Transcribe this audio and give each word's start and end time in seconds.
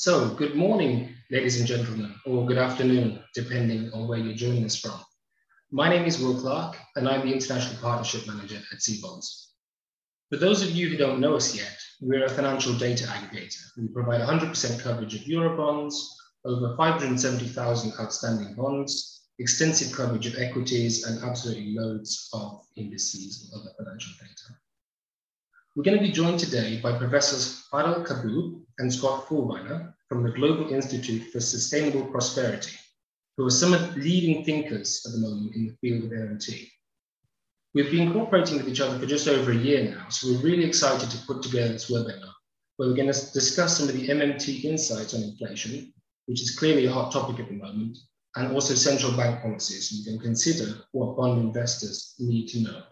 So, 0.00 0.30
good 0.30 0.54
morning, 0.54 1.14
ladies 1.30 1.58
and 1.58 1.68
gentlemen, 1.68 2.14
or 2.24 2.46
good 2.46 2.56
afternoon, 2.56 3.22
depending 3.34 3.92
on 3.92 4.08
where 4.08 4.18
you're 4.18 4.32
joining 4.32 4.64
us 4.64 4.80
from. 4.80 4.98
My 5.70 5.90
name 5.90 6.06
is 6.06 6.18
Will 6.18 6.40
Clark, 6.40 6.78
and 6.96 7.06
I'm 7.06 7.26
the 7.26 7.34
International 7.34 7.78
Partnership 7.82 8.26
Manager 8.26 8.56
at 8.72 8.78
CBonds. 8.78 9.48
For 10.30 10.38
those 10.38 10.62
of 10.62 10.70
you 10.70 10.88
who 10.88 10.96
don't 10.96 11.20
know 11.20 11.36
us 11.36 11.54
yet, 11.54 11.78
we're 12.00 12.24
a 12.24 12.30
financial 12.30 12.72
data 12.78 13.04
aggregator. 13.08 13.60
We 13.76 13.88
provide 13.88 14.22
100% 14.22 14.82
coverage 14.82 15.14
of 15.16 15.26
Eurobonds, 15.26 15.92
over 16.46 16.74
570,000 16.78 17.92
outstanding 18.00 18.54
bonds, 18.54 19.26
extensive 19.38 19.94
coverage 19.94 20.24
of 20.24 20.38
equities, 20.38 21.04
and 21.04 21.22
absolutely 21.22 21.74
loads 21.76 22.30
of 22.32 22.62
indices 22.74 23.50
and 23.52 23.60
other 23.60 23.74
financial 23.76 24.12
data. 24.18 24.56
We're 25.76 25.84
going 25.84 25.98
to 25.98 26.02
be 26.02 26.10
joined 26.10 26.40
today 26.40 26.80
by 26.80 26.98
Professors 26.98 27.68
Fadel 27.72 28.04
Kaboub 28.04 28.60
and 28.80 28.92
Scott 28.92 29.26
Fullwiler 29.26 29.94
from 30.08 30.24
the 30.24 30.32
Global 30.32 30.68
Institute 30.68 31.30
for 31.30 31.38
Sustainable 31.38 32.06
Prosperity, 32.06 32.76
who 33.36 33.46
are 33.46 33.50
some 33.50 33.72
of 33.72 33.94
the 33.94 34.00
leading 34.00 34.44
thinkers 34.44 35.00
at 35.06 35.12
the 35.12 35.18
moment 35.18 35.54
in 35.54 35.68
the 35.68 35.76
field 35.80 36.04
of 36.06 36.10
MMT. 36.10 36.66
We've 37.72 37.92
been 37.92 38.12
cooperating 38.12 38.56
with 38.56 38.68
each 38.68 38.80
other 38.80 38.98
for 38.98 39.06
just 39.06 39.28
over 39.28 39.52
a 39.52 39.54
year 39.54 39.94
now, 39.94 40.08
so 40.08 40.32
we're 40.32 40.42
really 40.42 40.64
excited 40.64 41.08
to 41.08 41.24
put 41.24 41.40
together 41.40 41.72
this 41.72 41.88
webinar, 41.88 42.32
where 42.76 42.88
we're 42.88 42.96
going 42.96 43.12
to 43.12 43.32
discuss 43.32 43.78
some 43.78 43.88
of 43.88 43.94
the 43.94 44.08
MMT 44.08 44.64
insights 44.64 45.14
on 45.14 45.22
inflation, 45.22 45.92
which 46.26 46.42
is 46.42 46.58
clearly 46.58 46.86
a 46.86 46.92
hot 46.92 47.12
topic 47.12 47.38
at 47.38 47.46
the 47.46 47.54
moment, 47.54 47.96
and 48.34 48.52
also 48.52 48.74
central 48.74 49.16
bank 49.16 49.40
policies, 49.40 49.92
and 49.92 50.00
we 50.00 50.18
can 50.18 50.20
consider 50.20 50.80
what 50.90 51.16
bond 51.16 51.40
investors 51.40 52.16
need 52.18 52.48
to 52.48 52.58
know. 52.58 52.82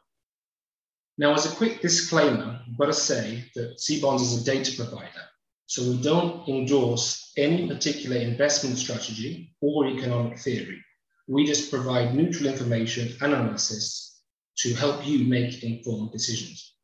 Now, 1.19 1.35
as 1.35 1.53
a 1.53 1.57
quick 1.57 1.83
disclaimer, 1.83 2.61
I've 2.65 2.79
got 2.79 2.87
to 2.87 2.93
say 2.93 3.45
that 3.57 3.79
CBonds 3.79 4.21
is 4.21 4.41
a 4.41 4.45
data 4.45 4.77
provider. 4.77 5.25
So 5.67 5.83
we 5.83 6.01
don't 6.01 6.49
endorse 6.49 7.33
any 7.37 7.67
particular 7.67 8.17
investment 8.17 8.79
strategy 8.79 9.55
or 9.61 9.87
economic 9.87 10.39
theory. 10.39 10.83
We 11.27 11.45
just 11.45 11.71
provide 11.71 12.15
neutral 12.15 12.49
information 12.49 13.17
and 13.21 13.35
analysis 13.35 14.21
to 14.59 14.75
help 14.75 15.07
you 15.07 15.25
make 15.25 15.65
informed 15.65 16.13
decisions. 16.13 16.75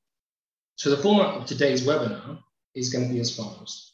So 0.77 0.91
the 0.91 1.03
format 1.03 1.35
of 1.35 1.47
today's 1.47 1.87
webinar 1.87 2.41
is 2.75 2.93
going 2.93 3.07
to 3.07 3.15
be 3.15 3.21
as 3.21 3.35
follows. 3.35 3.93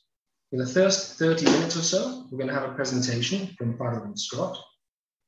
In 0.53 0.59
the 0.59 0.67
first 0.67 1.19
30 1.19 1.45
minutes 1.45 1.77
or 1.77 1.83
so, 1.83 2.27
we're 2.31 2.39
going 2.39 2.48
to 2.48 2.59
have 2.59 2.69
a 2.69 2.75
presentation 2.75 3.55
from 3.59 3.77
Fadel 3.77 4.05
and 4.05 4.19
Scott. 4.19 4.59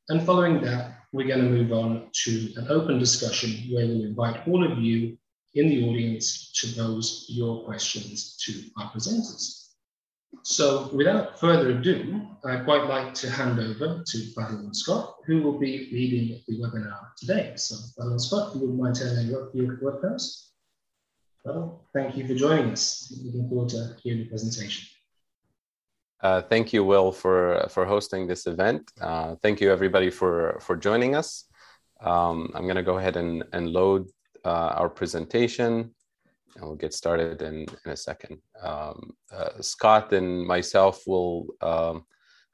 And 0.09 0.25
following 0.25 0.63
that, 0.63 1.02
we're 1.13 1.27
going 1.27 1.45
to 1.45 1.51
move 1.51 1.73
on 1.73 2.09
to 2.25 2.53
an 2.57 2.67
open 2.69 2.99
discussion 2.99 3.51
where 3.73 3.87
we'll 3.87 4.05
invite 4.05 4.47
all 4.49 4.65
of 4.71 4.79
you 4.79 5.17
in 5.55 5.69
the 5.69 5.85
audience 5.85 6.51
to 6.53 6.75
pose 6.75 7.27
your 7.29 7.65
questions 7.65 8.37
to 8.45 8.53
our 8.81 8.91
presenters. 8.91 9.63
So 10.45 10.91
without 10.95 11.39
further 11.39 11.71
ado, 11.71 12.23
I'd 12.45 12.65
quite 12.65 12.87
like 12.87 13.15
to 13.15 13.31
hand 13.31 13.61
over 13.61 14.03
to 14.05 14.33
and 14.39 14.77
Scott, 14.77 15.17
who 15.27 15.43
will 15.43 15.59
be 15.59 15.89
leading 15.93 16.41
the 16.49 16.59
webinar 16.59 17.15
today. 17.17 17.53
So 17.57 17.77
and 17.99 18.21
Scott, 18.21 18.55
you 18.55 18.63
would 18.63 18.79
mind 18.79 18.97
telling 18.97 19.29
your, 19.29 19.51
your 19.53 20.01
first? 20.01 20.53
Well, 21.45 21.87
thank 21.93 22.17
you 22.17 22.27
for 22.27 22.35
joining 22.35 22.71
us. 22.71 23.13
Looking 23.25 23.49
forward 23.49 23.69
to 23.71 23.97
hearing 24.03 24.21
the 24.21 24.29
presentation. 24.29 24.87
Uh, 26.23 26.41
thank 26.41 26.73
you, 26.73 26.85
Will, 26.85 27.11
for 27.11 27.67
for 27.69 27.85
hosting 27.85 28.29
this 28.29 28.47
event. 28.47 28.93
Uh, 29.01 29.35
thank 29.43 29.61
you, 29.61 29.73
everybody, 29.73 30.09
for 30.09 30.59
for 30.61 30.77
joining 30.77 31.17
us. 31.17 31.47
Um, 32.01 32.51
I'm 32.55 32.65
going 32.65 32.77
to 32.77 32.83
go 32.83 32.99
ahead 32.99 33.17
and, 33.17 33.45
and 33.53 33.71
load 33.71 34.09
uh, 34.45 34.75
our 34.77 34.89
presentation, 34.89 35.93
and 36.57 36.65
we'll 36.65 36.77
get 36.77 36.95
started 36.95 37.43
in, 37.43 37.67
in 37.85 37.93
a 37.93 37.97
second. 37.97 38.39
Um, 38.61 39.15
uh, 39.33 39.61
Scott 39.61 40.13
and 40.13 40.47
myself 40.47 41.03
will 41.07 41.47
um, 41.61 42.05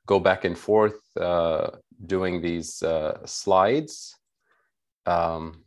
go 0.06 0.18
back 0.18 0.44
and 0.44 0.56
forth 0.56 1.00
uh, 1.18 1.70
doing 2.06 2.40
these 2.40 2.82
uh, 2.82 3.18
slides. 3.26 4.16
Um, 5.06 5.64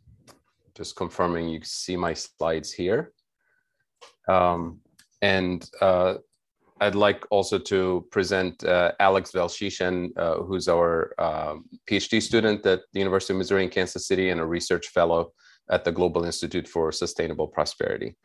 just 0.76 0.96
confirming 0.96 1.48
you 1.48 1.60
see 1.64 1.96
my 1.96 2.14
slides 2.14 2.72
here. 2.72 3.12
Um, 4.28 4.80
and 5.20 5.68
I'd 6.82 6.96
like 6.96 7.24
also 7.30 7.58
to 7.58 8.04
present 8.10 8.64
uh, 8.64 8.90
Alex 8.98 9.30
Velshishin, 9.30 10.10
uh, 10.16 10.42
who's 10.42 10.66
our 10.66 11.14
um, 11.26 11.64
PhD 11.86 12.20
student 12.20 12.66
at 12.66 12.80
the 12.92 12.98
University 12.98 13.32
of 13.34 13.38
Missouri 13.38 13.62
in 13.62 13.70
Kansas 13.70 14.08
City 14.08 14.30
and 14.30 14.40
a 14.40 14.44
research 14.44 14.88
fellow 14.88 15.32
at 15.70 15.84
the 15.84 15.92
Global 15.92 16.24
Institute 16.24 16.66
for 16.66 16.90
Sustainable 16.90 17.46
Prosperity. 17.46 18.16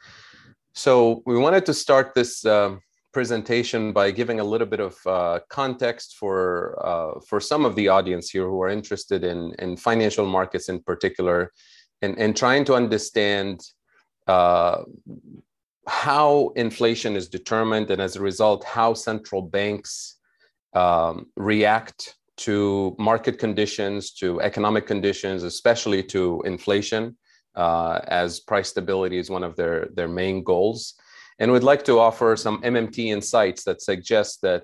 So 0.74 1.22
we 1.28 1.38
wanted 1.38 1.68
to 1.68 1.74
start 1.74 2.16
this 2.16 2.46
um, 2.46 2.82
presentation 3.14 3.94
by 3.94 4.10
giving 4.10 4.40
a 4.40 4.44
little 4.44 4.68
bit 4.68 4.80
of 4.80 4.96
uh, 5.06 5.40
context 5.50 6.16
for 6.20 6.42
uh, 6.84 7.20
for 7.30 7.40
some 7.40 7.64
of 7.64 7.76
the 7.76 7.88
audience 7.90 8.32
here 8.32 8.48
who 8.50 8.62
are 8.64 8.70
interested 8.70 9.24
in 9.24 9.54
in 9.60 9.78
financial 9.78 10.26
markets 10.26 10.68
in 10.68 10.82
particular, 10.82 11.52
and 12.02 12.18
and 12.18 12.36
trying 12.36 12.66
to 12.66 12.74
understand 12.74 13.62
uh, 14.28 14.82
how 15.88 16.52
inflation 16.56 17.16
is 17.16 17.28
determined 17.30 17.90
and 17.92 18.02
as 18.02 18.16
a 18.16 18.22
result 18.22 18.64
how 18.64 18.94
central 18.94 19.42
banks 19.42 20.18
um, 20.74 21.28
react 21.36 22.16
to 22.36 22.96
market 23.00 23.40
conditions 23.40 24.12
to 24.12 24.40
economic 24.42 24.86
conditions 24.86 25.44
especially 25.44 26.04
to 26.04 26.42
inflation 26.46 27.16
uh, 27.56 28.00
as 28.08 28.40
price 28.40 28.70
stability 28.70 29.18
is 29.18 29.30
one 29.30 29.44
of 29.44 29.56
their, 29.56 29.88
their 29.96 30.08
main 30.08 30.44
goals. 30.44 30.94
And 31.40 31.52
we'd 31.52 31.64
like 31.64 31.84
to 31.86 32.00
offer 32.00 32.36
some 32.36 32.62
mmt 32.62 33.00
insights 33.00 33.64
that 33.64 33.82
suggest 33.82 34.42
that 34.44 34.64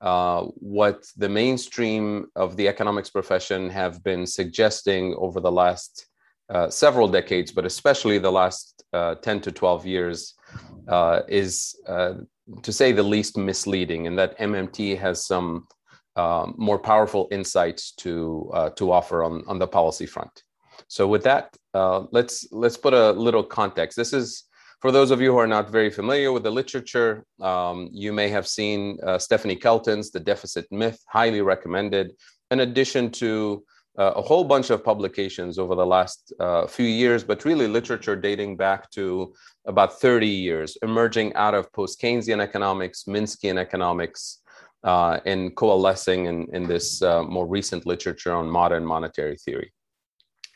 uh, 0.00 0.42
what 0.56 1.04
the 1.16 1.28
mainstream 1.28 2.26
of 2.34 2.56
the 2.56 2.66
economics 2.66 3.10
profession 3.10 3.70
have 3.70 4.02
been 4.02 4.26
suggesting 4.26 5.14
over 5.18 5.40
the 5.40 5.52
last 5.52 6.06
uh, 6.50 6.68
several 6.68 7.08
decades, 7.08 7.52
but 7.52 7.64
especially 7.64 8.18
the 8.18 8.30
last 8.30 8.84
uh, 8.92 9.14
10 9.16 9.40
to 9.40 9.52
12 9.52 9.86
years, 9.86 10.34
uh, 10.88 11.20
is 11.28 11.74
uh, 11.88 12.14
to 12.62 12.72
say 12.72 12.92
the 12.92 13.02
least 13.02 13.36
misleading, 13.36 14.06
and 14.06 14.18
that 14.18 14.38
MMT 14.38 14.98
has 14.98 15.24
some 15.24 15.66
um, 16.16 16.54
more 16.58 16.78
powerful 16.78 17.28
insights 17.30 17.92
to 17.92 18.50
uh, 18.52 18.70
to 18.70 18.92
offer 18.92 19.22
on, 19.22 19.44
on 19.46 19.58
the 19.58 19.66
policy 19.66 20.04
front. 20.04 20.42
So, 20.88 21.06
with 21.06 21.22
that, 21.22 21.56
let's 22.10 22.46
let's 22.52 22.76
put 22.76 22.92
a 22.92 23.12
little 23.12 23.44
context. 23.44 23.96
This 23.96 24.12
is 24.12 24.44
for 24.80 24.90
those 24.90 25.10
of 25.10 25.20
you 25.20 25.30
who 25.30 25.38
are 25.38 25.46
not 25.46 25.70
very 25.70 25.90
familiar 25.90 26.32
with 26.32 26.42
the 26.42 26.50
literature, 26.50 27.24
um, 27.40 27.88
you 27.92 28.12
may 28.12 28.28
have 28.28 28.48
seen 28.48 28.98
Stephanie 29.18 29.56
Kelton's 29.56 30.10
The 30.10 30.20
Deficit 30.20 30.66
Myth, 30.72 30.98
highly 31.06 31.40
recommended. 31.40 32.12
In 32.50 32.60
addition 32.60 33.10
to 33.12 33.64
uh, 33.98 34.12
a 34.16 34.22
whole 34.22 34.44
bunch 34.44 34.70
of 34.70 34.82
publications 34.82 35.58
over 35.58 35.74
the 35.74 35.84
last 35.84 36.32
uh, 36.40 36.66
few 36.66 36.86
years, 36.86 37.22
but 37.22 37.44
really 37.44 37.68
literature 37.68 38.16
dating 38.16 38.56
back 38.56 38.90
to 38.90 39.34
about 39.66 40.00
30 40.00 40.26
years, 40.26 40.78
emerging 40.82 41.34
out 41.34 41.54
of 41.54 41.70
post 41.72 42.00
Keynesian 42.00 42.40
economics, 42.40 43.04
Minskian 43.04 43.58
economics, 43.58 44.40
uh, 44.84 45.20
and 45.26 45.54
coalescing 45.56 46.26
in, 46.26 46.48
in 46.54 46.66
this 46.66 47.02
uh, 47.02 47.22
more 47.22 47.46
recent 47.46 47.86
literature 47.86 48.32
on 48.32 48.48
modern 48.48 48.84
monetary 48.84 49.36
theory. 49.36 49.72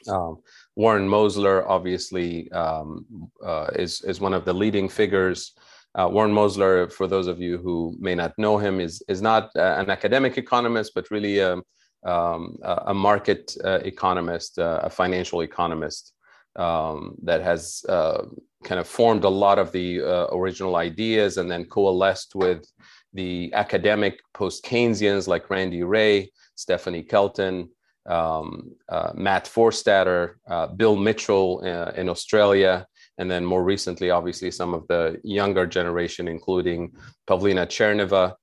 Um, 0.09 0.39
Warren 0.75 1.09
Mosler, 1.09 1.65
obviously, 1.67 2.51
um, 2.53 3.07
uh, 3.45 3.69
is, 3.75 4.03
is 4.03 4.21
one 4.21 4.35
of 4.35 4.45
the 4.45 4.53
leading 4.53 4.89
figures. 4.89 5.53
Uh, 5.95 6.09
Warren 6.11 6.33
Mosler, 6.33 6.93
for 6.93 7.07
those 7.07 7.27
of 7.27 7.41
you 7.41 7.59
who 7.59 7.97
may 7.99 8.15
not 8.15 8.33
know 8.39 8.59
him, 8.59 8.81
is, 8.81 9.03
is 9.09 9.21
not 9.21 9.51
an 9.55 9.91
academic 9.91 10.39
economist, 10.39 10.93
but 10.95 11.11
really 11.11 11.41
um, 11.41 11.63
um, 12.07 12.57
a 12.63 12.95
market 12.95 13.57
uh, 13.65 13.81
economist, 13.83 14.59
uh, 14.59 14.81
a 14.83 14.91
financial 14.91 15.41
economist 15.41 16.13
um, 16.55 17.17
that 17.23 17.43
has 17.43 17.85
uh, 17.89 18.23
kind 18.65 18.81
of 18.81 18.87
formed 18.87 19.25
a 19.25 19.29
lot 19.29 19.59
of 19.59 19.73
the 19.73 20.01
uh, 20.01 20.27
original 20.33 20.77
ideas 20.77 21.37
and 21.37 21.51
then 21.51 21.65
coalesced 21.65 22.35
with 22.35 22.65
the 23.13 23.53
academic 23.55 24.21
post 24.35 24.65
Keynesians 24.65 25.27
like 25.27 25.51
Randy 25.51 25.83
Wray, 25.83 26.31
Stephanie 26.55 27.03
Kelton, 27.03 27.69
um, 28.07 28.71
uh, 28.89 29.11
Matt 29.15 29.47
Forstater, 29.47 30.35
uh, 30.49 30.69
Bill 30.69 30.95
Mitchell 30.95 31.61
in 31.97 32.09
Australia, 32.09 32.87
and 33.19 33.29
then 33.29 33.45
more 33.45 33.65
recently, 33.65 34.11
obviously, 34.11 34.51
some 34.51 34.75
of 34.75 34.87
the 34.87 35.19
younger 35.25 35.67
generation, 35.67 36.29
including 36.29 36.93
Pavlina 37.27 37.67
Tcherneva, 37.67 38.35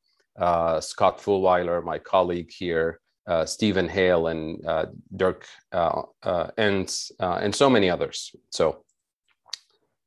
Scott 0.81 1.19
Fullwiler, 1.19 1.83
my 1.83 2.00
colleague 2.00 2.51
here, 2.51 3.00
uh, 3.28 3.46
Steven 3.46 3.88
Hail 3.88 4.28
and 4.28 4.66
uh, 4.66 4.88
Dirk 5.16 5.48
uh, 5.72 6.02
uh 6.24 6.48
Ehnts, 6.58 7.12
uh, 7.20 7.40
and 7.42 7.56
so 7.56 7.70
many 7.70 7.90
others. 7.90 8.36
So, 8.50 8.84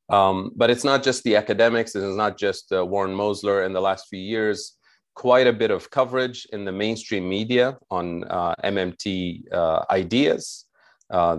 um, 0.09 0.51
but 0.55 0.69
it's 0.69 0.83
not 0.83 1.03
just 1.03 1.23
the 1.23 1.35
academics. 1.35 1.95
It's 1.95 2.15
not 2.15 2.37
just 2.37 2.67
Warren 2.71 3.15
Mosler. 3.15 3.65
In 3.65 3.73
the 3.73 3.81
last 3.81 4.07
few 4.09 4.19
years, 4.19 4.77
quite 5.15 5.47
a 5.47 5.53
bit 5.53 5.71
of 5.71 5.89
coverage 5.89 6.47
in 6.53 6.63
the 6.63 6.71
mainstream 6.71 7.27
media 7.27 7.77
on 7.89 8.21
MMT 8.63 9.43
ideas. 9.89 10.65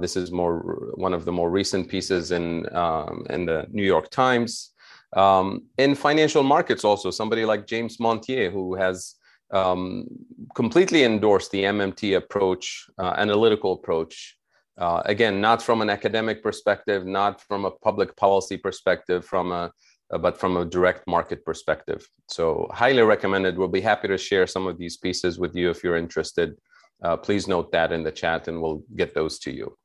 this 0.00 0.16
is 0.16 0.32
more 0.32 0.92
one 0.96 1.14
of 1.14 1.24
the 1.24 1.32
more 1.32 1.50
recent 1.50 1.88
pieces 1.88 2.32
in 2.32 2.66
um, 2.74 3.24
in 3.30 3.46
the 3.46 3.66
New 3.70 3.84
York 3.84 4.10
Times. 4.10 4.72
Um, 5.16 5.62
in 5.78 5.94
financial 5.94 6.42
markets, 6.42 6.84
also, 6.84 7.10
somebody 7.10 7.44
like 7.44 7.66
James 7.66 7.98
Montier, 7.98 8.50
who 8.50 8.74
has 8.74 9.14
um, 9.50 10.06
completely 10.54 11.04
endorse 11.04 11.48
the 11.48 11.64
MMT 11.64 12.16
approach, 12.16 12.86
uh, 12.98 13.14
analytical 13.16 13.72
approach. 13.74 14.36
Uh, 14.76 15.02
again, 15.06 15.40
not 15.40 15.60
from 15.60 15.82
an 15.82 15.90
academic 15.90 16.42
perspective, 16.42 17.04
not 17.04 17.40
from 17.42 17.64
a 17.64 17.70
public 17.70 18.16
policy 18.16 18.56
perspective, 18.56 19.24
from 19.24 19.50
a 19.50 19.72
uh, 20.10 20.16
but 20.16 20.38
from 20.38 20.56
a 20.56 20.64
direct 20.64 21.06
market 21.06 21.44
perspective. 21.44 22.08
So, 22.28 22.66
highly 22.72 23.02
recommended. 23.02 23.58
We'll 23.58 23.68
be 23.68 23.80
happy 23.82 24.08
to 24.08 24.16
share 24.16 24.46
some 24.46 24.66
of 24.66 24.78
these 24.78 24.96
pieces 24.96 25.38
with 25.38 25.54
you 25.54 25.68
if 25.68 25.84
you're 25.84 25.98
interested. 25.98 26.56
Uh, 27.02 27.16
please 27.16 27.46
note 27.46 27.70
that 27.72 27.92
in 27.92 28.02
the 28.02 28.10
chat, 28.10 28.48
and 28.48 28.62
we'll 28.62 28.82
get 28.96 29.14
those 29.14 29.38
to 29.40 29.52
you. 29.52 29.76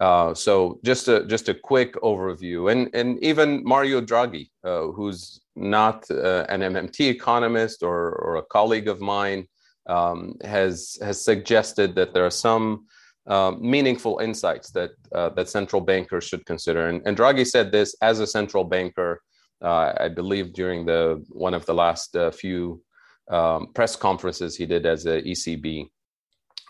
Uh, 0.00 0.34
so 0.34 0.80
just 0.84 1.06
a 1.08 1.24
just 1.26 1.48
a 1.48 1.54
quick 1.54 1.94
overview, 1.96 2.72
and 2.72 2.92
and 2.94 3.22
even 3.22 3.62
Mario 3.62 4.00
Draghi, 4.00 4.50
uh, 4.64 4.86
who's 4.88 5.41
not 5.56 6.10
uh, 6.10 6.44
an 6.48 6.60
MMT 6.60 7.08
economist 7.08 7.82
or 7.82 8.12
or 8.24 8.36
a 8.36 8.42
colleague 8.42 8.88
of 8.88 9.00
mine, 9.00 9.46
um, 9.88 10.34
has 10.44 10.98
has 11.02 11.22
suggested 11.24 11.94
that 11.94 12.14
there 12.14 12.26
are 12.26 12.30
some 12.30 12.86
uh, 13.26 13.52
meaningful 13.58 14.18
insights 14.18 14.70
that 14.72 14.90
uh, 15.14 15.30
that 15.30 15.48
central 15.48 15.80
bankers 15.80 16.24
should 16.24 16.44
consider. 16.46 16.88
And, 16.88 17.02
and 17.06 17.16
Draghi 17.16 17.46
said 17.46 17.72
this 17.72 17.94
as 18.02 18.20
a 18.20 18.26
central 18.26 18.64
banker, 18.64 19.20
I 19.62 20.08
believe 20.08 20.52
during 20.54 20.86
the 20.86 21.24
one 21.28 21.54
of 21.54 21.66
the 21.66 21.74
last 21.74 22.16
few 22.32 22.82
um, 23.30 23.68
press 23.74 23.94
conferences 23.94 24.56
he 24.56 24.66
did 24.66 24.86
as 24.86 25.06
a 25.06 25.22
ECB, 25.22 25.86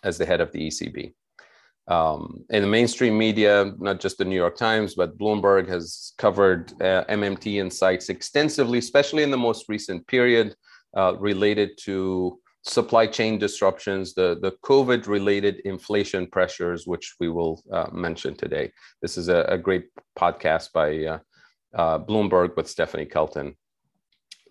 as 0.04 0.18
the 0.18 0.26
head 0.26 0.40
of 0.40 0.52
the 0.52 0.68
ECB 0.68 1.14
um, 1.92 2.44
in 2.50 2.62
the 2.62 2.68
mainstream 2.68 3.18
media, 3.18 3.72
not 3.78 4.00
just 4.00 4.16
the 4.18 4.24
New 4.24 4.40
York 4.44 4.56
Times, 4.56 4.94
but 4.94 5.18
Bloomberg 5.18 5.68
has 5.68 6.12
covered 6.16 6.72
uh, 6.80 7.04
MMT 7.20 7.46
insights 7.64 8.08
extensively, 8.08 8.78
especially 8.78 9.22
in 9.22 9.30
the 9.30 9.44
most 9.48 9.68
recent 9.68 10.06
period 10.06 10.54
uh, 10.96 11.14
related 11.18 11.70
to 11.86 12.38
supply 12.64 13.06
chain 13.06 13.38
disruptions, 13.38 14.14
the, 14.14 14.38
the 14.40 14.52
COVID 14.64 15.06
related 15.06 15.60
inflation 15.64 16.26
pressures, 16.26 16.86
which 16.86 17.14
we 17.20 17.28
will 17.28 17.62
uh, 17.72 17.88
mention 17.92 18.34
today. 18.36 18.72
This 19.02 19.18
is 19.18 19.28
a, 19.28 19.40
a 19.48 19.58
great 19.58 19.86
podcast 20.18 20.72
by 20.72 20.88
uh, 21.04 21.18
uh, 21.74 21.98
Bloomberg 21.98 22.56
with 22.56 22.68
Stephanie 22.68 23.06
Kelton. 23.06 23.56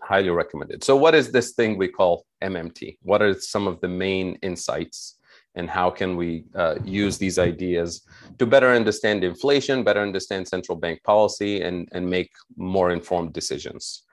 Highly 0.04 0.30
recommended. 0.30 0.84
So, 0.84 0.96
what 0.96 1.16
is 1.16 1.32
this 1.32 1.54
thing 1.54 1.78
we 1.78 1.88
call 1.88 2.26
MMT? 2.44 2.98
What 3.04 3.22
are 3.22 3.34
some 3.40 3.68
of 3.68 3.80
the 3.82 3.88
main 3.88 4.38
insights? 4.42 5.18
And 5.56 5.70
how 5.70 5.90
can 5.90 6.16
we 6.16 6.46
uh, 6.56 6.76
use 6.84 7.18
these 7.18 7.38
ideas 7.38 8.02
to 8.38 8.46
better 8.46 8.70
understand 8.70 9.24
inflation, 9.24 9.84
better 9.84 10.02
understand 10.02 10.48
central 10.48 10.78
bank 10.78 11.04
policy, 11.04 11.62
and, 11.62 11.90
and 11.92 12.10
make 12.10 12.32
more 12.58 12.92
informed 12.92 13.34
decisions. 13.34 14.04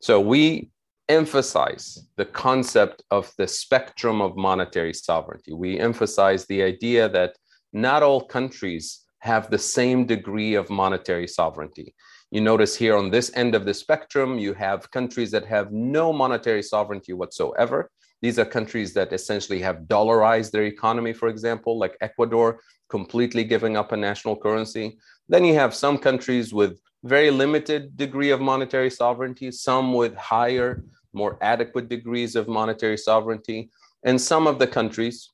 So 0.00 0.20
we 0.20 0.70
emphasize 1.08 2.06
the 2.16 2.24
concept 2.24 3.02
of 3.10 3.32
the 3.38 3.48
spectrum 3.48 4.20
of 4.20 4.36
monetary 4.36 4.94
sovereignty. 4.94 5.52
We 5.52 5.78
emphasize 5.78 6.46
the 6.46 6.62
idea 6.62 7.08
that 7.10 7.36
not 7.72 8.02
all 8.02 8.20
countries 8.20 9.04
have 9.20 9.50
the 9.50 9.58
same 9.58 10.04
degree 10.04 10.54
of 10.54 10.68
monetary 10.68 11.28
sovereignty. 11.28 11.94
You 12.30 12.40
notice 12.40 12.74
here 12.74 12.96
on 12.96 13.10
this 13.10 13.30
end 13.34 13.54
of 13.54 13.64
the 13.64 13.74
spectrum, 13.74 14.38
you 14.38 14.54
have 14.54 14.90
countries 14.90 15.30
that 15.32 15.44
have 15.46 15.70
no 15.70 16.12
monetary 16.12 16.62
sovereignty 16.62 17.12
whatsoever, 17.12 17.90
these 18.22 18.38
are 18.38 18.44
countries 18.44 18.94
that 18.94 19.12
essentially 19.12 19.60
have 19.60 19.88
dollarized 19.88 20.52
their 20.52 20.64
economy, 20.64 21.12
for 21.12 21.28
example, 21.28 21.76
like 21.76 21.96
Ecuador, 22.00 22.60
completely 22.88 23.44
giving 23.44 23.76
up 23.76 23.92
a 23.92 23.96
national 23.96 24.36
currency. 24.36 24.98
Then 25.28 25.44
you 25.44 25.54
have 25.54 25.74
some 25.74 25.98
countries 25.98 26.54
with 26.54 26.80
very 27.04 27.30
limited 27.30 27.96
degree 27.96 28.30
of 28.30 28.40
monetary 28.40 28.90
sovereignty, 28.90 29.50
some 29.50 29.92
with 29.92 30.14
higher, 30.16 30.84
more 31.12 31.36
adequate 31.42 31.88
degrees 31.88 32.36
of 32.36 32.48
monetary 32.48 32.96
sovereignty. 32.96 33.70
And 34.04 34.20
some 34.20 34.46
of 34.46 34.58
the 34.58 34.66
countries 34.66 35.28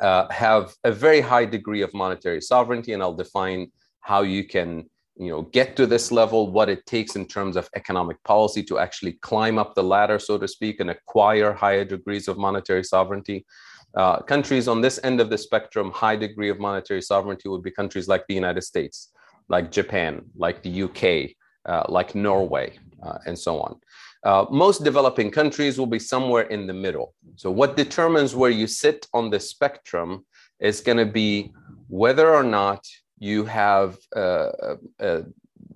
uh, 0.00 0.28
have 0.30 0.74
a 0.84 0.92
very 0.92 1.20
high 1.20 1.44
degree 1.44 1.82
of 1.82 1.92
monetary 1.92 2.40
sovereignty. 2.40 2.92
And 2.94 3.02
I'll 3.02 3.14
define 3.14 3.72
how 4.00 4.22
you 4.22 4.44
can 4.44 4.88
you 5.20 5.30
know 5.30 5.42
get 5.42 5.76
to 5.76 5.86
this 5.86 6.10
level 6.10 6.50
what 6.50 6.68
it 6.68 6.84
takes 6.86 7.14
in 7.14 7.26
terms 7.26 7.56
of 7.56 7.68
economic 7.76 8.22
policy 8.24 8.62
to 8.62 8.78
actually 8.78 9.12
climb 9.28 9.58
up 9.58 9.74
the 9.74 9.82
ladder 9.82 10.18
so 10.18 10.38
to 10.38 10.48
speak 10.48 10.80
and 10.80 10.90
acquire 10.90 11.52
higher 11.52 11.84
degrees 11.84 12.26
of 12.28 12.38
monetary 12.38 12.84
sovereignty. 12.84 13.44
Uh, 13.96 14.20
countries 14.20 14.68
on 14.68 14.80
this 14.80 15.00
end 15.02 15.20
of 15.20 15.30
the 15.30 15.38
spectrum 15.38 15.90
high 15.90 16.16
degree 16.16 16.48
of 16.48 16.60
monetary 16.60 17.02
sovereignty 17.02 17.48
would 17.48 17.62
be 17.62 17.72
countries 17.72 18.06
like 18.06 18.24
the 18.28 18.34
united 18.34 18.62
states 18.62 19.10
like 19.48 19.72
japan 19.72 20.22
like 20.36 20.62
the 20.62 20.82
uk 20.84 21.02
uh, 21.68 21.84
like 21.88 22.14
norway 22.14 22.78
uh, 23.02 23.18
and 23.26 23.38
so 23.38 23.60
on. 23.60 23.76
Uh, 24.24 24.44
most 24.50 24.84
developing 24.84 25.30
countries 25.30 25.78
will 25.78 25.86
be 25.86 25.98
somewhere 25.98 26.42
in 26.44 26.66
the 26.66 26.72
middle. 26.74 27.14
So 27.36 27.50
what 27.50 27.76
determines 27.76 28.34
where 28.34 28.50
you 28.50 28.66
sit 28.66 29.06
on 29.14 29.30
the 29.30 29.40
spectrum 29.40 30.26
is 30.60 30.80
going 30.80 30.98
to 30.98 31.06
be 31.06 31.52
whether 31.88 32.34
or 32.34 32.42
not 32.42 32.86
you 33.20 33.44
have 33.44 33.98
uh, 34.16 34.18
uh, 34.18 34.76
uh, 34.98 35.22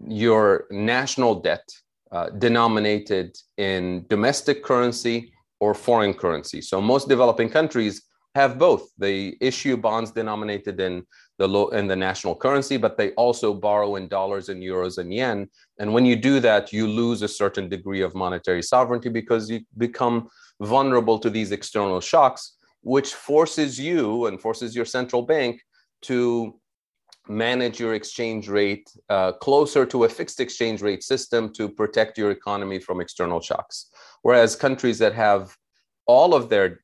your 0.08 0.67
national 0.70 1.37
debt 1.37 1.67
uh, 2.11 2.31
denominated 2.31 3.37
in 3.58 4.06
domestic 4.08 4.64
currency 4.64 5.32
or 5.61 5.75
foreign 5.75 6.14
currency. 6.14 6.61
So 6.61 6.81
most 6.81 7.08
developing 7.08 7.50
countries 7.50 8.02
have 8.35 8.58
both. 8.58 8.91
They 8.99 9.37
issue 9.41 9.76
bonds 9.76 10.11
denominated 10.11 10.81
in 10.81 11.05
the 11.38 11.46
low 11.46 11.69
in 11.69 11.87
the 11.87 11.96
national 11.96 12.35
currency, 12.35 12.76
but 12.76 12.96
they 12.96 13.11
also 13.12 13.55
borrow 13.55 13.96
in 13.96 14.08
dollars 14.08 14.49
and 14.49 14.62
euros 14.62 14.99
and 14.99 15.12
yen. 15.12 15.49
And 15.79 15.93
when 15.93 16.05
you 16.06 16.17
do 16.17 16.41
that, 16.41 16.73
you 16.73 16.88
lose 16.88 17.23
a 17.23 17.29
certain 17.29 17.69
degree 17.69 18.02
of 18.02 18.14
monetary 18.14 18.62
sovereignty 18.62 19.08
because 19.08 19.50
you 19.50 19.61
become 19.76 20.29
vulnerable 20.61 21.19
to 21.19 21.31
these 21.31 21.52
external 21.52 22.00
shocks, 22.00 22.56
which 22.82 23.14
forces 23.14 23.79
you 23.79 24.26
and 24.26 24.41
forces 24.41 24.75
your 24.75 24.85
central 24.85 25.23
bank 25.23 25.61
to 26.02 26.58
manage 27.29 27.81
your 27.81 27.94
exchange 27.94 28.49
rate 28.49 28.91
uh, 29.09 29.32
closer 29.32 29.87
to 29.87 30.05
a 30.05 30.09
fixed 30.09 30.41
exchange 30.41 30.82
rate 30.82 31.03
system 31.03 31.53
to 31.55 31.69
protect 31.69 32.19
your 32.19 32.31
economy 32.31 32.79
from 32.79 33.00
external 33.00 33.41
shocks. 33.41 33.91
Whereas 34.23 34.56
countries 34.56 34.99
that 34.99 35.15
have 35.15 35.56
all 36.06 36.35
of 36.35 36.49
their 36.49 36.81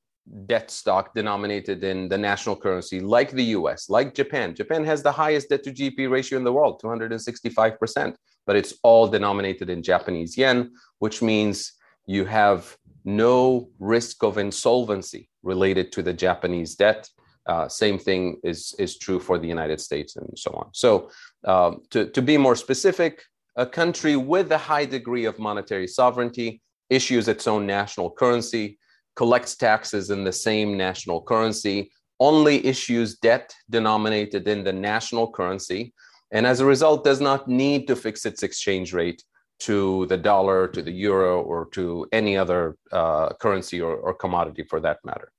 debt 0.47 0.71
stock 0.71 1.15
denominated 1.15 1.83
in 1.85 2.09
the 2.09 2.17
national 2.17 2.57
currency, 2.57 3.01
like 3.01 3.31
the 3.31 3.45
US, 3.57 3.91
like 3.91 4.15
Japan, 4.15 4.55
Japan 4.55 4.85
has 4.85 5.03
the 5.03 5.13
highest 5.13 5.51
debt 5.51 5.63
to 5.65 5.73
GDP 5.73 6.11
ratio 6.11 6.39
in 6.39 6.45
the 6.45 6.53
world, 6.53 6.81
265%, 6.83 8.15
but 8.47 8.57
it's 8.57 8.75
all 8.83 9.09
denominated 9.09 9.69
in 9.69 9.83
Japanese 9.83 10.37
yen, 10.37 10.73
which 11.01 11.21
means 11.21 11.73
you 12.07 12.25
have 12.25 12.77
no 13.05 13.71
risk 13.79 14.23
of 14.23 14.39
insolvency 14.39 15.29
related 15.43 15.93
to 15.93 16.03
the 16.03 16.12
Japanese 16.12 16.75
debt 16.75 17.09
uh, 17.47 17.68
same 17.68 17.99
thing 17.99 18.37
is, 18.44 18.75
is 18.78 18.99
true 18.99 19.18
for 19.18 19.38
the 19.38 19.49
United 19.49 19.80
States 19.80 20.16
and 20.16 20.28
so 20.37 20.50
on. 20.52 20.68
So, 20.73 21.11
um, 21.44 21.82
to, 21.90 22.06
to 22.06 22.23
be 22.23 22.37
more 22.37 22.56
specific, 22.56 23.23
a 23.56 23.66
country 23.66 24.16
with 24.16 24.52
a 24.52 24.59
high 24.59 24.85
degree 24.85 25.25
of 25.25 25.38
monetary 25.38 25.87
sovereignty 25.87 26.61
issues 26.88 27.28
its 27.28 27.47
own 27.47 27.66
national 27.66 28.11
currency, 28.11 28.78
collects 29.16 29.56
taxes 29.56 30.11
in 30.11 30.25
the 30.25 30.32
same 30.32 30.76
national 30.76 31.23
currency, 31.23 31.90
only 32.18 32.64
issues 32.66 33.16
debt 33.16 33.54
denominated 33.70 34.47
in 34.47 34.62
the 34.64 34.73
national 34.73 35.30
currency, 35.30 35.94
and 36.32 36.47
as 36.47 36.61
a 36.61 36.66
result, 36.66 37.04
does 37.04 37.20
not 37.20 37.49
need 37.49 37.87
to 37.88 37.97
fix 37.97 38.25
its 38.25 38.42
exchange 38.42 38.92
rate 38.92 39.23
to 39.61 40.06
the 40.06 40.16
dollar, 40.16 40.68
to 40.68 40.82
the 40.82 40.92
euro, 40.92 41.42
or 41.42 41.68
to 41.73 42.06
any 42.12 42.37
other 42.37 42.76
uh, 42.92 43.30
currency 43.35 43.80
or, 43.80 43.97
or 43.97 44.14
commodity 44.14 44.62
for 44.62 44.80
that 44.80 44.99
matter. 45.04 45.32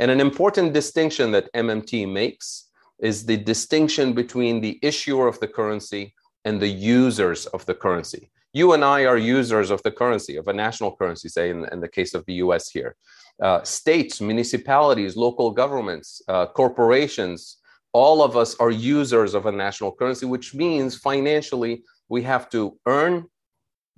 And 0.00 0.10
an 0.10 0.18
important 0.20 0.72
distinction 0.72 1.30
that 1.32 1.52
MMT 1.54 2.10
makes 2.10 2.70
is 3.00 3.26
the 3.26 3.36
distinction 3.36 4.14
between 4.14 4.62
the 4.62 4.78
issuer 4.82 5.28
of 5.28 5.38
the 5.40 5.46
currency 5.48 6.14
and 6.46 6.58
the 6.58 6.68
users 6.68 7.44
of 7.46 7.66
the 7.66 7.74
currency. 7.74 8.30
You 8.54 8.72
and 8.72 8.82
I 8.82 9.04
are 9.04 9.18
users 9.18 9.70
of 9.70 9.82
the 9.82 9.90
currency, 9.90 10.36
of 10.36 10.48
a 10.48 10.54
national 10.54 10.96
currency, 10.96 11.28
say 11.28 11.50
in, 11.50 11.66
in 11.66 11.80
the 11.80 11.88
case 11.88 12.14
of 12.14 12.24
the 12.24 12.34
US 12.44 12.70
here. 12.70 12.96
Uh, 13.42 13.62
states, 13.62 14.22
municipalities, 14.22 15.16
local 15.16 15.50
governments, 15.50 16.22
uh, 16.28 16.46
corporations, 16.46 17.58
all 17.92 18.22
of 18.22 18.38
us 18.38 18.54
are 18.56 18.70
users 18.70 19.34
of 19.34 19.44
a 19.44 19.52
national 19.52 19.92
currency, 19.92 20.24
which 20.24 20.54
means 20.54 20.96
financially 20.96 21.82
we 22.08 22.22
have 22.22 22.48
to 22.50 22.78
earn 22.86 23.26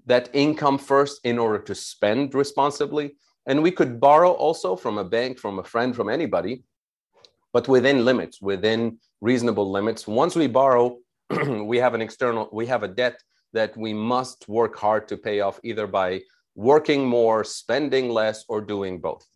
that 0.07 0.31
income 0.33 0.79
first 0.79 1.21
in 1.23 1.39
order 1.39 1.61
to 1.61 1.77
spend 1.77 2.35
responsibly. 2.35 3.15
And 3.47 3.63
we 3.63 3.71
could 3.71 4.01
borrow 4.01 4.31
also 4.31 4.77
from 4.77 4.99
a 4.99 5.05
bank, 5.05 5.39
from 5.39 5.59
a 5.59 5.65
friend, 5.65 5.95
from 5.95 6.09
anybody, 6.09 6.65
but 7.53 7.69
within 7.69 8.05
limits, 8.05 8.41
within 8.41 8.99
reasonable 9.21 9.71
limits. 9.71 10.07
Once 10.07 10.37
we 10.37 10.47
borrow, 10.47 10.99
we 11.65 11.79
have 11.79 11.95
an 11.95 12.01
external, 12.01 12.49
we 12.53 12.67
have 12.67 12.83
a 12.83 12.89
debt 12.89 13.21
that 13.53 13.77
we 13.77 13.93
must 13.93 14.49
work 14.49 14.77
hard 14.79 15.09
to 15.09 15.17
pay 15.17 15.41
off 15.41 15.61
either 15.63 15.87
by 15.87 16.21
working 16.55 17.07
more, 17.07 17.45
spending 17.45 18.09
less, 18.09 18.45
or 18.49 18.61
doing 18.61 19.01
both. 19.01 19.27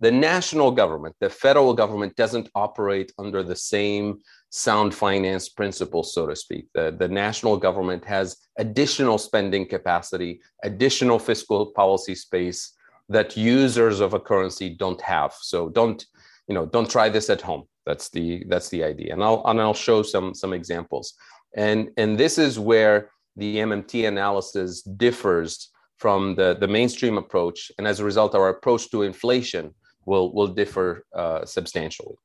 the 0.00 0.10
national 0.10 0.70
government, 0.70 1.14
the 1.20 1.30
federal 1.30 1.72
government, 1.72 2.14
doesn't 2.16 2.50
operate 2.54 3.12
under 3.18 3.42
the 3.42 3.56
same 3.56 4.18
sound 4.50 4.94
finance 4.94 5.48
principles, 5.48 6.12
so 6.12 6.26
to 6.26 6.36
speak. 6.36 6.66
The, 6.74 6.94
the 6.98 7.08
national 7.08 7.56
government 7.56 8.04
has 8.04 8.36
additional 8.58 9.18
spending 9.18 9.66
capacity, 9.66 10.40
additional 10.62 11.18
fiscal 11.18 11.72
policy 11.72 12.14
space 12.14 12.75
that 13.08 13.36
users 13.36 14.00
of 14.00 14.14
a 14.14 14.20
currency 14.20 14.68
don't 14.70 15.00
have. 15.00 15.32
So 15.40 15.68
don't, 15.68 16.04
you 16.48 16.54
know, 16.54 16.66
don't 16.66 16.90
try 16.90 17.08
this 17.08 17.30
at 17.30 17.42
home. 17.42 17.64
That's 17.84 18.08
the 18.08 18.44
that's 18.48 18.68
the 18.68 18.82
idea. 18.82 19.12
And 19.12 19.22
I'll 19.22 19.42
and 19.46 19.60
I'll 19.60 19.74
show 19.74 20.02
some 20.02 20.34
some 20.34 20.52
examples. 20.52 21.14
And 21.56 21.90
and 21.96 22.18
this 22.18 22.38
is 22.38 22.58
where 22.58 23.10
the 23.36 23.58
MMT 23.58 24.08
analysis 24.08 24.82
differs 24.82 25.70
from 25.98 26.34
the, 26.34 26.56
the 26.58 26.68
mainstream 26.68 27.18
approach. 27.18 27.70
And 27.78 27.86
as 27.86 28.00
a 28.00 28.04
result, 28.04 28.34
our 28.34 28.48
approach 28.48 28.90
to 28.90 29.02
inflation 29.02 29.74
will, 30.04 30.32
will 30.32 30.48
differ 30.48 31.04
uh, 31.14 31.44
substantially. 31.44 32.16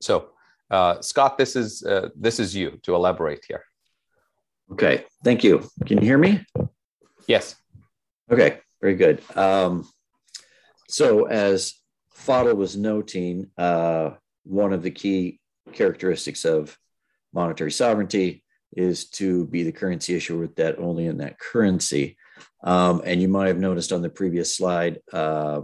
So, 0.00 0.30
uh, 0.70 1.00
Scott, 1.00 1.38
this 1.38 1.54
is, 1.54 1.82
uh, 1.82 2.08
this 2.16 2.40
is 2.40 2.56
you 2.56 2.78
to 2.82 2.94
elaborate 2.94 3.44
here. 3.46 3.64
Okay, 4.72 5.04
thank 5.22 5.44
you. 5.44 5.68
Can 5.86 5.98
you 5.98 6.04
hear 6.04 6.18
me? 6.18 6.44
Yes. 7.26 7.56
Okay, 8.30 8.60
very 8.82 8.96
good. 8.96 9.22
Um, 9.36 9.88
so, 10.88 11.24
as 11.24 11.74
Fadel 12.14 12.56
was 12.56 12.76
noting, 12.76 13.46
uh, 13.56 14.10
one 14.44 14.74
of 14.74 14.82
the 14.82 14.90
key 14.90 15.40
characteristics 15.72 16.44
of 16.44 16.76
monetary 17.32 17.72
sovereignty 17.72 18.44
is 18.76 19.08
to 19.10 19.46
be 19.46 19.62
the 19.62 19.72
currency 19.72 20.14
issuer 20.14 20.38
with 20.38 20.54
debt 20.54 20.78
only 20.78 21.06
in 21.06 21.18
that 21.18 21.38
currency. 21.38 22.16
Um, 22.64 23.02
and 23.04 23.22
you 23.22 23.28
might 23.28 23.48
have 23.48 23.58
noticed 23.58 23.92
on 23.92 24.02
the 24.02 24.10
previous 24.10 24.56
slide 24.56 24.98
uh, 25.12 25.62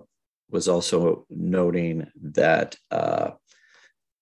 was 0.50 0.68
also 0.68 1.26
noting 1.28 2.06
that 2.22 2.76
uh, 2.90 3.32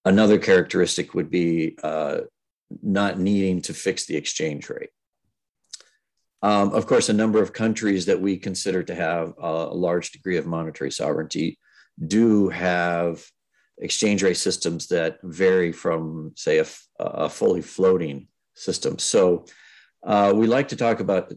another 0.05 0.38
characteristic 0.38 1.15
would 1.15 1.31
be 1.31 1.76
uh, 1.83 2.21
not 2.83 3.19
needing 3.19 3.62
to 3.62 3.75
fix 3.75 4.07
the 4.07 4.17
exchange 4.17 4.69
rate. 4.71 4.91
Um, 6.43 6.73
of 6.73 6.87
course, 6.87 7.09
a 7.09 7.14
number 7.14 7.43
of 7.43 7.52
countries 7.52 8.07
that 8.07 8.21
we 8.21 8.37
consider 8.37 8.83
to 8.83 8.95
have 8.95 9.35
a 9.38 9.75
large 9.75 10.12
degree 10.12 10.37
of 10.37 10.47
monetary 10.47 10.90
sovereignty 10.90 11.59
do 12.07 12.49
have 12.49 13.25
exchange 13.78 14.23
rate 14.23 14.37
systems 14.37 14.88
that 14.88 15.19
vary 15.23 15.73
from, 15.73 16.33
say, 16.37 16.59
a, 16.59 16.66
a 17.00 17.28
fully 17.28 17.62
floating 17.62 18.28
system. 18.55 18.99
So 18.99 19.47
uh, 20.05 20.33
we 20.35 20.47
like 20.47 20.69
to 20.69 20.76
talk 20.76 21.00
about 21.00 21.33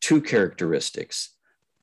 two 0.00 0.20
characteristics. 0.20 1.34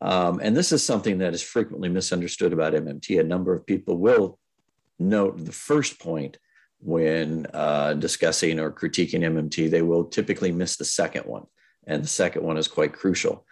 Um, 0.02 0.40
and 0.42 0.56
this 0.56 0.72
is 0.72 0.84
something 0.84 1.20
that 1.20 1.34
is 1.34 1.42
frequently 1.42 1.90
misunderstood 1.90 2.54
about 2.54 2.74
MMT. 2.74 3.20
A 3.20 3.24
number 3.24 3.56
of 3.56 3.66
people 3.66 3.98
will 3.98 4.40
note 5.00 5.44
the 5.44 5.52
first 5.52 6.00
point 6.00 6.38
when 6.80 7.48
uh, 7.54 7.94
discussing 7.94 8.60
or 8.60 8.72
critiquing 8.72 9.22
MMT, 9.22 9.70
they 9.70 9.82
will 9.82 10.04
typically 10.06 10.52
miss 10.52 10.76
the 10.76 10.86
second 10.86 11.26
one. 11.26 11.46
And 11.88 12.04
the 12.04 12.08
second 12.08 12.44
one 12.44 12.58
is 12.58 12.68
quite 12.68 12.94
crucial. 12.94 13.46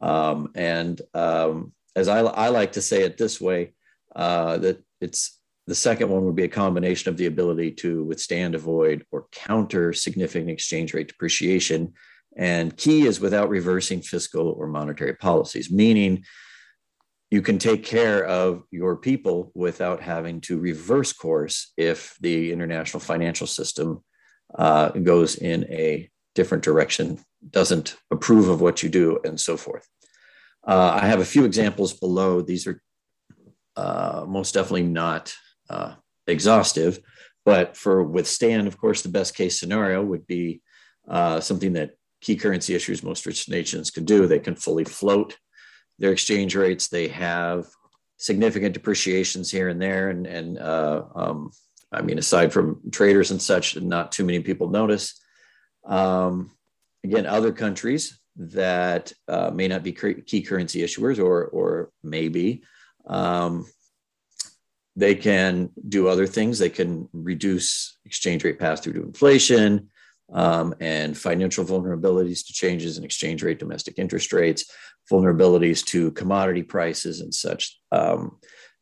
Um, 0.00 0.50
and 0.54 1.00
um, 1.14 1.72
as 1.96 2.08
I, 2.08 2.20
I, 2.20 2.48
like 2.48 2.72
to 2.72 2.82
say 2.82 3.02
it 3.02 3.18
this 3.18 3.40
way, 3.40 3.74
uh, 4.14 4.58
that 4.58 4.82
it's 5.00 5.40
the 5.66 5.74
second 5.74 6.08
one 6.08 6.24
would 6.24 6.36
be 6.36 6.44
a 6.44 6.48
combination 6.48 7.08
of 7.08 7.16
the 7.16 7.26
ability 7.26 7.72
to 7.72 8.04
withstand, 8.04 8.54
avoid, 8.54 9.04
or 9.10 9.26
counter 9.32 9.92
significant 9.92 10.50
exchange 10.50 10.94
rate 10.94 11.08
depreciation 11.08 11.94
and 12.38 12.76
key 12.76 13.04
is 13.04 13.20
without 13.20 13.48
reversing 13.48 14.00
fiscal 14.00 14.50
or 14.50 14.68
monetary 14.68 15.14
policies, 15.14 15.70
meaning 15.70 16.24
you 17.30 17.42
can 17.42 17.58
take 17.58 17.84
care 17.84 18.24
of 18.24 18.62
your 18.70 18.96
people 18.96 19.50
without 19.54 20.00
having 20.00 20.40
to 20.42 20.58
reverse 20.58 21.12
course 21.12 21.72
if 21.76 22.16
the 22.20 22.52
international 22.52 23.00
financial 23.00 23.46
system 23.46 24.02
uh, 24.56 24.90
goes 24.90 25.34
in 25.34 25.64
a 25.64 26.08
different 26.38 26.62
direction, 26.62 27.18
doesn't 27.50 27.96
approve 28.12 28.48
of 28.48 28.60
what 28.60 28.80
you 28.82 28.88
do, 28.88 29.18
and 29.24 29.40
so 29.40 29.56
forth. 29.56 29.86
Uh, 30.64 30.92
I 31.02 31.06
have 31.06 31.20
a 31.20 31.32
few 31.34 31.44
examples 31.44 31.92
below. 31.92 32.42
These 32.42 32.68
are 32.68 32.80
uh, 33.76 34.24
most 34.28 34.54
definitely 34.54 34.84
not 35.04 35.34
uh, 35.68 35.94
exhaustive, 36.28 37.00
but 37.44 37.76
for 37.76 38.04
withstand, 38.04 38.68
of 38.68 38.78
course, 38.78 39.02
the 39.02 39.16
best 39.18 39.34
case 39.34 39.58
scenario 39.58 39.98
would 40.04 40.26
be 40.28 40.60
uh, 41.08 41.40
something 41.40 41.72
that 41.72 41.90
key 42.20 42.36
currency 42.36 42.72
issues 42.76 43.02
most 43.02 43.26
rich 43.26 43.48
nations 43.48 43.90
can 43.90 44.04
do. 44.04 44.26
They 44.26 44.38
can 44.38 44.54
fully 44.54 44.84
float 44.84 45.36
their 45.98 46.12
exchange 46.12 46.54
rates. 46.54 46.86
They 46.86 47.08
have 47.08 47.66
significant 48.16 48.74
depreciations 48.74 49.50
here 49.50 49.68
and 49.68 49.80
there. 49.82 50.10
And, 50.10 50.26
and 50.26 50.58
uh, 50.58 51.02
um, 51.16 51.50
I 51.90 52.02
mean, 52.02 52.18
aside 52.18 52.52
from 52.52 52.80
traders 52.92 53.32
and 53.32 53.42
such, 53.42 53.74
not 53.80 54.12
too 54.12 54.24
many 54.24 54.40
people 54.40 54.68
notice. 54.70 55.18
Um, 55.88 56.52
again, 57.02 57.26
other 57.26 57.52
countries 57.52 58.20
that 58.36 59.12
uh, 59.26 59.50
may 59.50 59.66
not 59.66 59.82
be 59.82 59.92
key 59.92 60.42
currency 60.42 60.80
issuers 60.82 61.18
or, 61.18 61.46
or 61.46 61.90
maybe 62.04 62.62
um, 63.06 63.66
they 64.94 65.14
can 65.14 65.70
do 65.88 66.08
other 66.08 66.26
things. 66.26 66.58
They 66.58 66.70
can 66.70 67.08
reduce 67.12 67.98
exchange 68.04 68.44
rate 68.44 68.58
pass 68.58 68.80
through 68.80 68.94
to 68.94 69.02
inflation 69.02 69.88
um, 70.32 70.74
and 70.80 71.16
financial 71.16 71.64
vulnerabilities 71.64 72.46
to 72.46 72.52
changes 72.52 72.98
in 72.98 73.04
exchange 73.04 73.42
rate, 73.42 73.58
domestic 73.58 73.98
interest 73.98 74.32
rates, 74.32 74.70
vulnerabilities 75.10 75.84
to 75.86 76.10
commodity 76.12 76.62
prices 76.62 77.20
and 77.20 77.34
such. 77.34 77.78
Um, 77.90 78.38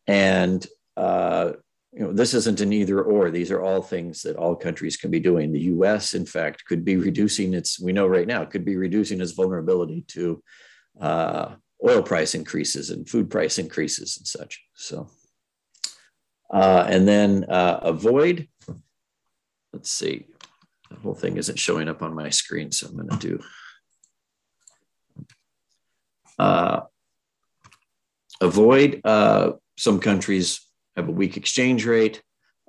and 0.06 0.66
uh, 0.96 1.52
you 1.96 2.02
know, 2.02 2.12
this 2.12 2.34
isn't 2.34 2.60
an 2.60 2.74
either 2.74 3.02
or. 3.02 3.30
These 3.30 3.50
are 3.50 3.62
all 3.62 3.80
things 3.80 4.20
that 4.22 4.36
all 4.36 4.54
countries 4.54 4.98
can 4.98 5.10
be 5.10 5.18
doing. 5.18 5.50
The 5.50 5.60
U.S., 5.60 6.12
in 6.12 6.26
fact, 6.26 6.66
could 6.66 6.84
be 6.84 6.96
reducing 6.96 7.54
its. 7.54 7.80
We 7.80 7.92
know 7.92 8.06
right 8.06 8.26
now 8.26 8.44
could 8.44 8.66
be 8.66 8.76
reducing 8.76 9.22
its 9.22 9.32
vulnerability 9.32 10.04
to 10.08 10.42
uh, 11.00 11.54
oil 11.82 12.02
price 12.02 12.34
increases 12.34 12.90
and 12.90 13.08
food 13.08 13.30
price 13.30 13.58
increases 13.58 14.18
and 14.18 14.26
such. 14.26 14.62
So, 14.74 15.08
uh, 16.52 16.84
and 16.86 17.08
then 17.08 17.44
uh, 17.44 17.80
avoid. 17.82 18.46
Let's 19.72 19.90
see 19.90 20.26
the 20.90 20.96
whole 20.96 21.14
thing 21.14 21.38
isn't 21.38 21.58
showing 21.58 21.88
up 21.88 22.02
on 22.02 22.14
my 22.14 22.28
screen, 22.28 22.70
so 22.72 22.88
I'm 22.88 22.96
going 22.96 23.08
to 23.08 23.16
do 23.16 23.40
uh, 26.38 26.80
avoid. 28.42 29.00
Uh, 29.02 29.52
some 29.78 30.00
countries 30.00 30.65
have 30.96 31.08
a 31.08 31.12
weak 31.12 31.36
exchange 31.36 31.86
rate, 31.86 32.22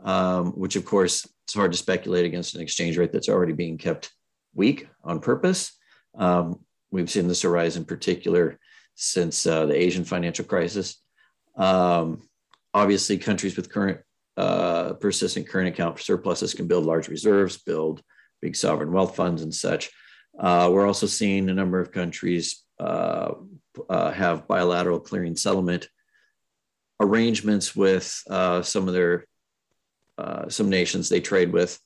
um, 0.03 0.51
which 0.51 0.75
of 0.75 0.86
course 0.86 1.27
it's 1.46 1.53
hard 1.53 1.72
to 1.72 1.77
speculate 1.77 2.25
against 2.25 2.55
an 2.55 2.62
exchange 2.62 2.98
rate 2.98 3.12
that's 3.12 3.29
already 3.29 3.53
being 3.53 3.77
kept 3.77 4.12
weak 4.53 4.88
on 5.03 5.19
purpose. 5.19 5.72
Um, 6.15 6.60
we've 6.91 7.10
seen 7.10 7.27
this 7.27 7.46
arise 7.46 7.77
in 7.77 7.86
particular 7.86 8.60
since 8.96 9.46
uh, 9.46 9.65
the 9.65 9.75
Asian 9.75 10.03
financial 10.03 10.46
crisis. 10.46 11.01
Um, 11.55 12.27
obviously, 12.74 13.17
countries 13.17 13.55
with 13.55 13.72
current 13.72 14.01
uh, 14.36 14.93
persistent 14.93 15.48
current 15.48 15.69
account 15.69 16.00
surpluses 16.00 16.53
can 16.53 16.67
build 16.67 16.86
large 16.86 17.07
reserves, 17.07 17.57
build 17.57 18.01
big 18.41 18.55
sovereign 18.55 18.91
wealth 18.91 19.15
funds 19.15 19.41
and 19.41 19.53
such. 19.53 19.89
Uh, 20.38 20.69
we're 20.72 20.86
also 20.86 21.07
seeing 21.07 21.50
a 21.50 21.53
number 21.53 21.79
of 21.79 21.91
countries 21.91 22.63
uh, 22.79 23.34
uh 23.89 24.12
have 24.12 24.48
bilateral 24.48 25.00
clearing 25.00 25.36
settlement 25.36 25.88
arrangements 27.00 27.75
with 27.75 28.22
uh, 28.30 28.62
some 28.62 28.88
of 28.88 28.94
their 28.94 29.25
uh, 30.18 30.50
some 30.50 30.70
nations 30.70 31.10
they 31.10 31.22
trade 31.22 31.51
with, 31.54 31.80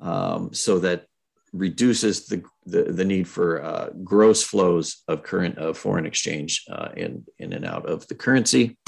um, 0.00 0.54
so 0.54 0.78
that 0.78 1.06
reduces 1.52 2.26
the, 2.26 2.42
the, 2.64 2.84
the 2.84 3.04
need 3.04 3.26
for 3.26 3.90
gross 4.04 4.42
flows 4.42 5.02
of 5.08 5.22
current 5.22 5.58
of 5.58 5.76
foreign 5.76 6.06
exchange 6.06 6.64
in 6.96 7.24
in 7.38 7.52
and 7.52 7.64
out 7.64 7.86
of 7.86 8.06
the 8.08 8.14
currency, 8.14 8.78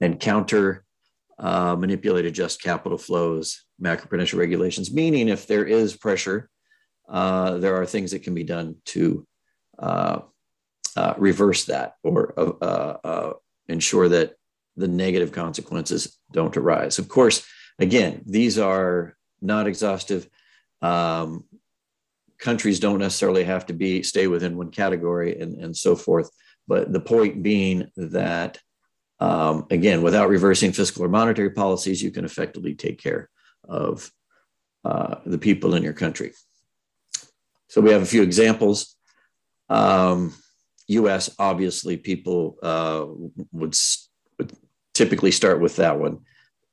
and 0.00 0.20
counter 0.20 0.84
uh, 1.38 1.76
manipulate, 1.76 2.24
adjust 2.24 2.62
capital 2.62 2.98
flows, 2.98 3.64
macroprudential 3.82 4.38
regulations, 4.38 4.92
meaning 4.92 5.28
if 5.28 5.46
there 5.46 5.64
is 5.64 5.96
pressure, 5.96 6.48
uh, 7.08 7.58
there 7.58 7.76
are 7.76 7.86
things 7.86 8.10
that 8.10 8.22
can 8.22 8.34
be 8.34 8.44
done 8.44 8.76
to 8.84 9.26
uh, 9.78 10.20
uh 10.96 11.12
reverse 11.18 11.66
that 11.66 11.96
or 12.02 12.32
uh, 12.38 12.96
uh, 13.04 13.32
ensure 13.68 14.08
that 14.08 14.34
the 14.76 14.88
negative 14.88 15.32
consequences 15.32 16.18
don't 16.32 16.56
arise. 16.56 16.98
Of 16.98 17.08
course, 17.08 17.46
again, 17.78 18.22
these 18.26 18.58
are 18.58 19.16
not 19.40 19.66
exhaustive. 19.66 20.28
Um, 20.82 21.44
countries 22.38 22.80
don't 22.80 22.98
necessarily 22.98 23.44
have 23.44 23.66
to 23.66 23.72
be 23.72 24.02
stay 24.02 24.26
within 24.26 24.56
one 24.56 24.70
category 24.70 25.40
and, 25.40 25.56
and 25.62 25.76
so 25.76 25.96
forth. 25.96 26.30
But 26.68 26.92
the 26.92 27.00
point 27.00 27.42
being 27.42 27.90
that 27.96 28.58
um, 29.18 29.66
again, 29.70 30.02
without 30.02 30.28
reversing 30.28 30.72
fiscal 30.72 31.04
or 31.04 31.08
monetary 31.08 31.50
policies, 31.50 32.02
you 32.02 32.10
can 32.10 32.24
effectively 32.24 32.74
take 32.74 33.00
care 33.00 33.30
of 33.64 34.10
uh, 34.84 35.16
the 35.24 35.38
people 35.38 35.74
in 35.74 35.82
your 35.82 35.94
country. 35.94 36.32
So 37.68 37.80
we 37.80 37.90
have 37.90 38.02
a 38.02 38.06
few 38.06 38.22
examples. 38.22 38.94
Um, 39.68 40.34
U.S. 40.88 41.34
obviously 41.38 41.96
people 41.96 42.56
uh, 42.62 43.06
would 43.52 43.74
would 44.38 44.52
typically 44.94 45.30
start 45.30 45.60
with 45.60 45.76
that 45.76 45.98
one. 45.98 46.20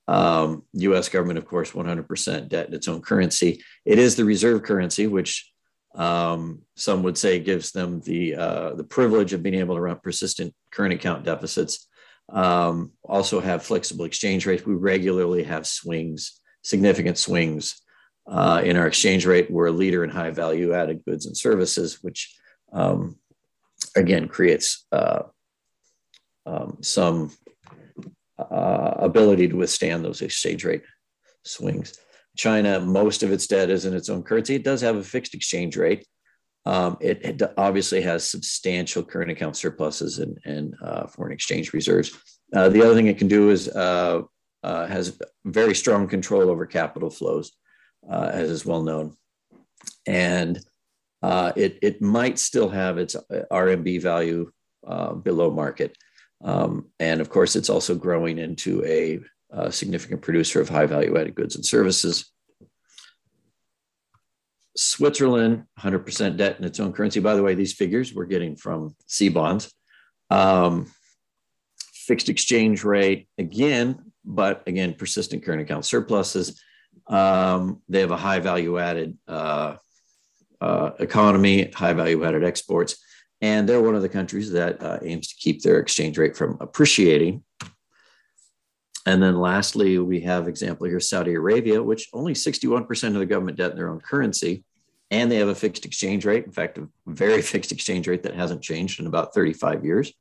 Um, 0.07 0.63
US 0.73 1.09
government, 1.09 1.37
of 1.37 1.45
course, 1.45 1.71
100% 1.71 2.49
debt 2.49 2.67
in 2.67 2.73
its 2.73 2.87
own 2.87 3.01
currency. 3.01 3.63
It 3.85 3.99
is 3.99 4.15
the 4.15 4.25
reserve 4.25 4.63
currency, 4.63 5.07
which 5.07 5.49
um, 5.95 6.61
some 6.75 7.03
would 7.03 7.17
say 7.17 7.39
gives 7.39 7.71
them 7.71 8.01
the, 8.01 8.35
uh, 8.35 8.73
the 8.75 8.83
privilege 8.83 9.33
of 9.33 9.43
being 9.43 9.55
able 9.55 9.75
to 9.75 9.81
run 9.81 9.99
persistent 10.03 10.53
current 10.71 10.93
account 10.93 11.23
deficits. 11.23 11.87
Um, 12.29 12.93
also 13.03 13.39
have 13.39 13.63
flexible 13.63 14.05
exchange 14.05 14.45
rates. 14.45 14.65
We 14.65 14.73
regularly 14.73 15.43
have 15.43 15.67
swings, 15.67 16.39
significant 16.63 17.17
swings 17.17 17.81
uh, 18.27 18.61
in 18.63 18.77
our 18.77 18.87
exchange 18.87 19.25
rate. 19.25 19.51
We're 19.51 19.67
a 19.67 19.71
leader 19.71 20.03
in 20.03 20.09
high 20.09 20.31
value 20.31 20.73
added 20.73 21.03
goods 21.05 21.25
and 21.25 21.37
services, 21.37 21.99
which 22.01 22.35
um, 22.71 23.17
again 23.95 24.27
creates 24.27 24.85
uh, 24.91 25.23
um, 26.45 26.77
some 26.81 27.31
uh, 28.39 28.95
ability 28.97 29.47
to 29.47 29.55
withstand 29.55 30.03
those 30.03 30.21
exchange 30.21 30.65
rate 30.65 30.83
swings. 31.45 31.97
China, 32.35 32.79
most 32.79 33.23
of 33.23 33.31
its 33.31 33.47
debt 33.47 33.69
is 33.69 33.85
in 33.85 33.93
its 33.93 34.09
own 34.09 34.23
currency. 34.23 34.55
It 34.55 34.63
does 34.63 34.81
have 34.81 34.95
a 34.95 35.03
fixed 35.03 35.35
exchange 35.35 35.77
rate. 35.77 36.05
Um, 36.65 36.97
it, 37.01 37.23
it, 37.23 37.41
obviously 37.57 38.01
has 38.01 38.29
substantial 38.29 39.03
current 39.03 39.29
account 39.29 39.57
surpluses 39.57 40.19
and, 40.19 40.39
and 40.45 40.75
uh, 40.81 41.07
foreign 41.07 41.33
exchange 41.33 41.73
reserves. 41.73 42.17
Uh, 42.55 42.69
the 42.69 42.81
other 42.81 42.95
thing 42.95 43.07
it 43.07 43.17
can 43.17 43.27
do 43.27 43.49
is 43.49 43.67
uh, 43.67 44.21
uh 44.63 44.87
has 44.87 45.19
very 45.43 45.75
strong 45.75 46.07
control 46.07 46.49
over 46.49 46.65
capital 46.65 47.09
flows, 47.09 47.51
uh, 48.09 48.29
as 48.31 48.49
is 48.49 48.65
well 48.65 48.81
known. 48.81 49.13
And 50.07 50.59
uh, 51.23 51.53
it, 51.55 51.79
it 51.81 52.01
might 52.01 52.37
still 52.37 52.69
have 52.69 52.97
its 52.97 53.15
RMB 53.51 54.01
value 54.01 54.51
below 55.23 55.49
market. 55.49 55.97
Um, 56.43 56.89
and 56.99 57.21
of 57.21 57.29
course, 57.29 57.55
it's 57.55 57.69
also 57.69 57.95
growing 57.95 58.37
into 58.37 58.83
a, 58.85 59.19
a 59.49 59.71
significant 59.71 60.21
producer 60.21 60.59
of 60.59 60.69
high 60.69 60.85
value 60.85 61.17
added 61.17 61.35
goods 61.35 61.55
and 61.55 61.65
services. 61.65 62.29
Switzerland, 64.75 65.65
100% 65.79 66.37
debt 66.37 66.57
in 66.57 66.65
its 66.65 66.79
own 66.79 66.93
currency. 66.93 67.19
By 67.19 67.35
the 67.35 67.43
way, 67.43 67.53
these 67.53 67.73
figures 67.73 68.13
we're 68.13 68.25
getting 68.25 68.55
from 68.55 68.95
CBonds. 69.07 69.71
Um, 70.29 70.91
fixed 71.93 72.27
exchange 72.27 72.83
rate, 72.83 73.27
again, 73.37 74.11
but 74.25 74.63
again, 74.67 74.93
persistent 74.95 75.43
current 75.43 75.61
account 75.61 75.85
surpluses. 75.85 76.61
Um, 77.07 77.81
they 77.87 77.99
have 77.99 78.11
a 78.11 78.17
high 78.17 78.39
value 78.39 78.79
added 78.79 79.17
uh, 79.27 79.75
uh, 80.63 80.93
economy, 80.99 81.69
high 81.71 81.93
value 81.93 82.23
added 82.23 82.43
exports. 82.43 82.97
And 83.41 83.67
they're 83.67 83.81
one 83.81 83.95
of 83.95 84.01
the 84.01 84.09
countries 84.09 84.51
that 84.51 84.81
uh, 84.81 84.99
aims 85.01 85.27
to 85.27 85.35
keep 85.35 85.61
their 85.61 85.79
exchange 85.79 86.17
rate 86.17 86.37
from 86.37 86.57
appreciating. 86.61 87.43
And 89.05 89.21
then 89.21 89.37
lastly, 89.37 89.97
we 89.99 90.21
have 90.21 90.47
example 90.47 90.87
here 90.87 91.01
Saudi 91.01 91.33
Arabia, 91.33 91.83
which 91.83 92.07
only 92.13 92.33
61% 92.33 93.07
of 93.09 93.13
the 93.15 93.25
government 93.25 93.57
debt 93.57 93.71
in 93.71 93.77
their 93.77 93.89
own 93.89 93.99
currency. 93.99 94.63
And 95.11 95.29
they 95.29 95.35
have 95.35 95.49
a 95.49 95.55
fixed 95.55 95.85
exchange 95.85 96.25
rate, 96.25 96.45
in 96.45 96.53
fact, 96.53 96.77
a 96.77 96.87
very 97.05 97.41
fixed 97.53 97.73
exchange 97.73 98.07
rate 98.07 98.23
that 98.23 98.35
hasn't 98.35 98.61
changed 98.61 99.01
in 99.01 99.07
about 99.07 99.33
35 99.33 99.83
years. 99.83 100.13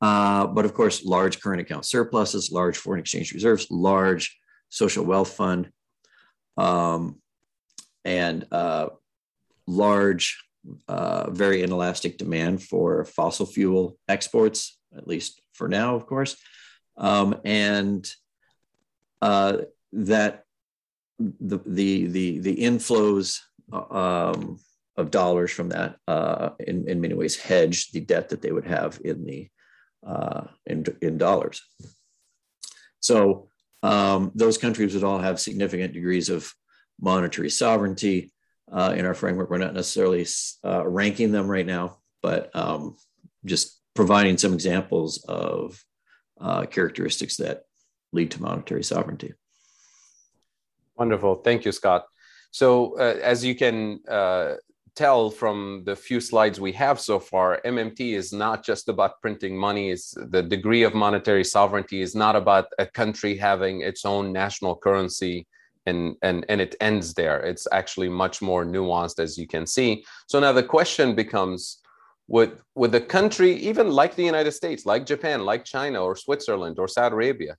Uh, 0.00 0.48
but 0.48 0.64
of 0.64 0.74
course, 0.74 1.04
large 1.04 1.40
current 1.40 1.60
account 1.60 1.84
surpluses, 1.84 2.50
large 2.50 2.76
foreign 2.76 3.00
exchange 3.00 3.32
reserves, 3.32 3.70
large 3.70 4.36
social 4.70 5.04
wealth 5.04 5.32
fund, 5.32 5.70
um, 6.56 7.20
and 8.04 8.46
uh, 8.50 8.88
large 9.70 10.42
uh, 10.88 11.30
very 11.30 11.62
inelastic 11.62 12.18
demand 12.18 12.62
for 12.62 13.04
fossil 13.04 13.46
fuel 13.46 13.96
exports, 14.08 14.78
at 14.96 15.06
least 15.06 15.40
for 15.54 15.68
now, 15.68 15.94
of 15.94 16.06
course. 16.06 16.36
Um, 16.96 17.40
and 17.44 18.06
uh, 19.22 19.58
that 19.92 20.44
the, 21.18 21.60
the, 21.64 22.06
the, 22.06 22.38
the 22.40 22.56
inflows 22.56 23.38
um, 23.72 24.58
of 24.96 25.10
dollars 25.10 25.50
from 25.50 25.70
that 25.70 25.96
uh, 26.06 26.50
in, 26.58 26.88
in 26.88 27.00
many 27.00 27.14
ways 27.14 27.36
hedge 27.36 27.90
the 27.92 28.00
debt 28.00 28.28
that 28.28 28.42
they 28.42 28.52
would 28.52 28.66
have 28.66 29.00
in 29.04 29.24
the 29.24 29.48
uh, 30.06 30.44
in, 30.66 30.84
in 31.02 31.18
dollars. 31.18 31.62
So 33.00 33.48
um, 33.82 34.32
those 34.34 34.58
countries 34.58 34.94
would 34.94 35.04
all 35.04 35.18
have 35.18 35.40
significant 35.40 35.92
degrees 35.92 36.28
of 36.28 36.52
monetary 37.00 37.50
sovereignty 37.50 38.32
uh, 38.72 38.94
in 38.96 39.04
our 39.04 39.14
framework. 39.14 39.50
We're 39.50 39.58
not 39.58 39.74
necessarily 39.74 40.26
uh, 40.64 40.86
ranking 40.86 41.32
them 41.32 41.50
right 41.50 41.66
now, 41.66 41.98
but 42.22 42.54
um, 42.54 42.96
just 43.44 43.80
providing 43.94 44.38
some 44.38 44.54
examples 44.54 45.24
of 45.28 45.82
uh, 46.40 46.66
characteristics 46.66 47.36
that 47.36 47.62
lead 48.12 48.30
to 48.32 48.42
monetary 48.42 48.84
sovereignty. 48.84 49.34
Wonderful. 50.96 51.36
Thank 51.36 51.64
you, 51.64 51.72
Scott. 51.72 52.06
So, 52.50 52.98
uh, 52.98 53.18
as 53.22 53.44
you 53.44 53.54
can 53.54 54.00
uh, 54.08 54.54
tell 54.96 55.30
from 55.30 55.82
the 55.86 55.94
few 55.94 56.20
slides 56.20 56.60
we 56.60 56.72
have 56.72 57.00
so 57.00 57.18
far, 57.18 57.60
MMT 57.64 58.14
is 58.14 58.32
not 58.32 58.64
just 58.64 58.88
about 58.88 59.20
printing 59.22 59.56
money. 59.56 59.90
Is 59.90 60.14
the 60.16 60.42
degree 60.42 60.82
of 60.82 60.94
monetary 60.94 61.44
sovereignty 61.44 62.02
is 62.02 62.14
not 62.14 62.36
about 62.36 62.66
a 62.78 62.86
country 62.86 63.36
having 63.36 63.82
its 63.82 64.04
own 64.04 64.32
national 64.32 64.76
currency 64.76 65.46
and 65.90 66.00
and 66.22 66.38
and 66.48 66.60
it 66.66 66.74
ends 66.80 67.08
there. 67.20 67.38
It's 67.50 67.66
actually 67.80 68.10
much 68.24 68.36
more 68.40 68.64
nuanced 68.64 69.18
as 69.18 69.36
you 69.40 69.46
can 69.54 69.66
see. 69.66 70.04
So 70.30 70.36
now 70.40 70.52
the 70.52 70.68
question 70.76 71.14
becomes 71.14 71.60
with 72.36 72.62
with 72.74 72.94
a 72.94 73.06
country 73.16 73.52
even 73.70 73.86
like 74.00 74.14
the 74.14 74.28
united 74.32 74.52
states 74.52 74.86
like 74.90 75.04
japan 75.04 75.38
like 75.50 75.64
china 75.64 75.98
or 76.06 76.14
switzerland 76.14 76.76
or 76.78 76.86
saudi 76.86 77.12
arabia 77.12 77.54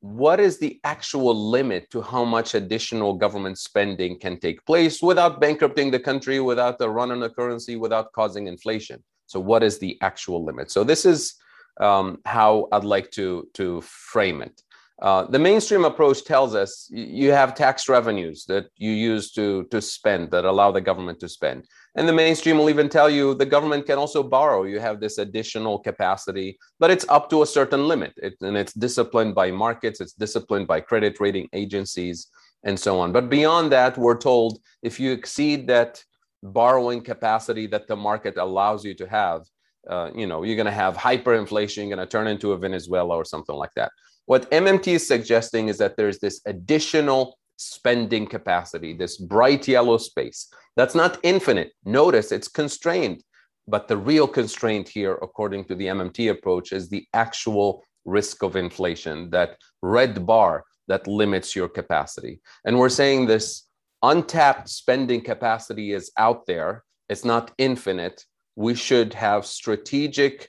what 0.00 0.40
is 0.40 0.58
the 0.58 0.80
actual 0.82 1.34
limit 1.50 1.88
to 1.90 2.00
how 2.00 2.24
much 2.24 2.54
additional 2.54 3.12
government 3.14 3.58
spending 3.58 4.18
can 4.18 4.40
take 4.40 4.64
place 4.64 5.02
without 5.02 5.40
bankrupting 5.40 5.90
the 5.90 6.00
country 6.00 6.40
without 6.40 6.78
the 6.78 6.88
run 6.88 7.12
on 7.12 7.20
the 7.20 7.28
currency 7.28 7.76
without 7.76 8.10
causing 8.12 8.46
inflation? 8.46 9.02
So 9.26 9.38
what 9.38 9.62
is 9.62 9.78
the 9.78 9.98
actual 10.00 10.42
limit? 10.42 10.70
So 10.70 10.84
this 10.84 11.04
is 11.04 11.34
um, 11.80 12.18
how 12.26 12.68
i'd 12.72 12.84
like 12.84 13.10
to 13.12 13.48
to 13.54 13.80
frame 13.80 14.42
it 14.42 14.62
uh, 15.00 15.24
the 15.24 15.38
mainstream 15.38 15.84
approach 15.84 16.24
tells 16.24 16.54
us 16.54 16.86
you 16.90 17.32
have 17.32 17.54
tax 17.54 17.88
revenues 17.88 18.44
that 18.46 18.66
you 18.76 18.90
use 18.90 19.32
to, 19.32 19.64
to 19.70 19.80
spend 19.80 20.30
that 20.30 20.44
allow 20.44 20.70
the 20.70 20.80
government 20.80 21.18
to 21.20 21.28
spend. 21.28 21.66
And 21.94 22.06
the 22.06 22.12
mainstream 22.12 22.58
will 22.58 22.68
even 22.68 22.88
tell 22.88 23.08
you 23.08 23.34
the 23.34 23.46
government 23.46 23.86
can 23.86 23.98
also 23.98 24.22
borrow. 24.22 24.64
You 24.64 24.78
have 24.78 25.00
this 25.00 25.16
additional 25.16 25.78
capacity, 25.78 26.58
but 26.78 26.90
it's 26.90 27.06
up 27.08 27.30
to 27.30 27.42
a 27.42 27.46
certain 27.46 27.88
limit. 27.88 28.12
It, 28.18 28.34
and 28.42 28.56
it's 28.56 28.74
disciplined 28.74 29.34
by 29.34 29.50
markets, 29.50 30.00
it's 30.00 30.12
disciplined 30.12 30.66
by 30.66 30.80
credit 30.80 31.18
rating 31.18 31.48
agencies, 31.54 32.28
and 32.64 32.78
so 32.78 33.00
on. 33.00 33.10
But 33.10 33.30
beyond 33.30 33.72
that, 33.72 33.96
we're 33.96 34.18
told 34.18 34.60
if 34.82 35.00
you 35.00 35.12
exceed 35.12 35.66
that 35.68 36.04
borrowing 36.42 37.02
capacity 37.02 37.66
that 37.68 37.88
the 37.88 37.96
market 37.96 38.36
allows 38.36 38.84
you 38.84 38.94
to 38.94 39.06
have, 39.06 39.42
uh, 39.88 40.10
you 40.14 40.26
know, 40.26 40.42
you're 40.42 40.56
going 40.56 40.66
to 40.66 40.72
have 40.72 40.94
hyperinflation, 40.94 41.88
you're 41.88 41.96
going 41.96 42.06
to 42.06 42.06
turn 42.06 42.26
into 42.26 42.52
a 42.52 42.58
Venezuela 42.58 43.16
or 43.16 43.24
something 43.24 43.56
like 43.56 43.72
that. 43.76 43.90
What 44.30 44.48
MMT 44.52 44.86
is 44.86 45.08
suggesting 45.08 45.66
is 45.66 45.78
that 45.78 45.96
there's 45.96 46.20
this 46.20 46.40
additional 46.46 47.36
spending 47.56 48.28
capacity, 48.28 48.92
this 48.92 49.16
bright 49.16 49.66
yellow 49.66 49.98
space. 49.98 50.46
That's 50.76 50.94
not 50.94 51.18
infinite. 51.24 51.72
Notice 51.84 52.30
it's 52.30 52.46
constrained. 52.46 53.24
But 53.66 53.88
the 53.88 53.96
real 53.96 54.28
constraint 54.28 54.88
here, 54.88 55.14
according 55.20 55.64
to 55.64 55.74
the 55.74 55.86
MMT 55.86 56.30
approach, 56.30 56.70
is 56.70 56.88
the 56.88 57.04
actual 57.12 57.82
risk 58.04 58.44
of 58.44 58.54
inflation, 58.54 59.30
that 59.30 59.56
red 59.82 60.24
bar 60.24 60.62
that 60.86 61.08
limits 61.08 61.56
your 61.56 61.68
capacity. 61.68 62.40
And 62.64 62.78
we're 62.78 62.88
saying 62.88 63.26
this 63.26 63.66
untapped 64.04 64.68
spending 64.68 65.22
capacity 65.22 65.92
is 65.92 66.12
out 66.16 66.46
there, 66.46 66.84
it's 67.08 67.24
not 67.24 67.50
infinite. 67.58 68.24
We 68.54 68.76
should 68.76 69.12
have 69.12 69.44
strategic 69.44 70.48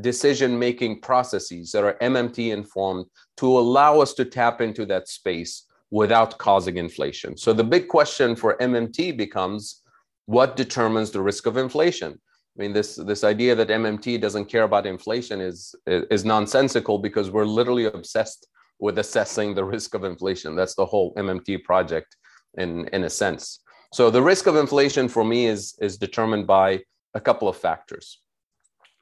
decision 0.00 0.58
making 0.58 1.00
processes 1.00 1.72
that 1.72 1.84
are 1.84 1.96
MMT 2.00 2.52
informed 2.52 3.06
to 3.36 3.46
allow 3.46 4.00
us 4.00 4.14
to 4.14 4.24
tap 4.24 4.60
into 4.60 4.84
that 4.86 5.08
space 5.08 5.64
without 5.90 6.36
causing 6.38 6.76
inflation. 6.76 7.36
So 7.36 7.52
the 7.52 7.64
big 7.64 7.88
question 7.88 8.34
for 8.34 8.56
MMT 8.58 9.16
becomes 9.16 9.82
what 10.26 10.56
determines 10.56 11.10
the 11.10 11.22
risk 11.22 11.46
of 11.46 11.56
inflation? 11.56 12.12
I 12.56 12.62
mean, 12.62 12.72
this 12.72 12.96
this 12.96 13.22
idea 13.22 13.54
that 13.54 13.68
MMT 13.68 14.20
doesn't 14.20 14.46
care 14.46 14.64
about 14.64 14.86
inflation 14.86 15.40
is 15.40 15.74
is 15.86 16.24
nonsensical 16.24 16.98
because 16.98 17.30
we're 17.30 17.44
literally 17.44 17.84
obsessed 17.84 18.48
with 18.78 18.98
assessing 18.98 19.54
the 19.54 19.64
risk 19.64 19.94
of 19.94 20.04
inflation. 20.04 20.56
That's 20.56 20.74
the 20.74 20.86
whole 20.86 21.14
MMT 21.14 21.64
project, 21.64 22.16
in 22.58 22.88
in 22.88 23.04
a 23.04 23.10
sense. 23.10 23.60
So 23.92 24.10
the 24.10 24.22
risk 24.22 24.46
of 24.46 24.56
inflation 24.56 25.08
for 25.08 25.24
me 25.24 25.46
is 25.46 25.76
is 25.80 25.98
determined 25.98 26.46
by 26.46 26.82
a 27.14 27.20
couple 27.20 27.46
of 27.48 27.56
factors. 27.56 28.20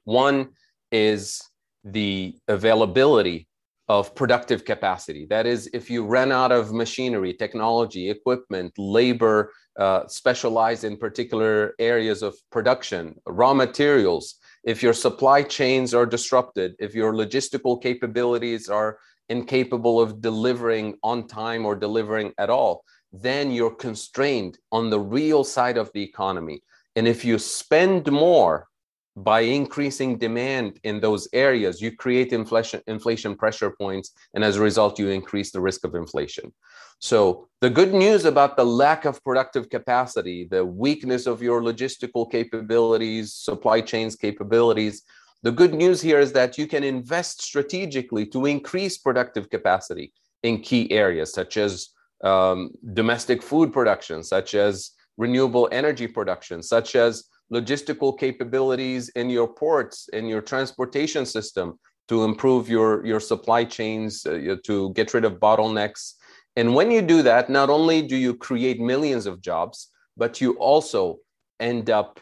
One 0.05 0.51
is 0.95 1.43
the 1.83 2.37
availability 2.47 3.49
of 3.89 4.15
productive 4.15 4.65
capacity. 4.65 5.27
That 5.29 5.45
is, 5.45 5.69
if 5.75 5.91
you 5.91 6.05
run 6.05 6.31
out 6.31 6.53
of 6.53 6.73
machinery, 6.73 7.35
technology, 7.35 8.09
equipment, 8.09 8.73
labor, 8.79 9.53
uh, 9.79 10.07
specialized 10.07 10.85
in 10.85 10.97
particular 10.97 11.75
areas 11.81 12.23
of 12.23 12.37
production, 12.51 13.17
raw 13.27 13.53
materials, 13.53 14.37
if 14.63 14.83
your 14.85 14.95
supply 14.95 15.43
chains 15.43 15.93
are 15.93 16.07
disrupted, 16.07 16.77
if 16.79 16.95
your 16.95 17.13
logistical 17.13 17.83
capabilities 17.83 18.69
are 18.69 18.99
incapable 19.29 20.01
of 20.01 20.21
delivering 20.21 20.97
on 21.03 21.27
time 21.27 21.67
or 21.67 21.75
delivering 21.75 22.33
at 22.39 22.51
all, 22.51 22.85
then 23.13 23.51
you're 23.51 23.75
constrained 23.89 24.59
on 24.71 24.91
the 24.91 25.01
real 25.01 25.43
side 25.43 25.77
of 25.77 25.91
the 25.93 26.03
economy. 26.03 26.63
And 26.97 27.09
if 27.09 27.25
you 27.25 27.39
spend 27.39 28.11
more 28.11 28.69
by 29.17 29.41
increasing 29.41 30.19
demand 30.19 30.81
in 30.83 31.01
those 31.01 31.29
areas, 31.33 31.81
you 31.81 31.95
create 31.95 32.33
inflation, 32.33 32.81
inflation 32.87 33.37
pressure 33.37 33.71
points. 33.71 34.13
And 34.35 34.43
as 34.43 34.57
a 34.57 34.61
result, 34.61 34.99
you 34.99 35.09
increase 35.09 35.53
the 35.53 35.61
risk 35.61 35.85
of 35.85 35.95
inflation. 35.95 36.53
So, 36.99 37.49
the 37.61 37.71
good 37.71 37.93
news 37.95 38.25
about 38.25 38.57
the 38.57 38.65
lack 38.65 39.05
of 39.05 39.23
productive 39.23 39.71
capacity, 39.71 40.49
the 40.51 40.65
weakness 40.65 41.27
of 41.27 41.43
your 41.43 41.63
logistical 41.63 42.31
capabilities, 42.31 43.35
supply 43.35 43.81
chains 43.81 44.17
capabilities, 44.17 45.03
the 45.43 45.53
good 45.53 45.75
news 45.75 46.01
here 46.01 46.19
is 46.19 46.33
that 46.33 46.57
you 46.57 46.67
can 46.67 46.83
invest 46.83 47.43
strategically 47.43 48.25
to 48.27 48.47
increase 48.47 48.97
productive 48.97 49.51
capacity 49.51 50.13
in 50.43 50.61
key 50.61 50.91
areas 50.91 51.33
such 51.33 51.57
as 51.57 51.91
um, 52.23 52.71
domestic 52.95 53.43
food 53.43 53.73
production, 53.73 54.25
such 54.25 54.55
as 54.55 54.93
renewable 55.19 55.69
energy 55.71 56.07
production, 56.07 56.63
such 56.63 56.97
as 56.97 57.25
logistical 57.53 58.19
capabilities 58.19 59.09
in 59.11 59.31
your 59.31 59.49
ports, 59.49 60.09
in 60.13 60.27
your 60.27 60.41
transportation 60.41 61.27
system 61.27 61.79
to 62.09 62.25
improve 62.25 62.69
your, 62.69 63.05
your 63.07 63.21
supply 63.21 63.65
chains, 63.65 64.27
uh, 64.27 64.57
to 64.65 64.93
get 64.93 65.15
rid 65.15 65.25
of 65.25 65.35
bottlenecks. 65.35 66.15
And 66.57 66.75
when 66.75 66.91
you 66.91 67.03
do 67.03 67.23
that, 67.23 67.49
not 67.49 67.71
only 67.71 68.03
do 68.03 68.17
you 68.17 68.35
create 68.35 68.81
millions 68.81 69.27
of 69.27 69.41
jobs, 69.41 69.91
but 70.17 70.41
you 70.41 70.53
also 70.55 71.19
end 71.61 71.91
up 71.91 72.21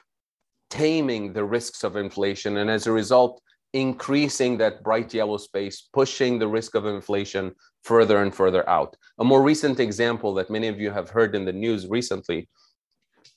taming 0.70 1.32
the 1.32 1.44
risks 1.44 1.84
of 1.84 1.96
inflation. 1.96 2.58
And 2.58 2.70
as 2.70 2.86
a 2.86 2.92
result, 2.92 3.42
increasing 3.74 4.58
that 4.58 4.82
bright 4.82 5.12
yellow 5.12 5.38
space, 5.38 5.88
pushing 5.92 6.38
the 6.38 6.48
risk 6.48 6.74
of 6.74 6.86
inflation 6.86 7.54
further 7.84 8.22
and 8.22 8.34
further 8.34 8.68
out. 8.68 8.96
A 9.18 9.24
more 9.24 9.42
recent 9.42 9.80
example 9.80 10.34
that 10.34 10.50
many 10.50 10.68
of 10.68 10.80
you 10.80 10.90
have 10.90 11.10
heard 11.10 11.34
in 11.34 11.44
the 11.44 11.52
news 11.52 11.86
recently 11.88 12.48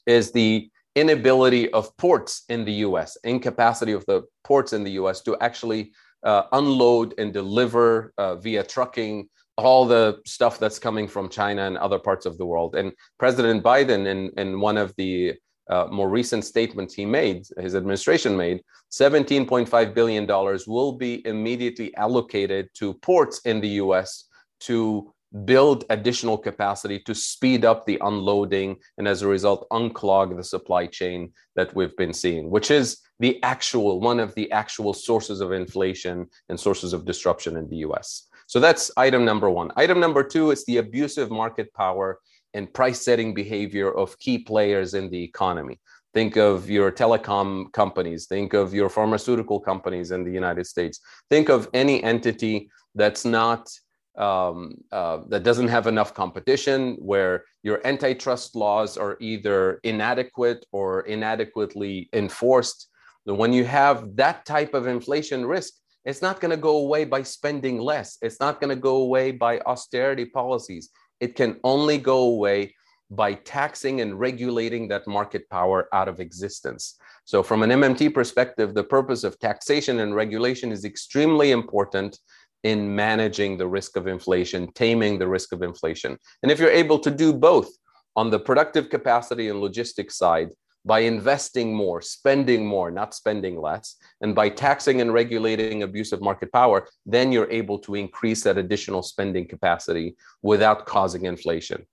is 0.05 0.31
the 0.31 0.69
inability 0.95 1.71
of 1.73 1.95
ports 1.97 2.43
in 2.49 2.65
the 2.65 2.73
US, 2.87 3.17
incapacity 3.23 3.91
of 3.91 4.05
the 4.05 4.23
ports 4.43 4.73
in 4.73 4.83
the 4.83 4.91
US 4.91 5.21
to 5.21 5.37
actually 5.41 5.91
uh, 6.23 6.43
unload 6.53 7.13
and 7.17 7.31
deliver 7.33 8.13
uh, 8.17 8.35
via 8.35 8.63
trucking 8.63 9.29
all 9.57 9.85
the 9.85 10.19
stuff 10.25 10.59
that's 10.59 10.79
coming 10.79 11.07
from 11.07 11.29
China 11.29 11.63
and 11.63 11.77
other 11.77 11.99
parts 11.99 12.25
of 12.25 12.37
the 12.37 12.45
world. 12.45 12.75
And 12.75 12.91
President 13.19 13.63
Biden, 13.63 14.07
in, 14.07 14.31
in 14.37 14.59
one 14.59 14.77
of 14.77 14.93
the 14.97 15.35
uh, 15.69 15.87
more 15.89 16.09
recent 16.09 16.45
statements 16.45 16.93
he 16.93 17.05
made, 17.05 17.45
his 17.57 17.75
administration 17.75 18.35
made, 18.35 18.61
$17.5 18.91 19.93
billion 19.93 20.27
will 20.67 20.93
be 20.93 21.25
immediately 21.25 21.95
allocated 21.95 22.69
to 22.75 22.93
ports 22.95 23.39
in 23.45 23.61
the 23.61 23.69
US 23.83 24.25
to 24.61 25.13
build 25.43 25.83
additional 25.89 26.37
capacity 26.37 26.99
to 26.99 27.13
speed 27.13 27.65
up 27.65 27.85
the 27.85 27.99
unloading 28.01 28.77
and 28.97 29.07
as 29.07 29.21
a 29.21 29.27
result 29.27 29.67
unclog 29.71 30.35
the 30.35 30.43
supply 30.43 30.85
chain 30.85 31.31
that 31.55 31.75
we've 31.75 31.95
been 31.97 32.13
seeing 32.13 32.49
which 32.49 32.71
is 32.71 32.99
the 33.19 33.41
actual 33.43 33.99
one 33.99 34.19
of 34.19 34.33
the 34.35 34.49
actual 34.51 34.93
sources 34.93 35.41
of 35.41 35.51
inflation 35.51 36.25
and 36.49 36.59
sources 36.59 36.93
of 36.93 37.05
disruption 37.05 37.57
in 37.57 37.67
the 37.69 37.77
US 37.77 38.27
so 38.47 38.59
that's 38.59 38.91
item 38.97 39.25
number 39.25 39.49
1 39.49 39.71
item 39.75 39.99
number 39.99 40.23
2 40.23 40.51
is 40.51 40.63
the 40.65 40.77
abusive 40.77 41.31
market 41.31 41.73
power 41.73 42.19
and 42.55 42.73
price 42.73 43.01
setting 43.01 43.33
behavior 43.33 43.91
of 43.91 44.17
key 44.17 44.39
players 44.39 44.93
in 44.93 45.09
the 45.09 45.21
economy. 45.21 45.79
Think 46.13 46.37
of 46.37 46.69
your 46.69 46.89
telecom 46.89 47.71
companies. 47.73 48.27
Think 48.27 48.53
of 48.53 48.73
your 48.73 48.89
pharmaceutical 48.89 49.59
companies 49.59 50.11
in 50.11 50.23
the 50.23 50.31
United 50.31 50.65
States. 50.65 51.01
Think 51.29 51.49
of 51.49 51.67
any 51.73 52.01
entity 52.01 52.69
that's 52.95 53.25
not 53.25 53.69
um, 54.17 54.75
uh, 54.91 55.19
that 55.27 55.43
doesn't 55.43 55.67
have 55.67 55.87
enough 55.87 56.13
competition, 56.13 56.95
where 56.99 57.43
your 57.63 57.85
antitrust 57.85 58.55
laws 58.55 58.97
are 58.97 59.17
either 59.19 59.79
inadequate 59.83 60.65
or 60.71 61.01
inadequately 61.01 62.09
enforced. 62.13 62.89
When 63.25 63.53
you 63.53 63.65
have 63.65 64.15
that 64.15 64.45
type 64.45 64.73
of 64.73 64.87
inflation 64.87 65.45
risk, 65.45 65.73
it's 66.05 66.21
not 66.21 66.39
going 66.39 66.51
to 66.51 66.57
go 66.57 66.77
away 66.77 67.03
by 67.05 67.23
spending 67.23 67.79
less. 67.79 68.17
It's 68.21 68.39
not 68.39 68.61
going 68.61 68.69
to 68.69 68.79
go 68.79 68.97
away 68.97 69.31
by 69.31 69.59
austerity 69.61 70.25
policies. 70.25 70.89
It 71.19 71.35
can 71.35 71.59
only 71.63 71.97
go 71.97 72.19
away 72.19 72.75
by 73.09 73.33
taxing 73.33 74.01
and 74.01 74.19
regulating 74.19 74.87
that 74.87 75.07
market 75.07 75.49
power 75.49 75.87
out 75.93 76.07
of 76.07 76.19
existence. 76.19 76.97
So, 77.25 77.41
from 77.41 77.63
an 77.63 77.71
MMT 77.71 78.13
perspective, 78.13 78.73
the 78.73 78.83
purpose 78.83 79.23
of 79.23 79.39
taxation 79.39 79.99
and 79.99 80.15
regulation 80.15 80.71
is 80.71 80.85
extremely 80.85 81.51
important 81.51 82.19
in 82.65 82.95
managing 82.95 83.57
the 83.57 83.67
risk 83.67 83.95
of 83.95 84.07
inflation, 84.07 84.67
taming 84.73 85.19
the 85.19 85.27
risk 85.27 85.53
of 85.53 85.61
inflation. 85.61 86.17
And 86.41 86.51
if 86.51 86.59
you're 86.59 86.81
able 86.83 86.97
to 86.97 87.11
do 87.11 87.31
both 87.31 87.69
on 88.15 88.31
the 88.31 88.39
productive 88.39 88.89
capacity 88.89 89.49
and 89.49 89.61
logistics 89.61 90.17
side, 90.17 90.49
by 90.83 90.99
investing 90.99 91.75
more, 91.75 92.01
spending 92.01 92.65
more, 92.65 92.89
not 92.89 93.13
spending 93.13 93.61
less, 93.61 93.97
and 94.21 94.33
by 94.33 94.49
taxing 94.49 94.99
and 95.01 95.13
regulating 95.13 95.83
abusive 95.83 96.21
market 96.21 96.51
power, 96.51 96.87
then 97.05 97.31
you're 97.31 97.51
able 97.51 97.77
to 97.79 97.93
increase 97.93 98.41
that 98.43 98.57
additional 98.57 99.03
spending 99.03 99.47
capacity 99.47 100.15
without 100.41 100.87
causing 100.87 101.25
inflation. 101.25 101.85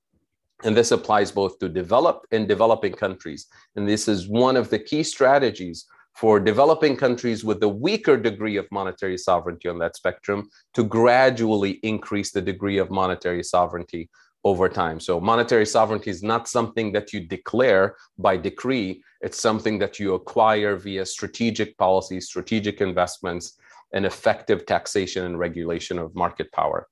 And 0.65 0.75
this 0.75 0.91
applies 0.91 1.31
both 1.31 1.59
to 1.59 1.69
developed 1.69 2.29
and 2.33 2.49
developing 2.49 2.95
countries. 2.95 3.47
And 3.77 3.87
this 3.87 4.09
is 4.09 4.27
one 4.27 4.57
of 4.57 4.71
the 4.71 4.79
key 4.79 5.03
strategies 5.03 5.85
for 6.15 6.39
developing 6.39 6.97
countries 6.97 7.45
with 7.45 7.63
a 7.63 7.69
weaker 7.69 8.17
degree 8.17 8.57
of 8.57 8.67
monetary 8.71 9.17
sovereignty 9.17 9.69
on 9.69 9.79
that 9.79 9.97
spectrum 9.97 10.49
to 10.75 10.85
gradually 10.85 11.73
increase 11.83 12.33
the 12.33 12.43
degree 12.43 12.79
of 12.79 12.91
monetary 12.91 13.43
sovereignty 13.43 14.11
over 14.45 14.69
time. 14.69 14.99
So, 14.99 15.21
monetary 15.21 15.67
sovereignty 15.67 16.11
is 16.11 16.23
not 16.23 16.49
something 16.49 16.93
that 16.93 17.13
you 17.13 17.21
declare 17.21 17.97
by 18.19 18.37
decree, 18.37 19.03
it's 19.21 19.41
something 19.41 19.79
that 19.79 19.99
you 19.99 20.15
acquire 20.15 20.77
via 20.77 21.07
strategic 21.07 21.79
policies, 21.79 22.27
strategic 22.27 22.81
investments, 22.81 23.57
and 23.95 24.05
effective 24.05 24.67
taxation 24.67 25.25
and 25.27 25.39
regulation 25.39 25.99
of 25.99 26.15
market 26.15 26.51
power. 26.53 26.89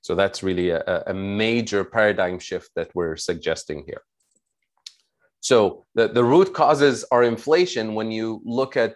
So, 0.00 0.14
that's 0.14 0.42
really 0.42 0.70
a, 0.70 1.04
a 1.06 1.14
major 1.14 1.84
paradigm 1.84 2.38
shift 2.38 2.70
that 2.74 2.90
we're 2.94 3.16
suggesting 3.16 3.84
here. 3.86 4.02
So 5.44 5.84
the, 5.94 6.08
the 6.08 6.24
root 6.24 6.54
causes 6.54 7.04
are 7.10 7.22
inflation 7.22 7.94
when 7.94 8.10
you 8.10 8.40
look 8.46 8.78
at 8.78 8.94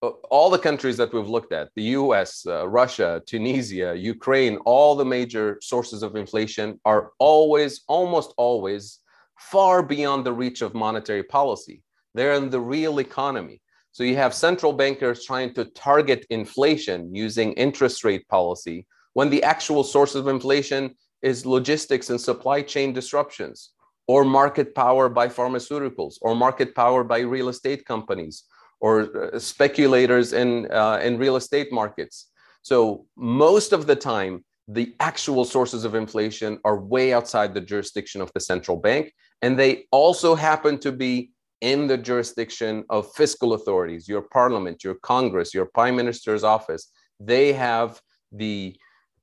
uh, 0.00 0.10
all 0.30 0.48
the 0.48 0.64
countries 0.68 0.96
that 0.96 1.12
we've 1.12 1.28
looked 1.28 1.52
at 1.52 1.70
the 1.74 1.82
US, 1.98 2.46
uh, 2.46 2.68
Russia, 2.68 3.20
Tunisia, 3.26 3.96
Ukraine, 3.96 4.58
all 4.58 4.94
the 4.94 5.04
major 5.04 5.58
sources 5.60 6.04
of 6.04 6.14
inflation 6.14 6.78
are 6.84 7.10
always, 7.18 7.80
almost 7.88 8.32
always, 8.36 9.00
far 9.40 9.82
beyond 9.82 10.24
the 10.24 10.32
reach 10.32 10.62
of 10.62 10.72
monetary 10.72 11.24
policy. 11.24 11.82
They're 12.14 12.34
in 12.34 12.48
the 12.48 12.60
real 12.60 13.00
economy. 13.00 13.60
So 13.90 14.04
you 14.04 14.14
have 14.14 14.34
central 14.34 14.72
bankers 14.72 15.24
trying 15.24 15.52
to 15.54 15.64
target 15.64 16.24
inflation 16.30 17.12
using 17.12 17.54
interest 17.54 18.04
rate 18.04 18.28
policy 18.28 18.86
when 19.14 19.30
the 19.30 19.42
actual 19.42 19.82
source 19.82 20.14
of 20.14 20.28
inflation 20.28 20.94
is 21.22 21.44
logistics 21.44 22.10
and 22.10 22.20
supply 22.20 22.62
chain 22.62 22.92
disruptions 22.92 23.72
or 24.08 24.24
market 24.24 24.74
power 24.74 25.08
by 25.08 25.28
pharmaceuticals, 25.28 26.14
or 26.22 26.34
market 26.34 26.74
power 26.74 27.04
by 27.04 27.20
real 27.20 27.48
estate 27.48 27.84
companies, 27.84 28.44
or 28.80 29.34
uh, 29.34 29.38
speculators 29.38 30.32
in, 30.32 30.70
uh, 30.72 30.98
in 31.02 31.18
real 31.18 31.36
estate 31.36 31.70
markets. 31.70 32.30
So, 32.62 33.06
most 33.16 33.72
of 33.72 33.86
the 33.86 33.96
time, 33.96 34.44
the 34.66 34.94
actual 35.00 35.44
sources 35.44 35.84
of 35.84 35.94
inflation 35.94 36.58
are 36.64 36.78
way 36.78 37.12
outside 37.12 37.54
the 37.54 37.60
jurisdiction 37.60 38.20
of 38.20 38.32
the 38.34 38.40
central 38.40 38.76
bank. 38.76 39.12
And 39.40 39.58
they 39.58 39.86
also 39.92 40.34
happen 40.34 40.78
to 40.80 40.92
be 40.92 41.30
in 41.60 41.86
the 41.86 41.98
jurisdiction 41.98 42.84
of 42.90 43.12
fiscal 43.14 43.54
authorities, 43.54 44.08
your 44.08 44.22
parliament, 44.22 44.84
your 44.84 44.96
Congress, 44.96 45.54
your 45.54 45.66
prime 45.66 45.96
minister's 45.96 46.44
office. 46.44 46.90
They 47.18 47.52
have 47.54 48.00
the 48.30 48.76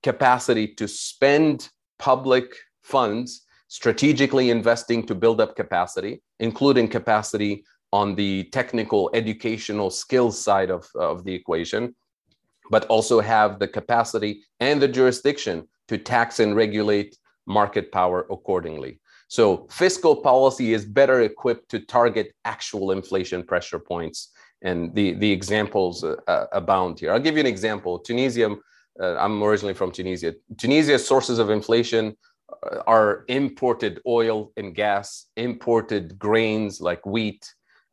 capacity 0.04 0.67
to 0.76 0.88
spend 0.88 1.69
public 2.00 2.56
funds 2.84 3.44
strategically 3.67 4.49
investing 4.49 5.06
to 5.06 5.15
build 5.15 5.41
up 5.41 5.56
capacity, 5.56 6.21
including 6.39 6.88
capacity 6.88 7.63
on 7.91 8.15
the 8.15 8.43
technical 8.51 9.10
educational 9.13 9.89
skills 9.89 10.41
side 10.41 10.69
of, 10.69 10.88
of 10.95 11.23
the 11.23 11.34
equation, 11.34 11.95
but 12.69 12.86
also 12.86 13.19
have 13.19 13.60
the 13.60 13.67
capacity 13.67 14.43
and 14.60 14.82
the 14.82 14.88
jurisdiction 14.88 15.67
to 15.88 15.97
tax 15.97 16.39
and 16.39 16.56
regulate 16.56 17.17
market 17.45 17.91
power 17.91 18.25
accordingly. 18.32 18.99
So 19.28 19.67
fiscal 19.69 20.15
policy 20.15 20.73
is 20.73 20.86
better 20.86 21.21
equipped 21.21 21.69
to 21.69 21.80
target 21.80 22.34
actual 22.43 22.91
inflation 22.91 23.43
pressure 23.43 23.80
points. 23.80 24.32
And 24.62 24.93
the, 24.95 25.13
the 25.13 25.32
examples 25.32 26.04
uh, 26.04 26.15
uh 26.28 26.45
abound 26.51 26.99
here. 26.99 27.12
I'll 27.12 27.19
give 27.19 27.36
you 27.36 27.41
an 27.41 27.45
example. 27.56 27.99
Tunisia, 27.99 28.56
uh, 28.99 29.15
I'm 29.17 29.43
originally 29.43 29.73
from 29.73 29.91
Tunisia. 29.91 30.34
Tunisia's 30.58 31.06
sources 31.06 31.39
of 31.39 31.49
inflation 31.49 32.15
are 32.87 33.25
imported 33.27 34.01
oil 34.07 34.51
and 34.57 34.75
gas, 34.75 35.25
imported 35.35 36.17
grains 36.19 36.81
like 36.81 37.05
wheat, 37.05 37.43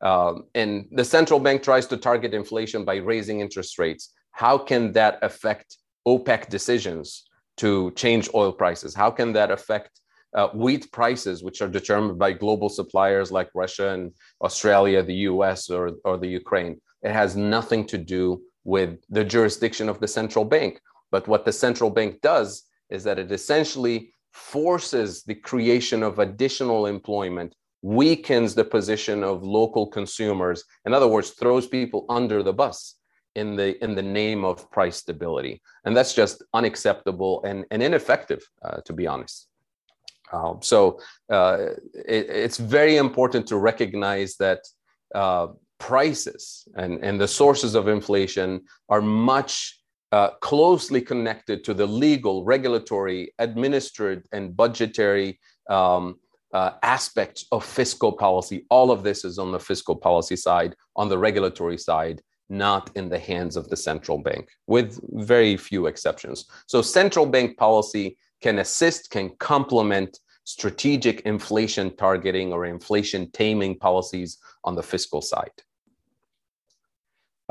Um, 0.03 0.35
and 0.55 0.89
the 0.91 1.05
central 1.05 1.41
bank 1.47 1.63
tries 1.63 1.87
to 1.89 1.97
target 1.97 2.35
inflation 2.35 2.85
by 2.85 2.97
raising 2.97 3.41
interest 3.41 3.79
rates. 3.79 4.13
How 4.33 4.59
can 4.59 4.93
that 4.93 5.15
affect 5.23 5.69
OPEC 6.13 6.49
decisions 6.49 7.25
to 7.63 7.93
change 7.93 8.29
oil 8.35 8.53
prices? 8.53 8.95
How 8.95 9.11
can 9.13 9.33
that 9.35 9.51
affect 9.51 9.93
uh, 10.35 10.49
wheat 10.55 10.91
prices, 10.91 11.45
which 11.45 11.63
are 11.63 11.69
determined 11.69 12.19
by 12.19 12.33
global 12.33 12.69
suppliers 12.69 13.31
like 13.31 13.51
Russia 13.55 13.91
and 13.95 14.13
Australia, 14.47 15.03
the 15.03 15.21
US, 15.33 15.71
or, 15.71 15.85
or 16.05 16.17
the 16.19 16.33
Ukraine? 16.43 16.81
It 17.03 17.13
has 17.13 17.37
nothing 17.37 17.87
to 17.93 17.99
do 17.99 18.43
with 18.65 18.99
the 19.09 19.25
jurisdiction 19.25 19.89
of 19.89 19.99
the 20.01 20.09
central 20.09 20.45
bank. 20.45 20.81
But 21.15 21.29
what 21.29 21.45
the 21.45 21.53
central 21.53 21.91
bank 21.91 22.21
does 22.23 22.51
is 22.91 23.05
that 23.05 23.19
it 23.19 23.31
essentially 23.31 24.15
forces 24.33 25.23
the 25.25 25.35
creation 25.35 26.03
of 26.03 26.19
additional 26.19 26.87
employment 26.87 27.55
weakens 27.83 28.55
the 28.55 28.65
position 28.65 29.25
of 29.25 29.43
local 29.43 29.87
consumers 29.87 30.65
in 30.87 30.95
other 30.95 31.09
words 31.09 31.31
throws 31.31 31.67
people 31.67 32.07
under 32.09 32.43
the 32.43 32.53
bus 32.53 32.97
in 33.35 33.57
the 33.57 33.83
in 33.83 33.95
the 33.95 34.03
name 34.03 34.45
of 34.45 34.71
price 34.71 34.97
stability. 34.97 35.63
And 35.85 35.97
that's 35.97 36.15
just 36.15 36.43
unacceptable 36.55 37.43
and, 37.45 37.65
and 37.71 37.83
ineffective 37.83 38.43
uh, 38.63 38.81
to 38.85 38.93
be 38.93 39.07
honest. 39.07 39.49
Um, 40.33 40.61
so 40.63 41.01
uh, 41.31 41.69
it, 41.95 42.27
it's 42.29 42.59
very 42.59 42.97
important 42.97 43.47
to 43.49 43.57
recognize 43.57 44.37
that 44.37 44.61
uh, 45.15 45.49
prices 45.79 46.67
and, 46.75 47.05
and 47.05 47.21
the 47.21 47.29
sources 47.29 47.75
of 47.75 47.89
inflation 47.89 48.63
are 48.89 49.03
much 49.03 49.82
uh, 50.13 50.31
closely 50.41 51.01
connected 51.01 51.65
to 51.65 51.75
the 51.75 51.87
legal, 51.87 52.45
regulatory, 52.45 53.33
administered, 53.39 54.27
and 54.33 54.55
budgetary 54.55 55.41
um, 55.71 56.17
uh, 56.53 56.73
aspects 56.83 57.47
of 57.51 57.65
fiscal 57.65 58.13
policy. 58.13 58.67
All 58.69 58.91
of 58.91 59.03
this 59.03 59.25
is 59.25 59.39
on 59.39 59.53
the 59.53 59.59
fiscal 59.59 59.97
policy 59.97 60.37
side, 60.37 60.77
on 60.97 61.09
the 61.09 61.19
regulatory 61.19 61.79
side, 61.79 62.21
not 62.51 62.91
in 62.95 63.09
the 63.09 63.19
hands 63.19 63.57
of 63.57 63.69
the 63.71 63.77
central 63.77 64.19
bank, 64.19 64.49
with 64.67 65.01
very 65.15 65.57
few 65.57 65.87
exceptions. 65.87 66.45
So, 66.67 66.83
central 66.83 67.25
bank 67.25 67.57
policy 67.57 68.19
can 68.43 68.59
assist, 68.59 69.11
can 69.11 69.31
complement 69.39 70.21
strategic 70.45 71.21
inflation 71.21 71.97
targeting 71.97 72.53
or 72.53 72.67
inflation 72.67 73.31
taming 73.31 73.79
policies 73.79 74.39
on 74.65 74.75
the 74.75 74.83
fiscal 74.83 75.23
side. 75.23 75.53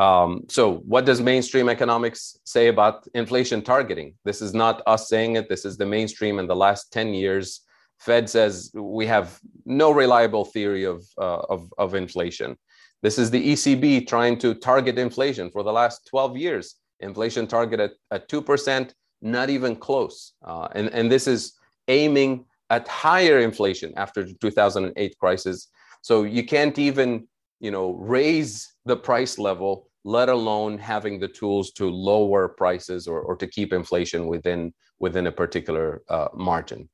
Um, 0.01 0.45
so, 0.49 0.77
what 0.93 1.05
does 1.05 1.21
mainstream 1.21 1.69
economics 1.69 2.35
say 2.43 2.69
about 2.69 3.07
inflation 3.13 3.61
targeting? 3.61 4.15
This 4.25 4.41
is 4.41 4.51
not 4.51 4.81
us 4.87 5.07
saying 5.07 5.35
it. 5.35 5.47
This 5.47 5.63
is 5.63 5.77
the 5.77 5.85
mainstream 5.85 6.39
in 6.39 6.47
the 6.47 6.55
last 6.55 6.91
10 6.91 7.13
years. 7.13 7.61
Fed 7.99 8.27
says 8.27 8.71
we 8.73 9.05
have 9.05 9.39
no 9.63 9.91
reliable 9.91 10.43
theory 10.43 10.85
of, 10.85 11.05
uh, 11.19 11.41
of, 11.53 11.71
of 11.77 11.93
inflation. 11.93 12.57
This 13.03 13.19
is 13.19 13.29
the 13.29 13.51
ECB 13.51 14.07
trying 14.07 14.39
to 14.39 14.55
target 14.55 14.97
inflation 14.97 15.51
for 15.51 15.61
the 15.61 15.71
last 15.71 16.07
12 16.07 16.35
years. 16.35 16.77
Inflation 17.01 17.45
target 17.45 17.79
at, 17.79 17.91
at 18.09 18.27
2%, 18.27 18.91
not 19.21 19.51
even 19.51 19.75
close. 19.75 20.33
Uh, 20.43 20.67
and, 20.73 20.89
and 20.89 21.11
this 21.11 21.27
is 21.27 21.53
aiming 21.89 22.45
at 22.71 22.87
higher 22.87 23.37
inflation 23.37 23.93
after 23.97 24.23
the 24.23 24.33
2008 24.41 25.15
crisis. 25.19 25.67
So 26.01 26.23
you 26.23 26.43
can't 26.43 26.79
even, 26.79 27.27
you 27.59 27.69
know, 27.69 27.91
raise 27.91 28.73
the 28.85 28.97
price 28.97 29.37
level 29.37 29.90
let 30.03 30.29
alone 30.29 30.77
having 30.77 31.19
the 31.19 31.27
tools 31.27 31.71
to 31.73 31.89
lower 31.89 32.47
prices 32.47 33.07
or, 33.07 33.21
or 33.21 33.35
to 33.35 33.47
keep 33.47 33.73
inflation 33.73 34.27
within 34.27 34.73
within 34.99 35.27
a 35.27 35.31
particular 35.31 36.01
uh, 36.09 36.27
margin. 36.33 36.89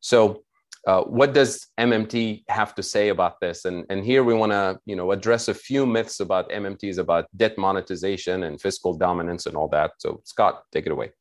So, 0.00 0.44
uh, 0.86 1.02
what 1.02 1.34
does 1.34 1.66
MMT 1.78 2.44
have 2.48 2.74
to 2.76 2.82
say 2.82 3.08
about 3.08 3.40
this? 3.40 3.64
And 3.64 3.84
and 3.90 4.04
here 4.04 4.24
we 4.24 4.34
want 4.34 4.52
to 4.52 4.78
you 4.86 4.96
know 4.96 5.12
address 5.12 5.48
a 5.48 5.54
few 5.54 5.86
myths 5.86 6.20
about 6.20 6.50
MMTs 6.50 6.98
about 6.98 7.26
debt 7.36 7.58
monetization 7.58 8.44
and 8.44 8.60
fiscal 8.60 8.94
dominance 8.96 9.46
and 9.46 9.56
all 9.56 9.68
that. 9.68 9.92
So, 9.98 10.20
Scott, 10.24 10.62
take 10.72 10.86
it 10.86 10.92
away. 10.92 11.12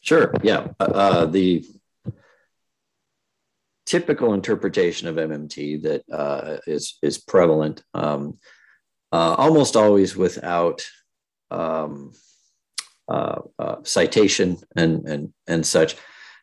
Sure. 0.00 0.34
Yeah. 0.42 0.68
Uh, 0.78 0.84
uh 0.84 1.26
the 1.26 1.64
typical 3.86 4.32
interpretation 4.32 5.08
of 5.08 5.16
MMT 5.16 5.82
that 5.82 6.02
uh, 6.10 6.58
is 6.66 6.98
is 7.02 7.18
prevalent 7.18 7.82
um, 7.94 8.38
uh, 9.14 9.36
almost 9.38 9.76
always 9.76 10.16
without 10.16 10.84
um, 11.52 12.10
uh, 13.06 13.42
uh, 13.60 13.76
citation 13.84 14.56
and, 14.74 15.06
and, 15.06 15.32
and 15.46 15.64
such, 15.64 15.94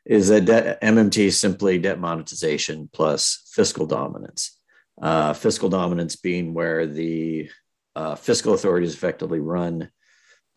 is 0.06 0.30
that 0.30 0.46
debt, 0.46 0.82
MMT 0.82 1.18
is 1.26 1.38
simply 1.38 1.78
debt 1.80 2.00
monetization 2.00 2.90
plus 2.94 3.52
fiscal 3.54 3.86
dominance. 3.86 4.58
Uh, 5.02 5.34
fiscal 5.34 5.68
dominance 5.68 6.16
being 6.16 6.54
where 6.54 6.88
the 6.88 7.50
uh, 7.98 8.16
fiscal 8.16 8.54
authorities 8.54 8.94
effectively 8.94 9.42
run 9.42 9.92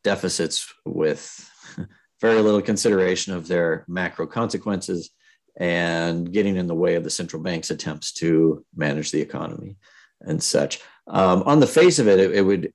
deficits 0.05 0.72
with 0.85 1.50
very 2.20 2.40
little 2.40 2.62
consideration 2.62 3.35
of 3.35 3.48
their 3.48 3.85
macro 3.88 4.24
consequences 4.24 5.11
and 5.59 6.33
getting 6.33 6.55
in 6.55 6.68
the 6.68 6.77
way 6.77 6.94
of 6.94 7.03
the 7.03 7.11
central 7.11 7.42
bank's 7.42 7.70
attempts 7.70 8.12
to 8.12 8.64
manage 8.77 9.11
the 9.11 9.20
economy 9.20 9.77
and 10.20 10.40
such. 10.40 10.81
Um, 11.07 11.43
on 11.45 11.61
the 11.61 11.67
face 11.67 11.99
of 11.99 12.09
it, 12.09 12.19
it, 12.19 12.33
it, 12.33 12.43
would 12.43 12.73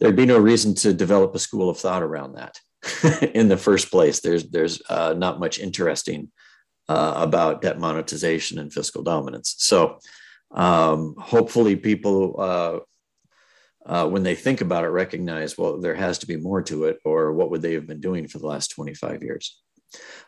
there'd 0.00 0.16
be 0.16 0.26
no 0.26 0.38
reason 0.38 0.74
to 0.76 0.94
develop 0.94 1.34
a 1.34 1.38
school 1.38 1.68
of 1.68 1.78
thought 1.78 2.02
around 2.02 2.34
that 2.34 2.58
in 3.34 3.48
the 3.48 3.56
first 3.56 3.90
place. 3.90 4.20
There's 4.20 4.44
there's 4.50 4.80
uh, 4.88 5.14
not 5.16 5.40
much 5.40 5.58
interesting 5.58 6.30
uh, 6.88 7.14
about 7.16 7.62
debt 7.62 7.78
monetization 7.78 8.58
and 8.58 8.72
fiscal 8.72 9.02
dominance. 9.02 9.54
So 9.58 9.98
um, 10.50 11.14
hopefully, 11.18 11.76
people 11.76 12.36
uh, 12.38 12.78
uh 13.86 14.08
when 14.08 14.22
they 14.22 14.34
think 14.34 14.62
about 14.62 14.84
it 14.84 14.88
recognize 14.88 15.58
well 15.58 15.78
there 15.78 15.94
has 15.94 16.18
to 16.18 16.26
be 16.26 16.36
more 16.36 16.62
to 16.62 16.84
it, 16.84 16.98
or 17.04 17.32
what 17.32 17.50
would 17.50 17.62
they 17.62 17.74
have 17.74 17.86
been 17.86 18.00
doing 18.00 18.26
for 18.26 18.38
the 18.38 18.46
last 18.46 18.68
25 18.68 19.22
years? 19.22 19.60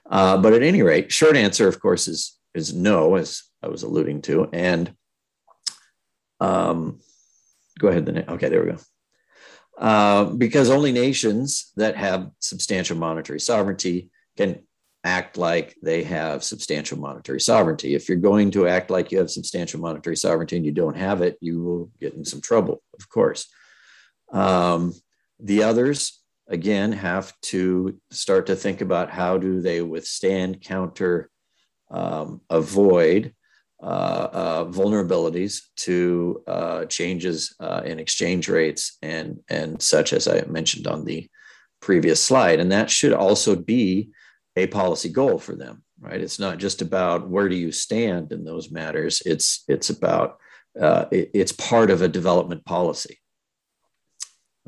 Uh, 0.09 0.37
but 0.37 0.53
at 0.53 0.63
any 0.63 0.83
rate, 0.83 1.11
short 1.11 1.37
answer, 1.37 1.67
of 1.67 1.81
course, 1.81 2.09
is 2.09 2.39
is 2.55 2.75
no, 2.75 3.17
as 3.17 3.43
I 3.63 3.69
was 3.69 3.83
alluding 3.83 4.23
to, 4.23 4.49
and 4.53 4.95
um, 6.41 7.01
go 7.79 7.89
ahead. 7.89 8.07
Then 8.07 8.25
okay, 8.29 8.49
there 8.49 8.65
we 8.65 8.73
go. 8.73 8.79
Uh, 9.79 10.25
because 10.25 10.71
only 10.71 10.93
nations 10.93 11.73
that 11.77 11.97
have 11.97 12.31
substantial 12.41 12.97
monetary 12.97 13.41
sovereignty 13.41 14.11
can 14.37 14.61
act 15.05 15.37
like 15.37 15.77
they 15.83 16.03
have 16.03 16.43
substantial 16.43 16.99
monetary 16.99 17.41
sovereignty. 17.41 17.95
If 17.95 18.09
you're 18.09 18.19
going 18.19 18.51
to 18.53 18.67
act 18.67 18.91
like 18.91 19.13
you 19.13 19.19
have 19.19 19.31
substantial 19.31 19.79
monetary 19.81 20.17
sovereignty 20.17 20.57
and 20.57 20.67
you 20.67 20.73
don't 20.73 20.97
have 20.97 21.23
it, 21.23 21.39
you 21.41 21.63
will 21.63 21.91
get 22.01 22.15
in 22.15 22.25
some 22.25 22.41
trouble, 22.41 22.83
of 22.99 23.09
course. 23.09 23.47
Um, 24.33 24.93
the 25.39 25.63
others, 25.63 26.21
again, 26.49 26.91
have 26.91 27.33
to 27.43 28.01
start 28.11 28.47
to 28.47 28.57
think 28.57 28.81
about 28.81 29.11
how 29.11 29.39
do 29.39 29.61
they 29.61 29.81
withstand, 29.81 30.63
counter, 30.63 31.31
um, 31.89 32.41
avoid 32.51 33.33
vulnerabilities 33.83 35.63
to 35.77 36.43
uh, 36.47 36.85
changes 36.87 37.55
in 37.85 37.99
exchange 37.99 38.49
rates 38.49 38.99
and, 39.03 39.41
and 39.49 39.81
such, 39.81 40.13
as 40.13 40.29
I 40.29 40.43
mentioned 40.43 40.87
on 40.87 41.05
the 41.05 41.29
previous 41.81 42.23
slide. 42.23 42.61
And 42.61 42.73
that 42.73 42.91
should 42.91 43.13
also 43.13 43.55
be 43.57 44.11
a 44.57 44.67
policy 44.67 45.09
goal 45.09 45.39
for 45.39 45.55
them, 45.55 45.83
right? 46.01 46.21
It's 46.21 46.39
not 46.39 46.59
just 46.59 46.83
about 46.83 47.29
where 47.29 47.49
do 47.49 47.57
you 47.57 47.71
stand 47.71 48.33
in 48.33 48.45
those 48.45 48.71
matters. 48.71 49.23
It's 49.25 49.65
it's 49.69 49.91
about 49.91 50.39
uh, 50.81 51.07
it, 51.13 51.31
it's 51.35 51.53
part 51.53 51.91
of 51.91 52.03
a 52.03 52.09
development 52.09 52.65
policy. 52.65 53.19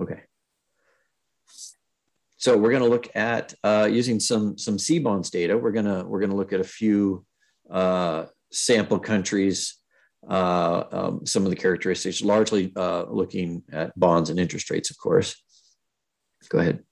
Okay. 0.00 0.20
So 2.36 2.56
we're 2.56 2.70
going 2.70 2.82
to 2.82 2.88
look 2.88 3.08
at 3.16 3.54
uh, 3.64 3.88
using 3.90 4.20
some 4.20 4.56
some 4.56 4.76
CBonds 4.76 5.30
data. 5.30 5.58
We're 5.58 5.72
gonna 5.72 6.04
we're 6.04 6.20
gonna 6.20 6.36
look 6.36 6.52
at 6.52 6.60
a 6.60 6.64
few 6.64 7.24
uh, 7.68 8.26
sample 8.50 8.98
countries, 8.98 9.76
uh, 10.28 10.84
um, 10.90 11.26
some 11.26 11.44
of 11.44 11.50
the 11.50 11.56
characteristics, 11.56 12.22
largely 12.22 12.72
uh, 12.76 13.04
looking 13.08 13.62
at 13.72 13.98
bonds 13.98 14.30
and 14.30 14.38
interest 14.38 14.70
rates, 14.70 14.90
of 14.90 14.98
course. 14.98 15.40
Go 16.48 16.58
ahead. 16.58 16.82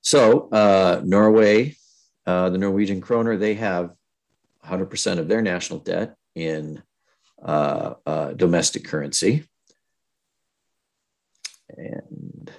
So, 0.00 0.48
uh, 0.50 1.00
Norway, 1.04 1.76
uh, 2.26 2.50
the 2.50 2.58
Norwegian 2.58 3.00
kroner, 3.00 3.36
they 3.36 3.54
have 3.54 3.92
100% 4.64 5.18
of 5.18 5.28
their 5.28 5.42
national 5.42 5.80
debt 5.80 6.14
in 6.34 6.82
uh, 7.42 7.94
uh, 8.04 8.32
domestic 8.32 8.84
currency. 8.84 9.44
And 11.68 12.50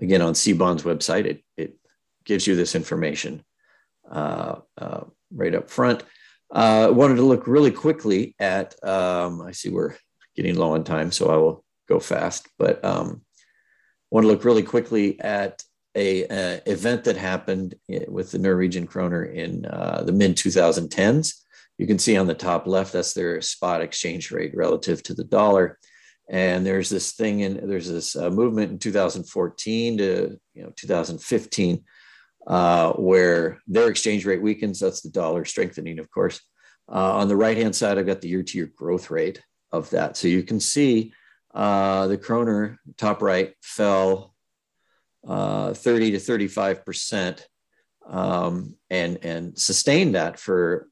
again, 0.00 0.22
on 0.22 0.34
CBonds' 0.34 0.82
website, 0.82 1.24
it, 1.26 1.44
it 1.56 1.76
gives 2.24 2.46
you 2.46 2.56
this 2.56 2.74
information 2.74 3.44
right 4.10 5.54
up 5.54 5.70
front. 5.70 6.02
Uh, 6.50 6.90
wanted 6.92 7.16
to 7.16 7.22
look 7.22 7.46
really 7.46 7.70
quickly 7.70 8.34
at, 8.38 8.74
um, 8.84 9.42
I 9.42 9.52
see 9.52 9.70
we're 9.70 9.96
getting 10.36 10.56
low 10.56 10.74
on 10.74 10.84
time, 10.84 11.10
so 11.10 11.30
I 11.30 11.36
will 11.36 11.64
go 11.88 12.00
fast, 12.00 12.48
but 12.58 12.84
um, 12.84 13.22
want 14.10 14.24
to 14.24 14.28
look 14.28 14.44
really 14.44 14.62
quickly 14.62 15.20
at 15.20 15.62
a, 15.96 16.24
a, 16.24 16.62
event 16.66 17.04
that 17.04 17.16
happened 17.16 17.74
with 18.08 18.30
the 18.30 18.38
Norwegian 18.38 18.86
kroner 18.86 19.24
in 19.24 19.64
uh, 19.66 20.02
the 20.04 20.12
mid 20.12 20.36
2010s. 20.36 21.34
You 21.78 21.86
can 21.86 21.98
see 21.98 22.16
on 22.16 22.26
the 22.26 22.34
top 22.34 22.66
left, 22.66 22.92
that's 22.92 23.14
their 23.14 23.40
spot 23.40 23.80
exchange 23.80 24.30
rate 24.30 24.54
relative 24.54 25.02
to 25.04 25.14
the 25.14 25.24
dollar. 25.24 25.78
And 26.28 26.64
there's 26.64 26.88
this 26.88 27.12
thing 27.12 27.42
and 27.42 27.68
there's 27.70 27.88
this 27.88 28.16
uh, 28.16 28.30
movement 28.30 28.72
in 28.72 28.78
2014 28.78 29.98
to 29.98 30.38
you 30.54 30.62
know 30.62 30.72
2015 30.76 31.84
uh, 32.46 32.92
where 32.92 33.58
their 33.66 33.88
exchange 33.88 34.26
rate 34.26 34.42
weakens. 34.42 34.80
That's 34.80 35.00
the 35.00 35.10
dollar 35.10 35.44
strengthening, 35.44 35.98
of 35.98 36.10
course. 36.10 36.40
Uh, 36.88 37.16
on 37.16 37.28
the 37.28 37.36
right 37.36 37.56
hand 37.56 37.74
side, 37.74 37.98
I've 37.98 38.06
got 38.06 38.20
the 38.20 38.28
year 38.28 38.42
to 38.42 38.58
year 38.58 38.70
growth 38.74 39.10
rate 39.10 39.42
of 39.72 39.90
that. 39.90 40.16
So 40.16 40.28
you 40.28 40.42
can 40.42 40.60
see 40.60 41.12
uh, 41.54 42.06
the 42.08 42.18
kroner 42.18 42.78
top 42.98 43.22
right 43.22 43.54
fell 43.62 44.34
uh, 45.26 45.72
30 45.72 46.12
to 46.12 46.18
35 46.18 46.84
percent 46.84 47.46
um, 48.06 48.76
and 48.90 49.18
and 49.22 49.58
sustained 49.58 50.14
that 50.14 50.38
for 50.38 50.88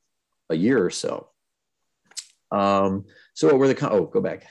a 0.48 0.56
year 0.56 0.82
or 0.84 0.90
so. 0.90 1.28
Um, 2.50 3.06
so 3.34 3.48
what 3.48 3.58
were 3.58 3.68
the 3.68 3.90
oh 3.90 4.06
go 4.06 4.20
back. 4.20 4.46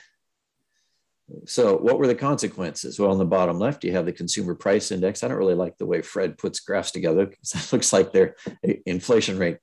So 1.45 1.77
what 1.77 1.97
were 1.97 2.07
the 2.07 2.15
consequences? 2.15 2.99
Well, 2.99 3.11
on 3.11 3.17
the 3.17 3.25
bottom 3.25 3.59
left, 3.59 3.83
you 3.83 3.91
have 3.93 4.05
the 4.05 4.13
consumer 4.13 4.55
price 4.55 4.91
index. 4.91 5.23
I 5.23 5.27
don't 5.27 5.37
really 5.37 5.55
like 5.55 5.77
the 5.77 5.85
way 5.85 6.01
Fred 6.01 6.37
puts 6.37 6.59
graphs 6.59 6.91
together 6.91 7.25
because 7.25 7.53
it 7.53 7.71
looks 7.73 7.93
like 7.93 8.11
their 8.11 8.35
inflation 8.85 9.37
rate 9.37 9.57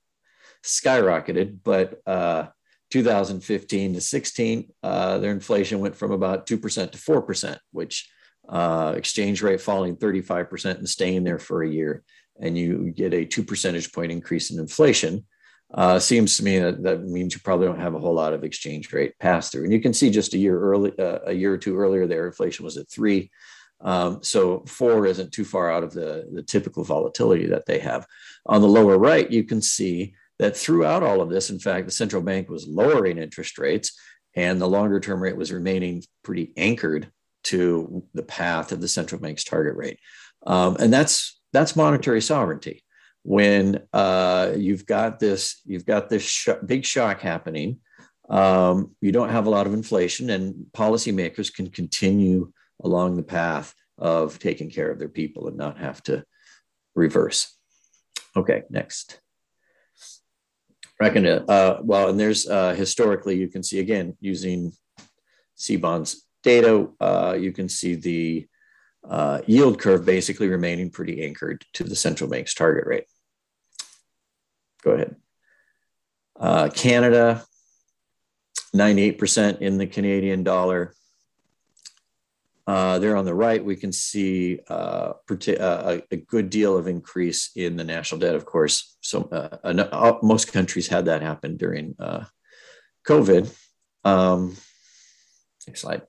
skyrocketed. 0.63 1.59
But 1.63 2.01
uh, 2.05 2.47
2015 2.91 3.93
to 3.93 4.01
16, 4.01 4.73
uh, 4.83 5.17
their 5.19 5.31
inflation 5.31 5.79
went 5.79 5.95
from 5.95 6.11
about 6.11 6.47
2% 6.47 6.91
to 6.91 6.97
4%, 6.97 7.57
which 7.71 8.09
uh, 8.47 8.93
exchange 8.97 9.41
rate 9.41 9.61
falling 9.61 9.95
35% 9.95 10.77
and 10.77 10.89
staying 10.89 11.23
there 11.23 11.39
for 11.39 11.63
a 11.63 11.69
year. 11.69 12.03
And 12.41 12.57
you 12.57 12.91
get 12.91 13.13
a 13.13 13.25
two 13.25 13.43
percentage 13.43 13.91
point 13.91 14.11
increase 14.11 14.49
in 14.49 14.59
inflation. 14.59 15.25
Uh, 15.71 15.99
seems 15.99 16.35
to 16.35 16.43
me 16.43 16.57
that 16.57 16.81
that 16.81 17.03
means 17.03 17.33
you 17.33 17.39
probably 17.43 17.67
don't 17.67 17.79
have 17.79 17.93
a 17.93 17.99
whole 17.99 18.15
lot 18.15 18.33
of 18.33 18.43
exchange 18.43 18.91
rate 18.91 19.13
pass 19.19 19.49
through. 19.49 19.63
And 19.63 19.73
you 19.73 19.79
can 19.79 19.93
see 19.93 20.09
just 20.09 20.33
a 20.33 20.37
year 20.37 20.59
early, 20.59 20.97
uh, 20.97 21.19
a 21.25 21.33
year 21.33 21.53
or 21.53 21.57
two 21.57 21.77
earlier, 21.77 22.07
their 22.07 22.25
inflation 22.25 22.65
was 22.65 22.77
at 22.77 22.89
three. 22.89 23.29
Um, 23.81 24.23
so 24.23 24.63
four 24.67 25.05
isn't 25.05 25.31
too 25.31 25.45
far 25.45 25.71
out 25.71 25.83
of 25.83 25.93
the, 25.93 26.27
the 26.33 26.41
typical 26.41 26.83
volatility 26.83 27.47
that 27.47 27.65
they 27.65 27.79
have. 27.79 28.05
On 28.47 28.61
the 28.61 28.67
lower 28.67 28.97
right, 28.97 29.29
you 29.29 29.43
can 29.43 29.61
see 29.61 30.15
that 30.39 30.57
throughout 30.57 31.03
all 31.03 31.21
of 31.21 31.29
this, 31.29 31.49
in 31.49 31.59
fact, 31.59 31.85
the 31.85 31.91
central 31.91 32.21
bank 32.21 32.49
was 32.49 32.67
lowering 32.67 33.17
interest 33.17 33.57
rates 33.57 33.97
and 34.35 34.59
the 34.59 34.67
longer 34.67 34.99
term 34.99 35.21
rate 35.21 35.37
was 35.37 35.51
remaining 35.51 36.03
pretty 36.23 36.51
anchored 36.57 37.11
to 37.43 38.03
the 38.13 38.23
path 38.23 38.71
of 38.71 38.81
the 38.81 38.87
central 38.87 39.21
bank's 39.21 39.43
target 39.43 39.75
rate. 39.75 39.99
Um, 40.45 40.77
and 40.79 40.91
that's 40.91 41.39
that's 41.51 41.75
monetary 41.75 42.21
sovereignty 42.21 42.83
when 43.23 43.81
uh, 43.93 44.53
you've 44.55 44.85
got 44.85 45.19
this 45.19 45.61
you've 45.65 45.85
got 45.85 46.09
this 46.09 46.23
sh- 46.23 46.49
big 46.65 46.85
shock 46.85 47.21
happening 47.21 47.79
um, 48.29 48.95
you 49.01 49.11
don't 49.11 49.29
have 49.29 49.47
a 49.47 49.49
lot 49.49 49.67
of 49.67 49.73
inflation 49.73 50.29
and 50.29 50.67
policymakers 50.71 51.53
can 51.53 51.69
continue 51.69 52.51
along 52.83 53.15
the 53.15 53.23
path 53.23 53.73
of 53.97 54.39
taking 54.39 54.69
care 54.69 54.91
of 54.91 54.99
their 54.99 55.09
people 55.09 55.47
and 55.47 55.57
not 55.57 55.77
have 55.77 56.01
to 56.03 56.23
reverse. 56.95 57.55
Okay 58.35 58.63
next. 58.69 59.19
Reckon 60.99 61.25
uh, 61.25 61.79
well 61.81 62.09
and 62.09 62.19
there's 62.19 62.47
uh, 62.47 62.73
historically 62.73 63.37
you 63.37 63.47
can 63.47 63.63
see 63.63 63.79
again 63.79 64.15
using 64.19 64.73
CBonds 65.57 66.17
data 66.43 66.87
uh, 66.99 67.35
you 67.39 67.51
can 67.51 67.67
see 67.67 67.95
the 67.95 68.47
uh, 69.07 69.41
yield 69.47 69.79
curve 69.79 70.05
basically 70.05 70.47
remaining 70.47 70.89
pretty 70.89 71.23
anchored 71.23 71.65
to 71.73 71.83
the 71.83 71.95
central 71.95 72.29
bank's 72.29 72.53
target 72.53 72.85
rate. 72.85 73.05
Go 74.83 74.91
ahead. 74.91 75.15
Uh, 76.39 76.69
Canada, 76.69 77.43
98% 78.75 79.59
in 79.59 79.77
the 79.77 79.87
Canadian 79.87 80.43
dollar. 80.43 80.93
Uh, 82.67 82.99
there 82.99 83.17
on 83.17 83.25
the 83.25 83.33
right, 83.33 83.65
we 83.65 83.75
can 83.75 83.91
see 83.91 84.59
uh, 84.69 85.13
uh, 85.27 85.43
a, 85.57 86.03
a, 86.11 86.17
good 86.17 86.51
deal 86.51 86.77
of 86.77 86.87
increase 86.87 87.49
in 87.55 87.75
the 87.75 87.83
national 87.83 88.19
debt, 88.19 88.35
of 88.35 88.45
course. 88.45 88.95
So 89.01 89.23
uh, 89.23 90.13
most 90.21 90.53
countries 90.53 90.87
had 90.87 91.05
that 91.05 91.23
happen 91.23 91.57
during 91.57 91.95
uh 91.97 92.25
COVID. 93.07 93.51
Um, 94.03 94.55
next 95.67 95.81
slide. 95.81 96.03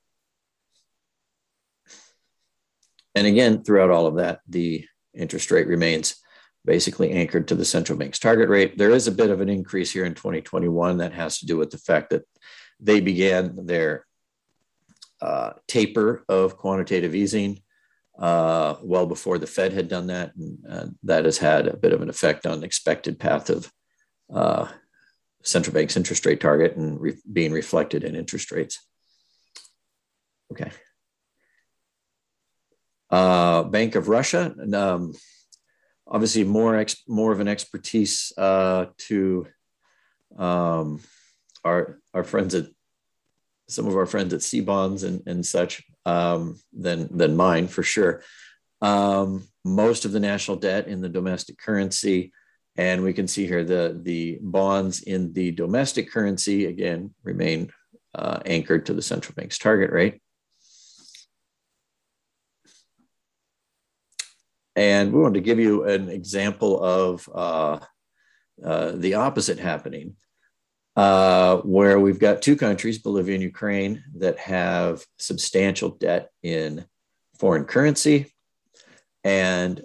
And 3.14 3.26
again, 3.26 3.62
throughout 3.62 3.90
all 3.90 4.06
of 4.06 4.16
that, 4.16 4.40
the 4.48 4.86
interest 5.14 5.50
rate 5.50 5.66
remains 5.66 6.16
basically 6.64 7.10
anchored 7.12 7.48
to 7.48 7.54
the 7.54 7.64
central 7.64 7.98
bank's 7.98 8.18
target 8.18 8.48
rate. 8.48 8.76
There 8.76 8.90
is 8.90 9.08
a 9.08 9.12
bit 9.12 9.30
of 9.30 9.40
an 9.40 9.48
increase 9.48 9.90
here 9.90 10.04
in 10.04 10.14
2021 10.14 10.98
that 10.98 11.12
has 11.12 11.38
to 11.38 11.46
do 11.46 11.56
with 11.56 11.70
the 11.70 11.78
fact 11.78 12.10
that 12.10 12.24
they 12.78 13.00
began 13.00 13.66
their 13.66 14.06
uh, 15.20 15.52
taper 15.66 16.24
of 16.28 16.56
quantitative 16.56 17.14
easing 17.14 17.60
uh, 18.18 18.76
well 18.82 19.06
before 19.06 19.38
the 19.38 19.46
Fed 19.46 19.72
had 19.72 19.88
done 19.88 20.08
that. 20.08 20.34
And 20.36 20.58
uh, 20.68 20.86
that 21.04 21.24
has 21.24 21.38
had 21.38 21.66
a 21.66 21.76
bit 21.76 21.92
of 21.92 22.02
an 22.02 22.10
effect 22.10 22.46
on 22.46 22.60
the 22.60 22.66
expected 22.66 23.18
path 23.18 23.50
of 23.50 23.72
uh, 24.32 24.68
central 25.42 25.74
bank's 25.74 25.96
interest 25.96 26.24
rate 26.26 26.40
target 26.40 26.76
and 26.76 27.00
re- 27.00 27.20
being 27.30 27.52
reflected 27.52 28.04
in 28.04 28.14
interest 28.14 28.52
rates. 28.52 28.86
Okay 30.52 30.70
uh, 33.10 33.64
Bank 33.64 33.94
of 33.94 34.08
Russia. 34.08 34.54
And, 34.58 34.74
um, 34.74 35.14
obviously, 36.06 36.44
more 36.44 36.76
ex- 36.76 37.02
more 37.08 37.32
of 37.32 37.40
an 37.40 37.48
expertise 37.48 38.32
uh, 38.36 38.86
to 39.08 39.46
um, 40.38 41.00
our 41.64 42.00
our 42.14 42.24
friends 42.24 42.54
at 42.54 42.66
some 43.68 43.86
of 43.86 43.96
our 43.96 44.06
friends 44.06 44.34
at 44.34 44.40
CBonds 44.40 45.04
and, 45.04 45.22
and 45.26 45.46
such 45.46 45.82
um, 46.04 46.58
than 46.72 47.16
than 47.16 47.36
mine 47.36 47.68
for 47.68 47.82
sure. 47.82 48.22
Um, 48.82 49.46
most 49.64 50.04
of 50.04 50.12
the 50.12 50.20
national 50.20 50.56
debt 50.56 50.88
in 50.88 51.00
the 51.00 51.08
domestic 51.08 51.58
currency, 51.58 52.32
and 52.76 53.02
we 53.02 53.12
can 53.12 53.28
see 53.28 53.46
here 53.46 53.64
the 53.64 53.98
the 54.02 54.38
bonds 54.40 55.02
in 55.02 55.32
the 55.32 55.52
domestic 55.52 56.10
currency 56.10 56.66
again 56.66 57.14
remain 57.22 57.70
uh, 58.14 58.40
anchored 58.44 58.86
to 58.86 58.94
the 58.94 59.02
central 59.02 59.34
bank's 59.34 59.58
target 59.58 59.90
rate. 59.90 60.20
And 64.76 65.12
we 65.12 65.20
wanted 65.20 65.34
to 65.34 65.40
give 65.44 65.58
you 65.58 65.84
an 65.84 66.08
example 66.08 66.82
of 66.82 67.28
uh, 67.34 67.78
uh, 68.64 68.92
the 68.92 69.14
opposite 69.14 69.58
happening, 69.58 70.16
uh, 70.96 71.56
where 71.58 71.98
we've 71.98 72.20
got 72.20 72.42
two 72.42 72.56
countries, 72.56 72.98
Bolivia 72.98 73.34
and 73.34 73.42
Ukraine, 73.42 74.04
that 74.16 74.38
have 74.38 75.04
substantial 75.18 75.90
debt 75.90 76.30
in 76.42 76.84
foreign 77.38 77.64
currency. 77.64 78.32
And 79.24 79.82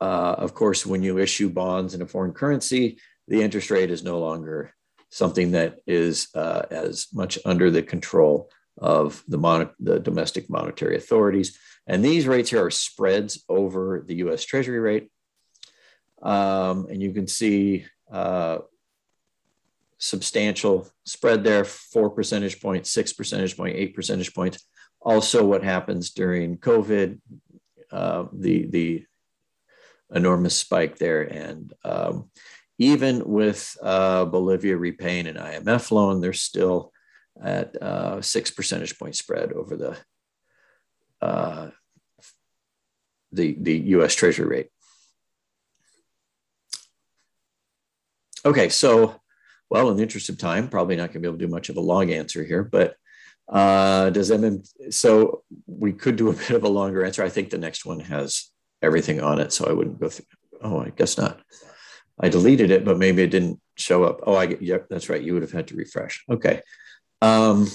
uh, 0.00 0.34
of 0.38 0.54
course, 0.54 0.84
when 0.84 1.02
you 1.02 1.18
issue 1.18 1.48
bonds 1.48 1.94
in 1.94 2.02
a 2.02 2.06
foreign 2.06 2.32
currency, 2.32 2.98
the 3.28 3.42
interest 3.42 3.70
rate 3.70 3.90
is 3.90 4.04
no 4.04 4.18
longer 4.18 4.72
something 5.10 5.52
that 5.52 5.78
is 5.86 6.28
uh, 6.34 6.62
as 6.70 7.06
much 7.12 7.38
under 7.44 7.70
the 7.70 7.82
control 7.82 8.50
of 8.78 9.22
the, 9.28 9.38
mon- 9.38 9.70
the 9.80 9.98
domestic 9.98 10.50
monetary 10.50 10.96
authorities. 10.96 11.58
And 11.86 12.04
these 12.04 12.26
rates 12.26 12.50
here 12.50 12.64
are 12.64 12.70
spreads 12.70 13.44
over 13.48 14.04
the 14.06 14.16
US 14.16 14.44
Treasury 14.44 14.80
rate. 14.80 15.10
Um, 16.22 16.86
and 16.90 17.02
you 17.02 17.12
can 17.12 17.26
see 17.26 17.86
uh, 18.10 18.58
substantial 19.98 20.88
spread 21.04 21.44
there, 21.44 21.64
four 21.64 22.10
percentage 22.10 22.60
points, 22.60 22.90
six 22.90 23.12
percentage 23.12 23.56
point, 23.56 23.76
eight 23.76 23.94
percentage 23.94 24.34
points. 24.34 24.64
Also, 25.00 25.44
what 25.44 25.62
happens 25.62 26.10
during 26.10 26.58
COVID, 26.58 27.20
uh, 27.92 28.24
the, 28.32 28.66
the 28.66 29.06
enormous 30.14 30.56
spike 30.56 30.98
there. 30.98 31.22
And 31.22 31.72
um, 31.84 32.30
even 32.78 33.24
with 33.24 33.76
uh, 33.82 34.24
Bolivia 34.24 34.76
repaying 34.76 35.26
an 35.26 35.36
IMF 35.36 35.90
loan, 35.90 36.20
they're 36.20 36.32
still 36.32 36.92
at 37.42 37.80
uh, 37.82 38.20
six 38.22 38.50
percentage 38.50 38.98
point 38.98 39.16
spread 39.16 39.52
over 39.52 39.76
the 39.76 39.96
uh, 41.20 41.70
the 43.32 43.56
the 43.60 43.78
U.S. 43.78 44.14
Treasury 44.14 44.46
rate. 44.46 44.68
Okay, 48.44 48.68
so 48.68 49.20
well, 49.68 49.90
in 49.90 49.96
the 49.96 50.02
interest 50.02 50.28
of 50.28 50.38
time, 50.38 50.68
probably 50.68 50.96
not 50.96 51.12
going 51.12 51.14
to 51.14 51.20
be 51.20 51.26
able 51.26 51.38
to 51.38 51.46
do 51.46 51.50
much 51.50 51.68
of 51.68 51.76
a 51.76 51.80
long 51.80 52.12
answer 52.12 52.44
here, 52.44 52.62
but 52.62 52.96
uh, 53.48 54.10
does 54.10 54.30
MM? 54.30 54.66
So 54.92 55.42
we 55.66 55.92
could 55.92 56.16
do 56.16 56.30
a 56.30 56.32
bit 56.32 56.50
of 56.50 56.64
a 56.64 56.68
longer 56.68 57.04
answer. 57.04 57.22
I 57.22 57.28
think 57.28 57.50
the 57.50 57.58
next 57.58 57.84
one 57.84 58.00
has 58.00 58.50
everything 58.82 59.20
on 59.20 59.40
it, 59.40 59.52
so 59.52 59.66
I 59.66 59.72
wouldn't 59.72 60.00
go 60.00 60.08
through. 60.08 60.26
Oh, 60.62 60.80
I 60.80 60.90
guess 60.90 61.18
not. 61.18 61.40
I 62.18 62.28
deleted 62.28 62.70
it, 62.70 62.84
but 62.84 62.98
maybe 62.98 63.22
it 63.22 63.30
didn't 63.30 63.60
show 63.76 64.04
up. 64.04 64.20
Oh, 64.26 64.36
I 64.36 64.46
get. 64.46 64.62
Yep, 64.62 64.86
that's 64.88 65.08
right. 65.08 65.22
You 65.22 65.34
would 65.34 65.42
have 65.42 65.52
had 65.52 65.68
to 65.68 65.76
refresh. 65.76 66.24
Okay. 66.30 66.62
Um, 67.22 67.68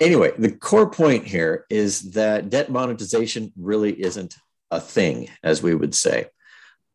anyway, 0.00 0.32
the 0.38 0.52
core 0.52 0.90
point 0.90 1.26
here 1.26 1.66
is 1.70 2.12
that 2.12 2.50
debt 2.50 2.70
monetization 2.70 3.52
really 3.56 4.00
isn't 4.02 4.34
a 4.70 4.80
thing, 4.80 5.28
as 5.42 5.62
we 5.62 5.74
would 5.74 5.94
say. 5.94 6.26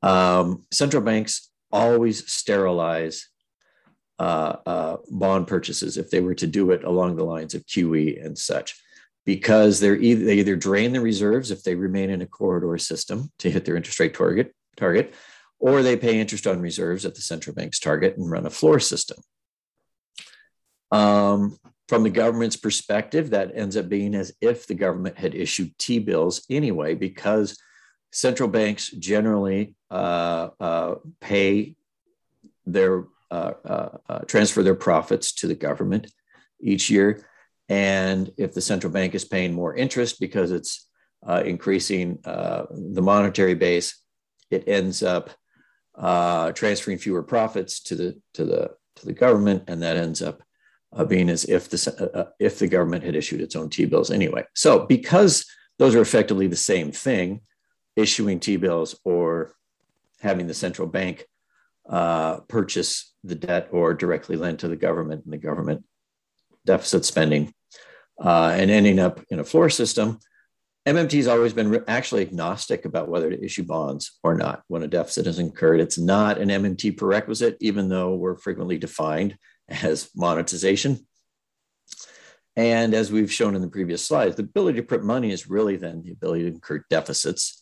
Um, 0.01 0.63
central 0.71 1.01
banks 1.01 1.49
always 1.71 2.31
sterilize 2.31 3.27
uh, 4.19 4.55
uh, 4.65 4.97
bond 5.09 5.47
purchases 5.47 5.97
if 5.97 6.09
they 6.09 6.21
were 6.21 6.35
to 6.35 6.47
do 6.47 6.71
it 6.71 6.83
along 6.83 7.15
the 7.15 7.25
lines 7.25 7.53
of 7.53 7.65
QE 7.65 8.23
and 8.23 8.37
such, 8.37 8.75
because 9.25 9.79
they're 9.79 9.95
either, 9.95 10.25
they 10.25 10.39
either 10.39 10.55
drain 10.55 10.93
the 10.93 11.01
reserves 11.01 11.51
if 11.51 11.63
they 11.63 11.75
remain 11.75 12.09
in 12.09 12.21
a 12.21 12.27
corridor 12.27 12.77
system 12.77 13.31
to 13.39 13.51
hit 13.51 13.65
their 13.65 13.75
interest 13.75 13.99
rate 13.99 14.13
target, 14.13 14.55
target, 14.75 15.13
or 15.59 15.81
they 15.81 15.97
pay 15.97 16.19
interest 16.19 16.47
on 16.47 16.61
reserves 16.61 17.05
at 17.05 17.15
the 17.15 17.21
central 17.21 17.55
bank's 17.55 17.79
target 17.79 18.17
and 18.17 18.29
run 18.29 18.45
a 18.45 18.49
floor 18.49 18.79
system. 18.79 19.17
Um, 20.91 21.57
from 21.87 22.03
the 22.03 22.09
government's 22.09 22.57
perspective, 22.57 23.29
that 23.29 23.51
ends 23.55 23.77
up 23.77 23.87
being 23.87 24.13
as 24.15 24.33
if 24.41 24.67
the 24.67 24.75
government 24.75 25.17
had 25.17 25.35
issued 25.35 25.77
T 25.77 25.99
bills 25.99 26.45
anyway, 26.49 26.95
because 26.95 27.57
central 28.11 28.49
banks 28.49 28.89
generally 28.89 29.75
uh, 29.89 30.49
uh, 30.59 30.95
pay 31.21 31.75
their 32.65 33.05
uh, 33.29 33.53
uh, 33.65 33.97
uh, 34.07 34.19
transfer 34.19 34.63
their 34.63 34.75
profits 34.75 35.33
to 35.33 35.47
the 35.47 35.55
government 35.55 36.11
each 36.61 36.89
year. 36.89 37.25
And 37.67 38.31
if 38.37 38.53
the 38.53 38.61
central 38.61 38.91
bank 38.91 39.15
is 39.15 39.25
paying 39.25 39.53
more 39.53 39.75
interest 39.75 40.19
because 40.19 40.51
it's 40.51 40.87
uh, 41.25 41.43
increasing 41.45 42.19
the 42.23 43.01
monetary 43.01 43.55
base, 43.55 44.01
it 44.49 44.63
ends 44.67 45.03
up 45.03 45.31
transferring 46.55 46.99
fewer 46.99 47.23
profits 47.23 47.81
to 47.83 47.95
the 47.95 48.21
to 48.33 48.45
the 48.45 48.71
to 48.95 49.05
the 49.05 49.13
government, 49.13 49.63
and 49.67 49.83
that 49.83 49.97
ends 49.97 50.21
up 50.21 50.41
being 51.07 51.29
as 51.29 51.45
if 51.45 51.69
the 51.69 52.31
if 52.39 52.59
the 52.59 52.67
government 52.67 53.03
had 53.03 53.15
issued 53.15 53.41
its 53.41 53.55
own 53.55 53.69
T 53.69 53.85
bills 53.85 54.11
anyway. 54.11 54.43
So 54.55 54.85
because 54.85 55.45
those 55.79 55.95
are 55.95 56.01
effectively 56.01 56.47
the 56.47 56.55
same 56.55 56.91
thing, 56.91 57.41
issuing 57.95 58.39
T 58.39 58.57
bills 58.57 58.99
or 59.03 59.53
having 60.21 60.47
the 60.47 60.53
central 60.53 60.87
bank 60.87 61.25
uh, 61.89 62.39
purchase 62.41 63.13
the 63.23 63.35
debt 63.35 63.69
or 63.71 63.93
directly 63.93 64.35
lend 64.35 64.59
to 64.59 64.67
the 64.67 64.75
government 64.75 65.23
and 65.23 65.33
the 65.33 65.37
government 65.37 65.83
deficit 66.65 67.05
spending 67.05 67.53
uh, 68.23 68.53
and 68.55 68.71
ending 68.71 68.99
up 68.99 69.21
in 69.29 69.39
a 69.39 69.43
floor 69.43 69.69
system. 69.69 70.19
MMT 70.87 71.17
has 71.17 71.27
always 71.27 71.51
been 71.51 71.83
actually 71.87 72.21
agnostic 72.21 72.85
about 72.85 73.09
whether 73.09 73.29
to 73.29 73.43
issue 73.43 73.63
bonds 73.63 74.17
or 74.23 74.35
not 74.35 74.63
when 74.67 74.83
a 74.83 74.87
deficit 74.87 75.27
is 75.27 75.37
incurred. 75.37 75.81
It's 75.81 75.97
not 75.97 76.37
an 76.37 76.47
MMT 76.47 76.95
prerequisite, 76.95 77.57
even 77.59 77.89
though 77.89 78.15
we're 78.15 78.37
frequently 78.37 78.77
defined 78.77 79.37
as 79.69 80.09
monetization. 80.15 81.05
And 82.55 82.93
as 82.93 83.11
we've 83.11 83.31
shown 83.31 83.55
in 83.55 83.61
the 83.61 83.67
previous 83.67 84.05
slides, 84.05 84.35
the 84.35 84.43
ability 84.43 84.79
to 84.79 84.83
print 84.83 85.03
money 85.03 85.31
is 85.31 85.49
really 85.49 85.75
then 85.75 86.01
the 86.01 86.11
ability 86.11 86.43
to 86.43 86.47
incur 86.47 86.83
deficits 86.89 87.61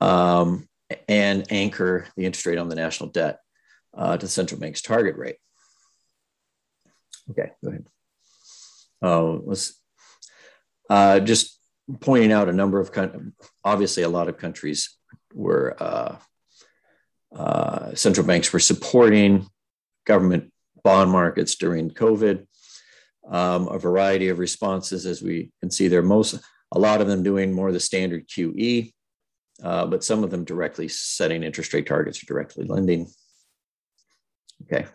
um, 0.00 0.68
and 1.08 1.50
anchor 1.50 2.06
the 2.16 2.26
interest 2.26 2.46
rate 2.46 2.58
on 2.58 2.68
the 2.68 2.76
national 2.76 3.10
debt 3.10 3.40
uh, 3.96 4.16
to 4.16 4.26
the 4.26 4.30
central 4.30 4.60
bank's 4.60 4.82
target 4.82 5.16
rate. 5.16 5.36
Okay, 7.30 7.50
go 7.62 7.70
ahead. 7.70 7.86
Oh, 9.02 9.42
let's 9.44 9.80
uh, 10.88 11.20
just 11.20 11.58
pointing 12.00 12.32
out 12.32 12.48
a 12.48 12.52
number 12.52 12.78
of 12.78 12.90
obviously 13.64 14.02
a 14.02 14.08
lot 14.08 14.28
of 14.28 14.38
countries 14.38 14.96
were 15.34 15.76
uh, 15.80 16.16
uh, 17.34 17.94
central 17.94 18.26
banks 18.26 18.52
were 18.52 18.58
supporting 18.58 19.46
government 20.06 20.52
bond 20.82 21.10
markets 21.10 21.54
during 21.54 21.90
COVID. 21.90 22.46
Um, 23.28 23.68
a 23.68 23.78
variety 23.78 24.28
of 24.28 24.38
responses, 24.38 25.06
as 25.06 25.22
we 25.22 25.52
can 25.60 25.70
see 25.70 25.88
there, 25.88 26.02
most 26.02 26.40
a 26.72 26.78
lot 26.78 27.00
of 27.00 27.06
them 27.06 27.22
doing 27.22 27.52
more 27.52 27.68
of 27.68 27.74
the 27.74 27.80
standard 27.80 28.28
QE, 28.28 28.92
uh, 29.62 29.86
but 29.86 30.04
some 30.04 30.24
of 30.24 30.30
them 30.30 30.44
directly 30.44 30.88
setting 30.88 31.42
interest 31.42 31.72
rate 31.72 31.86
targets 31.86 32.22
or 32.22 32.26
directly 32.26 32.64
lending. 32.64 33.08
Okay. 34.62 34.86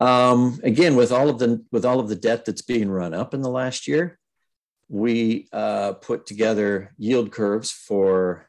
Um, 0.00 0.58
again, 0.64 0.96
with 0.96 1.12
all 1.12 1.28
of 1.28 1.38
the 1.38 1.64
with 1.70 1.84
all 1.84 2.00
of 2.00 2.08
the 2.08 2.16
debt 2.16 2.44
that's 2.44 2.62
being 2.62 2.90
run 2.90 3.14
up 3.14 3.34
in 3.34 3.42
the 3.42 3.48
last 3.48 3.86
year, 3.86 4.18
we 4.88 5.48
uh, 5.52 5.92
put 5.92 6.26
together 6.26 6.92
yield 6.98 7.30
curves 7.30 7.70
for 7.70 8.48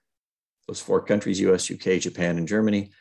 those 0.68 0.80
four 0.80 1.02
countries: 1.02 1.40
U.S., 1.42 1.70
U.K., 1.70 2.00
Japan, 2.00 2.38
and 2.38 2.48
Germany. 2.48 2.92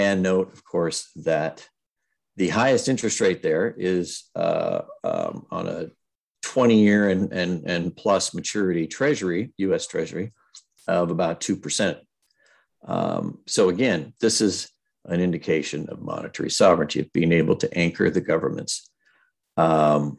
And 0.00 0.22
note, 0.22 0.54
of 0.54 0.64
course, 0.64 1.10
that 1.16 1.68
the 2.36 2.48
highest 2.48 2.88
interest 2.88 3.20
rate 3.20 3.42
there 3.42 3.74
is 3.76 4.30
uh, 4.34 4.80
um, 5.04 5.46
on 5.50 5.68
a 5.68 5.88
20 6.40 6.82
year 6.82 7.10
and, 7.10 7.30
and, 7.34 7.64
and 7.66 7.94
plus 7.94 8.32
maturity 8.32 8.86
treasury, 8.86 9.52
US 9.58 9.86
treasury, 9.86 10.32
of 10.88 11.10
about 11.10 11.42
2%. 11.42 11.98
Um, 12.88 13.40
so, 13.46 13.68
again, 13.68 14.14
this 14.22 14.40
is 14.40 14.70
an 15.04 15.20
indication 15.20 15.90
of 15.90 16.00
monetary 16.00 16.50
sovereignty, 16.50 17.00
of 17.00 17.12
being 17.12 17.32
able 17.32 17.56
to 17.56 17.68
anchor 17.76 18.08
the 18.08 18.22
government's, 18.22 18.90
um, 19.58 20.16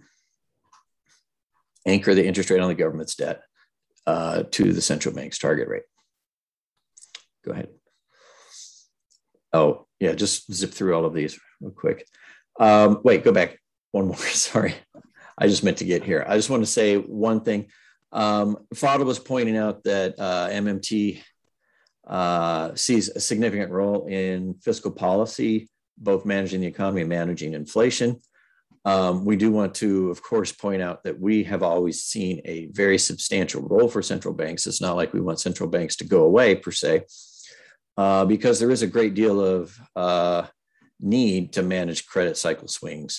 anchor 1.88 2.14
the 2.14 2.28
interest 2.28 2.52
rate 2.52 2.62
on 2.62 2.70
the 2.70 2.76
government's 2.76 3.16
debt 3.16 3.42
uh, 4.06 4.44
to 4.52 4.74
the 4.74 4.82
central 4.82 5.16
bank's 5.16 5.40
target 5.40 5.68
rate. 5.68 5.84
Go 7.44 7.54
ahead. 7.54 7.70
Oh, 9.54 9.88
yeah, 10.00 10.14
just 10.14 10.52
zip 10.52 10.72
through 10.72 10.96
all 10.96 11.06
of 11.06 11.14
these 11.14 11.40
real 11.60 11.72
quick. 11.72 12.08
Um, 12.60 13.02
wait, 13.04 13.24
go 13.24 13.32
back 13.32 13.60
one 13.92 14.08
more. 14.08 14.18
Sorry. 14.18 14.76
I 15.38 15.48
just 15.48 15.64
meant 15.64 15.78
to 15.78 15.86
get 15.86 16.04
here. 16.04 16.26
I 16.28 16.36
just 16.36 16.50
want 16.50 16.64
to 16.64 16.72
say 16.72 16.98
one 16.98 17.42
thing. 17.42 17.68
Um, 18.12 18.58
was 18.82 19.20
pointing 19.20 19.58
out 19.58 19.84
that 19.86 20.20
uh, 20.20 20.50
MMT 20.50 21.24
uh, 22.08 22.76
sees 22.76 23.10
a 23.10 23.20
significant 23.20 23.72
role 23.72 24.06
in 24.08 24.56
fiscal 24.56 24.92
policy, 24.92 25.70
both 25.98 26.26
managing 26.26 26.62
the 26.62 26.68
economy 26.68 27.02
and 27.02 27.10
managing 27.10 27.54
inflation. 27.54 28.20
Um, 28.84 29.26
we 29.26 29.36
do 29.36 29.52
want 29.52 29.76
to, 29.76 30.10
of 30.10 30.24
course, 30.24 30.52
point 30.52 30.82
out 30.82 31.04
that 31.04 31.20
we 31.20 31.44
have 31.44 31.62
always 31.62 32.02
seen 32.02 32.42
a 32.46 32.66
very 32.68 32.98
substantial 32.98 33.62
role 33.62 33.88
for 33.88 34.02
central 34.02 34.34
banks. 34.34 34.66
It's 34.66 34.82
not 34.82 34.96
like 34.96 35.14
we 35.14 35.22
want 35.22 35.40
central 35.40 35.70
banks 35.70 35.96
to 35.98 36.04
go 36.04 36.24
away 36.24 36.56
per 36.56 36.72
se, 36.72 37.04
uh, 38.02 38.26
because 38.26 38.60
there 38.60 38.72
is 38.72 38.82
a 38.82 38.94
great 38.96 39.14
deal 39.14 39.40
of 39.40 39.80
uh, 39.96 40.42
need 41.00 41.54
to 41.54 41.62
manage 41.62 42.08
credit 42.08 42.36
cycle 42.36 42.68
swings 42.68 43.14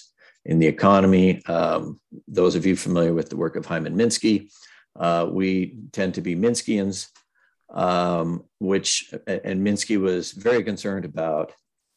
in 0.44 0.58
the 0.58 0.66
economy. 0.66 1.28
Um, 1.46 2.00
those 2.26 2.56
of 2.56 2.66
you 2.66 2.74
familiar 2.74 3.14
with 3.14 3.28
the 3.30 3.36
work 3.36 3.54
of 3.54 3.64
Hyman 3.64 3.96
Minsky, 3.96 4.50
uh, 4.98 5.28
we 5.30 5.76
tend 5.92 6.14
to 6.14 6.20
be 6.20 6.34
Minskians, 6.34 6.96
um, 7.72 8.42
which, 8.58 9.14
and 9.28 9.64
Minsky 9.64 10.00
was 10.00 10.32
very 10.32 10.64
concerned 10.64 11.04
about 11.04 11.52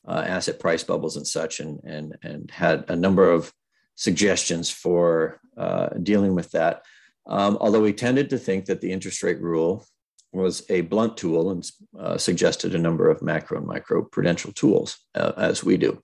uh, 0.07 0.23
asset 0.35 0.59
price 0.59 0.83
bubbles 0.83 1.17
and 1.17 1.25
such, 1.25 1.59
and, 1.59 1.79
and, 1.85 2.15
and 2.21 2.51
had 2.51 2.85
a 2.87 2.95
number 2.95 3.31
of 3.31 3.51
suggestions 3.95 4.69
for 4.69 5.39
uh, 5.57 5.89
dealing 6.03 6.35
with 6.35 6.51
that. 6.51 6.83
Um, 7.25 7.57
although 7.59 7.83
he 7.83 7.93
tended 7.93 8.29
to 8.29 8.37
think 8.37 8.65
that 8.65 8.81
the 8.81 8.91
interest 8.91 9.23
rate 9.23 9.41
rule 9.41 9.87
was 10.35 10.63
a 10.69 10.81
blunt 10.81 11.17
tool 11.17 11.51
and 11.51 11.71
uh, 11.97 12.17
suggested 12.17 12.75
a 12.75 12.79
number 12.79 13.09
of 13.09 13.21
macro 13.21 13.57
and 13.57 13.65
micro 13.65 14.03
prudential 14.03 14.51
tools, 14.51 14.97
uh, 15.15 15.31
as 15.37 15.63
we 15.63 15.77
do. 15.77 15.99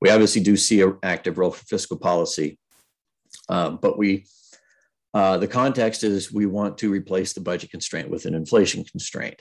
We 0.00 0.10
obviously 0.10 0.42
do 0.42 0.56
see 0.56 0.80
an 0.80 0.98
active 1.02 1.38
role 1.38 1.50
for 1.50 1.64
fiscal 1.64 1.98
policy, 1.98 2.58
um, 3.48 3.78
but 3.80 3.98
we 3.98 4.26
uh, 5.12 5.38
the 5.38 5.46
context 5.46 6.02
is 6.02 6.32
we 6.32 6.44
want 6.44 6.76
to 6.78 6.90
replace 6.90 7.32
the 7.32 7.40
budget 7.40 7.70
constraint 7.70 8.10
with 8.10 8.24
an 8.24 8.34
inflation 8.34 8.84
constraint. 8.84 9.40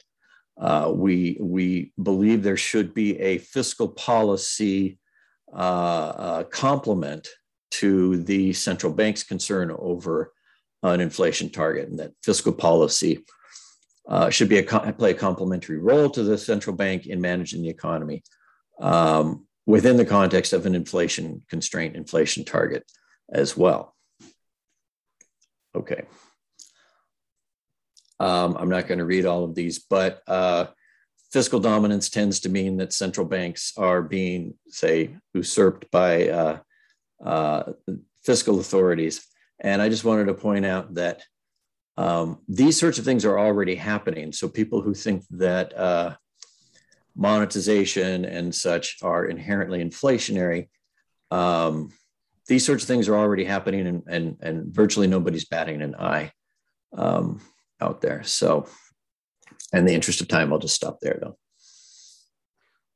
Uh, 0.55 0.91
we 0.93 1.37
we 1.41 1.91
believe 2.01 2.43
there 2.43 2.57
should 2.57 2.93
be 2.93 3.19
a 3.19 3.39
fiscal 3.39 3.87
policy 3.87 4.99
uh, 5.51 6.13
uh 6.25 6.43
complement 6.45 7.27
to 7.71 8.17
the 8.23 8.53
central 8.53 8.93
bank's 8.93 9.23
concern 9.23 9.71
over 9.79 10.31
an 10.83 11.01
inflation 11.01 11.49
target, 11.49 11.89
and 11.89 11.99
that 11.99 12.11
fiscal 12.23 12.53
policy 12.53 13.23
uh, 14.07 14.29
should 14.29 14.49
be 14.49 14.59
a 14.59 14.63
play 14.63 15.11
a 15.11 15.13
complementary 15.13 15.77
role 15.77 16.09
to 16.09 16.23
the 16.23 16.37
central 16.37 16.75
bank 16.75 17.05
in 17.05 17.21
managing 17.21 17.61
the 17.61 17.69
economy. 17.69 18.23
Um, 18.79 19.45
within 19.65 19.97
the 19.97 20.05
context 20.05 20.53
of 20.53 20.65
an 20.65 20.75
inflation 20.75 21.43
constraint, 21.49 21.95
inflation 21.95 22.43
target 22.43 22.83
as 23.31 23.55
well. 23.55 23.95
Okay. 25.75 26.03
Um, 28.19 28.55
I'm 28.59 28.69
not 28.69 28.87
going 28.87 28.99
to 28.99 29.05
read 29.05 29.25
all 29.25 29.43
of 29.43 29.55
these, 29.55 29.79
but 29.79 30.21
uh, 30.27 30.67
fiscal 31.31 31.59
dominance 31.59 32.09
tends 32.09 32.41
to 32.41 32.49
mean 32.49 32.77
that 32.77 32.93
central 32.93 33.25
banks 33.25 33.73
are 33.77 34.01
being, 34.01 34.53
say, 34.67 35.15
usurped 35.33 35.89
by 35.91 36.29
uh, 36.29 36.57
uh, 37.25 37.63
fiscal 38.23 38.59
authorities. 38.59 39.25
And 39.59 39.81
I 39.81 39.89
just 39.89 40.05
wanted 40.05 40.25
to 40.25 40.33
point 40.33 40.65
out 40.65 40.93
that 40.95 41.23
um, 41.97 42.39
these 42.47 42.79
sorts 42.79 42.97
of 42.97 43.05
things 43.05 43.25
are 43.25 43.37
already 43.37 43.75
happening. 43.75 44.31
So 44.31 44.47
people 44.47 44.81
who 44.81 44.93
think 44.93 45.23
that 45.31 45.77
uh, 45.77 46.15
monetization 47.15 48.25
and 48.25 48.53
such 48.53 48.97
are 49.01 49.25
inherently 49.25 49.83
inflationary. 49.83 50.69
Um, 51.29 51.91
these 52.47 52.65
sorts 52.65 52.83
of 52.83 52.87
things 52.87 53.07
are 53.07 53.15
already 53.15 53.45
happening, 53.45 53.87
and 53.87 54.03
and, 54.07 54.37
and 54.41 54.73
virtually 54.73 55.07
nobody's 55.07 55.45
batting 55.45 55.81
an 55.81 55.95
eye 55.95 56.31
um, 56.97 57.39
out 57.79 58.01
there. 58.01 58.23
So, 58.23 58.67
in 59.71 59.85
the 59.85 59.93
interest 59.93 60.21
of 60.21 60.27
time, 60.27 60.51
I'll 60.51 60.59
just 60.59 60.75
stop 60.75 60.99
there, 61.01 61.19
though. 61.21 61.37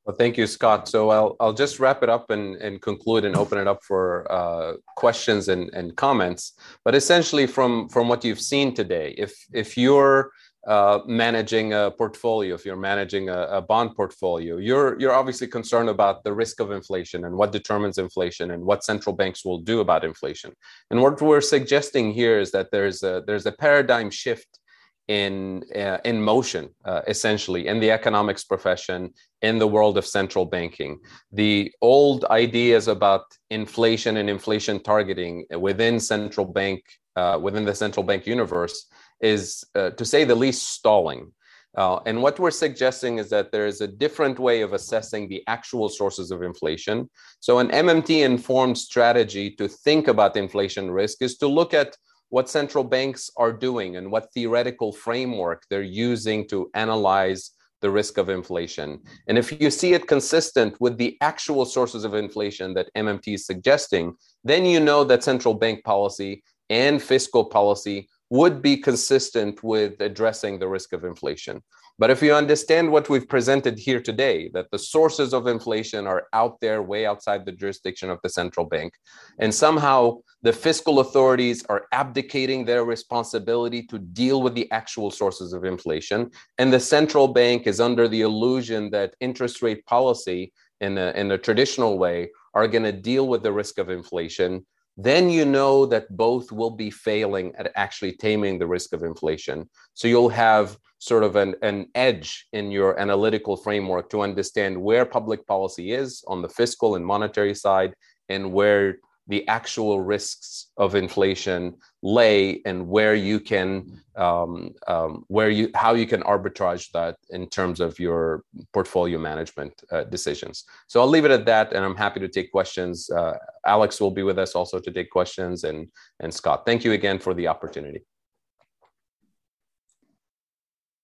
Well, 0.08 0.16
thank 0.16 0.38
you, 0.38 0.48
Scott. 0.48 0.88
So 0.88 1.10
I'll, 1.10 1.36
I'll 1.42 1.52
just 1.52 1.82
wrap 1.82 2.02
it 2.02 2.08
up 2.08 2.30
and, 2.30 2.56
and 2.56 2.82
conclude 2.82 3.26
and 3.26 3.36
open 3.36 3.58
it 3.58 3.68
up 3.68 3.84
for 3.84 4.26
uh, 4.32 4.76
questions 4.96 5.50
and, 5.50 5.70
and 5.74 5.98
comments. 5.98 6.54
But 6.86 6.96
essentially, 6.96 7.46
from, 7.46 7.90
from 7.90 8.08
what 8.08 8.24
you've 8.24 8.40
seen 8.40 8.74
today, 8.74 9.14
if, 9.18 9.36
if 9.54 9.76
you're 9.76 10.32
uh, 10.66 11.00
managing 11.08 11.74
a 11.74 11.92
portfolio, 11.92 12.56
if 12.56 12.64
you're 12.64 12.78
managing 12.78 13.28
a, 13.28 13.42
a, 13.52 13.62
bond 13.62 13.98
portfolio, 13.98 14.56
you're, 14.56 14.98
you're 14.98 15.14
obviously 15.14 15.48
concerned 15.48 15.90
about 15.90 16.24
the 16.24 16.32
risk 16.32 16.62
of 16.62 16.72
inflation 16.72 17.26
and 17.26 17.36
what 17.36 17.52
determines 17.52 17.98
inflation 17.98 18.52
and 18.52 18.64
what 18.64 18.86
central 18.86 19.14
banks 19.14 19.44
will 19.44 19.60
do 19.60 19.82
about 19.82 20.06
inflation. 20.06 20.54
And 20.90 21.02
what 21.02 21.22
we're 21.22 21.42
suggesting 21.42 22.14
here 22.14 22.40
is 22.40 22.52
that 22.52 22.72
there's 22.72 23.04
a, 23.04 23.24
there's 23.28 23.46
a 23.46 23.52
paradigm 23.52 24.10
shift 24.10 24.60
in 25.08 25.64
uh, 25.76 26.00
in 26.04 26.22
motion 26.22 26.70
uh, 26.86 27.02
essentially 27.08 27.68
in 27.68 27.80
the 27.80 27.92
economics 27.92 28.44
profession 28.44 29.14
in 29.42 29.58
the 29.58 29.68
world 29.68 29.98
of 29.98 30.06
central 30.06 30.46
banking 30.46 31.00
the 31.32 31.72
old 31.82 32.26
ideas 32.26 32.88
about 32.88 33.24
inflation 33.50 34.18
and 34.18 34.30
inflation 34.30 34.82
targeting 34.84 35.46
within 35.60 36.00
central 36.00 36.46
bank 36.46 36.84
uh, 37.16 37.40
within 37.42 37.64
the 37.64 37.74
central 37.74 38.04
bank 38.04 38.28
universe 38.28 38.88
is 39.22 39.64
uh, 39.76 39.92
to 39.92 40.04
say 40.04 40.26
the 40.26 40.36
least 40.36 40.74
stalling 40.74 41.32
uh, 41.78 42.00
and 42.08 42.22
what 42.22 42.40
we're 42.40 42.50
suggesting 42.50 43.20
is 43.20 43.30
that 43.30 43.52
there 43.52 43.68
is 43.68 43.82
a 43.82 43.88
different 43.88 44.40
way 44.40 44.62
of 44.62 44.74
assessing 44.74 45.30
the 45.30 45.44
actual 45.46 45.90
sources 45.90 46.32
of 46.32 46.42
inflation. 46.42 47.08
So, 47.40 47.60
an 47.60 47.68
MMT 47.70 48.26
informed 48.26 48.80
strategy 48.80 49.52
to 49.58 49.68
think 49.68 50.08
about 50.08 50.36
inflation 50.36 50.90
risk 50.90 51.22
is 51.22 51.38
to 51.38 51.48
look 51.48 51.76
at 51.76 51.96
what 52.30 52.50
central 52.50 52.84
banks 52.84 53.30
are 53.38 53.54
doing 53.54 53.96
and 53.96 54.12
what 54.12 54.32
theoretical 54.34 54.92
framework 54.92 55.64
they're 55.70 55.82
using 55.82 56.48
to 56.50 56.70
analyze 56.74 57.52
the 57.82 57.90
risk 57.90 58.18
of 58.18 58.30
inflation. 58.30 59.00
And 59.28 59.38
if 59.38 59.62
you 59.62 59.70
see 59.70 59.94
it 59.94 60.08
consistent 60.08 60.76
with 60.80 60.98
the 60.98 61.18
actual 61.22 61.66
sources 61.66 62.04
of 62.04 62.16
inflation 62.16 62.74
that 62.74 62.90
MMT 62.98 63.36
is 63.36 63.46
suggesting, 63.46 64.16
then 64.44 64.66
you 64.66 64.80
know 64.80 65.04
that 65.04 65.24
central 65.24 65.54
bank 65.54 65.84
policy 65.84 66.44
and 66.70 67.02
fiscal 67.02 67.46
policy 67.46 68.10
would 68.30 68.62
be 68.62 68.78
consistent 68.78 69.64
with 69.64 70.00
addressing 70.02 70.60
the 70.60 70.68
risk 70.68 70.94
of 70.94 71.04
inflation. 71.04 71.62
But 72.00 72.12
if 72.12 72.22
you 72.22 72.34
understand 72.34 72.92
what 72.92 73.10
we've 73.10 73.28
presented 73.28 73.80
here 73.80 74.00
today, 74.00 74.50
that 74.54 74.70
the 74.70 74.78
sources 74.78 75.34
of 75.34 75.48
inflation 75.48 76.06
are 76.06 76.28
out 76.32 76.60
there, 76.62 76.84
way 76.84 77.08
outside 77.08 77.44
the 77.44 77.52
jurisdiction 77.52 78.12
of 78.12 78.20
the 78.22 78.30
central 78.30 78.68
bank, 78.68 78.94
and 79.40 79.54
somehow 79.54 80.18
the 80.44 80.54
fiscal 80.54 81.00
authorities 81.00 81.66
are 81.70 81.88
abdicating 81.92 82.66
their 82.66 82.86
responsibility 82.86 83.82
to 83.84 83.98
deal 83.98 84.44
with 84.44 84.54
the 84.54 84.70
actual 84.72 85.10
sources 85.10 85.54
of 85.54 85.66
inflation, 85.66 86.30
and 86.60 86.72
the 86.72 86.80
central 86.80 87.28
bank 87.28 87.66
is 87.66 87.80
under 87.80 88.08
the 88.08 88.22
illusion 88.22 88.92
that 88.92 89.16
interest 89.20 89.64
rate 89.64 89.84
policy 89.88 90.54
in 90.82 91.00
a, 91.00 91.12
in 91.12 91.32
a 91.32 91.38
traditional 91.38 91.98
way 91.98 92.30
are 92.54 92.68
going 92.68 92.84
to 92.84 92.92
deal 92.92 93.28
with 93.28 93.42
the 93.42 93.52
risk 93.52 93.80
of 93.80 93.90
inflation 93.90 94.64
then 94.98 95.30
you 95.30 95.46
know 95.46 95.86
that 95.86 96.16
both 96.18 96.52
will 96.52 96.72
be 96.72 96.90
failing 96.90 97.54
at 97.56 97.72
actually 97.76 98.14
taming 98.14 98.58
the 98.58 98.66
risk 98.66 98.94
of 98.94 99.04
inflation. 99.04 99.70
So 99.94 100.08
you'll 100.08 100.30
have 100.30 100.78
sort 100.98 101.24
of 101.24 101.36
an, 101.36 101.56
an 101.62 101.88
edge 101.94 102.48
in 102.54 102.72
your 102.72 103.00
analytical 103.00 103.56
framework 103.56 104.10
to 104.10 104.22
understand 104.22 104.82
where 104.82 105.06
public 105.06 105.46
policy 105.46 105.92
is 105.92 106.24
on 106.28 106.42
the 106.42 106.50
fiscal 106.50 106.96
and 106.96 107.06
monetary 107.06 107.54
side 107.54 107.94
and 108.30 108.52
where 108.52 108.98
the 109.28 109.48
actual 109.48 110.02
risks 110.02 110.72
of 110.78 110.96
inflation 110.96 111.76
lay 112.08 112.62
and 112.66 112.88
where 112.88 113.16
you 113.16 113.38
can 113.38 114.02
um, 114.16 114.74
um, 114.88 115.26
where 115.28 115.50
you 115.50 115.70
how 115.76 115.94
you 115.94 116.08
can 116.08 116.22
arbitrage 116.24 116.90
that 116.92 117.18
in 117.30 117.48
terms 117.50 117.80
of 117.80 118.00
your 118.00 118.44
portfolio 118.74 119.20
management 119.20 119.74
uh, 119.92 120.06
decisions. 120.06 120.64
So 120.88 121.02
i'll 121.02 121.14
leave 121.16 121.26
it 121.26 121.32
at 121.32 121.46
that 121.46 121.74
and 121.74 121.84
i'm 121.86 121.98
happy 121.98 122.22
to 122.22 122.30
take 122.30 122.52
questions. 122.52 123.10
Uh, 123.10 123.34
alex 123.66 124.00
will 124.00 124.16
be 124.20 124.24
with 124.24 124.40
us 124.40 124.56
also 124.56 124.80
to 124.80 124.92
take 124.92 125.10
questions 125.12 125.66
and 125.66 125.88
and 126.22 126.34
scott 126.34 126.66
thank 126.66 126.86
you 126.86 126.94
again 126.94 127.20
for 127.20 127.34
the 127.34 127.48
opportunity. 127.48 128.02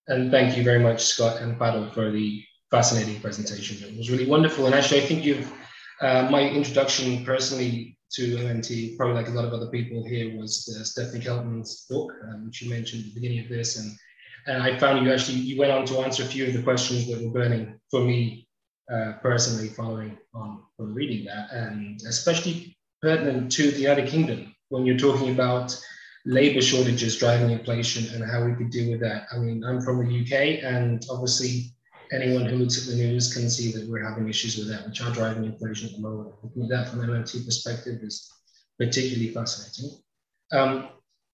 And 0.08 0.30
thank 0.30 0.56
you 0.56 0.62
very 0.64 0.82
much 0.88 1.00
scott 1.04 1.40
and 1.42 1.58
Fadhel, 1.58 1.92
for 1.92 2.10
the 2.10 2.42
fascinating 2.70 3.20
presentation. 3.20 3.76
It 3.88 3.96
was 3.96 4.10
really 4.10 4.26
wonderful 4.26 4.66
and 4.66 4.74
actually 4.74 5.02
i 5.02 5.06
think 5.08 5.22
you've 5.24 5.52
uh, 6.00 6.28
my 6.30 6.42
introduction 6.58 7.24
personally 7.24 7.96
to 8.14 8.36
MMT, 8.36 8.96
probably 8.96 9.14
like 9.14 9.28
a 9.28 9.32
lot 9.32 9.44
of 9.44 9.52
other 9.52 9.68
people 9.68 10.04
here, 10.04 10.36
was 10.38 10.68
Stephanie 10.88 11.24
Kelton's 11.24 11.86
book, 11.88 12.12
um, 12.28 12.46
which 12.46 12.62
you 12.62 12.70
mentioned 12.70 13.02
at 13.02 13.08
the 13.08 13.20
beginning 13.20 13.40
of 13.40 13.48
this. 13.48 13.78
And, 13.78 13.92
and 14.46 14.62
I 14.62 14.78
found 14.78 15.04
you 15.04 15.12
actually, 15.12 15.38
you 15.38 15.58
went 15.58 15.72
on 15.72 15.84
to 15.86 15.98
answer 15.98 16.22
a 16.22 16.26
few 16.26 16.46
of 16.46 16.52
the 16.52 16.62
questions 16.62 17.08
that 17.08 17.22
were 17.22 17.30
burning 17.30 17.78
for 17.90 18.00
me 18.00 18.46
uh, 18.92 19.14
personally 19.22 19.68
following 19.68 20.16
on 20.34 20.62
from 20.76 20.94
reading 20.94 21.24
that, 21.24 21.50
and 21.52 22.00
especially 22.08 22.76
pertinent 23.02 23.50
to 23.52 23.70
the 23.70 23.80
United 23.80 24.08
Kingdom 24.08 24.54
when 24.68 24.84
you're 24.84 24.98
talking 24.98 25.30
about 25.30 25.78
labor 26.26 26.60
shortages 26.60 27.18
driving 27.18 27.50
inflation 27.50 28.14
and 28.14 28.30
how 28.30 28.44
we 28.44 28.54
could 28.54 28.70
deal 28.70 28.90
with 28.90 29.00
that. 29.00 29.26
I 29.32 29.38
mean, 29.38 29.64
I'm 29.64 29.80
from 29.80 30.06
the 30.06 30.20
UK, 30.22 30.64
and 30.64 31.04
obviously 31.10 31.73
anyone 32.14 32.46
who 32.46 32.56
looks 32.56 32.78
at 32.78 32.90
the 32.90 33.02
news 33.02 33.32
can 33.32 33.50
see 33.50 33.72
that 33.72 33.88
we're 33.88 34.04
having 34.04 34.28
issues 34.28 34.56
with 34.56 34.68
that, 34.68 34.86
which 34.86 35.00
are 35.00 35.12
driving 35.12 35.44
inflation 35.44 35.88
at 35.88 35.94
the 35.94 36.00
moment. 36.00 36.34
Looking 36.42 36.64
at 36.64 36.68
that 36.70 36.88
from 36.88 37.00
an 37.00 37.10
MMT 37.10 37.44
perspective 37.44 38.00
is 38.02 38.30
particularly 38.78 39.30
fascinating. 39.30 39.98
Um, 40.52 40.88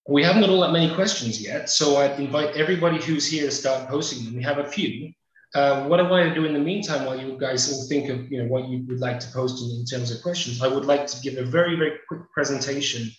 we 0.09 0.25
haven't 0.25 0.41
got 0.41 0.51
all 0.51 0.61
that 0.63 0.73
many 0.73 0.95
questions 0.95 1.41
yet, 1.43 1.69
so 1.69 1.97
I'd 1.99 2.19
invite 2.19 2.57
everybody 2.57 3.03
who's 3.03 3.31
here 3.31 3.45
to 3.45 3.51
start 3.51 3.89
posting 3.89 4.25
them. 4.25 4.37
We 4.37 4.43
have 4.43 4.59
a 4.59 4.65
few. 4.65 5.13
Uh, 5.55 5.87
what 5.87 6.01
I 6.01 6.09
want 6.09 6.29
to 6.29 6.35
do 6.35 6.47
in 6.47 6.55
the 6.55 6.61
meantime, 6.61 7.05
while 7.05 7.21
you 7.21 7.37
guys 7.39 7.73
all 7.73 7.87
think 7.89 8.09
of 8.09 8.31
you 8.31 8.43
know 8.43 8.49
what 8.49 8.69
you 8.69 8.85
would 8.89 9.01
like 9.01 9.19
to 9.21 9.29
post 9.33 9.63
in, 9.63 9.81
in 9.81 9.85
terms 9.85 10.11
of 10.11 10.23
questions, 10.23 10.63
I 10.63 10.69
would 10.69 10.85
like 10.85 11.07
to 11.09 11.21
give 11.21 11.37
a 11.39 11.45
very 11.45 11.77
very 11.77 11.99
quick 12.09 12.23
presentation 12.33 13.11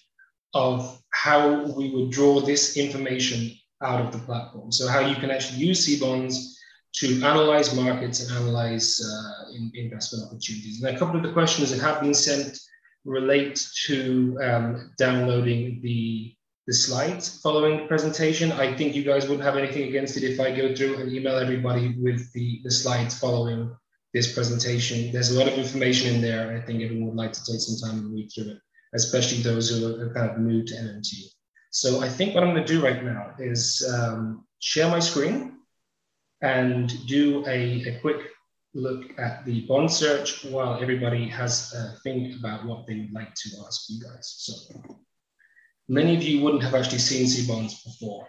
of 0.53 1.01
how 1.13 1.65
we 1.77 1.91
would 1.91 2.09
draw 2.09 2.39
this 2.39 2.77
information 2.77 3.51
out 3.83 4.01
of 4.01 4.11
the 4.11 4.19
platform. 4.19 4.71
So 4.71 4.87
how 4.87 4.99
you 4.99 5.15
can 5.15 5.29
actually 5.29 5.59
use 5.59 5.87
CBonds 5.87 6.55
to 6.93 7.21
analyze 7.23 7.73
markets 7.75 8.21
and 8.21 8.37
analyze 8.37 9.01
uh, 9.01 9.55
in, 9.55 9.71
investment 9.75 10.25
opportunities. 10.25 10.83
And 10.83 10.95
a 10.95 10.99
couple 10.99 11.17
of 11.17 11.23
the 11.23 11.31
questions 11.31 11.71
that 11.71 11.79
have 11.79 12.01
been 12.01 12.13
sent 12.13 12.59
relate 13.05 13.65
to 13.85 14.37
um, 14.43 14.91
downloading 14.97 15.79
the, 15.81 16.33
the 16.67 16.73
slides 16.73 17.39
following 17.41 17.77
the 17.77 17.85
presentation. 17.85 18.51
I 18.51 18.75
think 18.75 18.93
you 18.93 19.03
guys 19.03 19.27
wouldn't 19.27 19.45
have 19.45 19.57
anything 19.57 19.87
against 19.87 20.17
it 20.17 20.23
if 20.23 20.39
I 20.39 20.55
go 20.55 20.75
through 20.75 20.97
and 20.97 21.11
email 21.11 21.37
everybody 21.37 21.95
with 21.97 22.31
the, 22.33 22.61
the 22.63 22.71
slides 22.71 23.17
following 23.17 23.75
this 24.13 24.33
presentation. 24.33 25.11
There's 25.11 25.31
a 25.31 25.39
lot 25.39 25.47
of 25.47 25.57
information 25.57 26.15
in 26.15 26.21
there. 26.21 26.55
I 26.55 26.65
think 26.65 26.83
everyone 26.83 27.07
would 27.07 27.15
like 27.15 27.33
to 27.33 27.43
take 27.45 27.61
some 27.61 27.89
time 27.89 27.99
and 27.99 28.13
read 28.13 28.29
through 28.33 28.51
it, 28.51 28.57
especially 28.93 29.41
those 29.41 29.69
who 29.69 30.01
are 30.01 30.13
kind 30.13 30.29
of 30.29 30.39
new 30.39 30.63
to 30.63 30.73
MMT. 30.73 31.07
So 31.71 32.01
I 32.01 32.09
think 32.09 32.35
what 32.35 32.43
I'm 32.43 32.53
going 32.53 32.65
to 32.65 32.73
do 32.73 32.83
right 32.83 33.01
now 33.03 33.31
is 33.39 33.89
um, 33.97 34.45
share 34.59 34.89
my 34.89 34.99
screen 34.99 35.60
and 36.41 36.93
do 37.07 37.45
a, 37.47 37.83
a 37.87 37.99
quick 38.01 38.27
look 38.73 39.19
at 39.19 39.45
the 39.45 39.61
bond 39.67 39.91
search 39.91 40.45
while 40.45 40.81
everybody 40.81 41.27
has 41.27 41.73
a 41.73 41.99
think 42.03 42.39
about 42.39 42.65
what 42.65 42.87
they 42.87 42.99
would 42.99 43.13
like 43.13 43.33
to 43.35 43.49
ask 43.65 43.89
you 43.89 44.01
guys. 44.01 44.35
So 44.37 44.53
many 45.89 46.15
of 46.15 46.23
you 46.23 46.41
wouldn't 46.41 46.63
have 46.63 46.75
actually 46.75 46.99
seen 46.99 47.25
CBonds 47.25 47.83
before. 47.83 48.27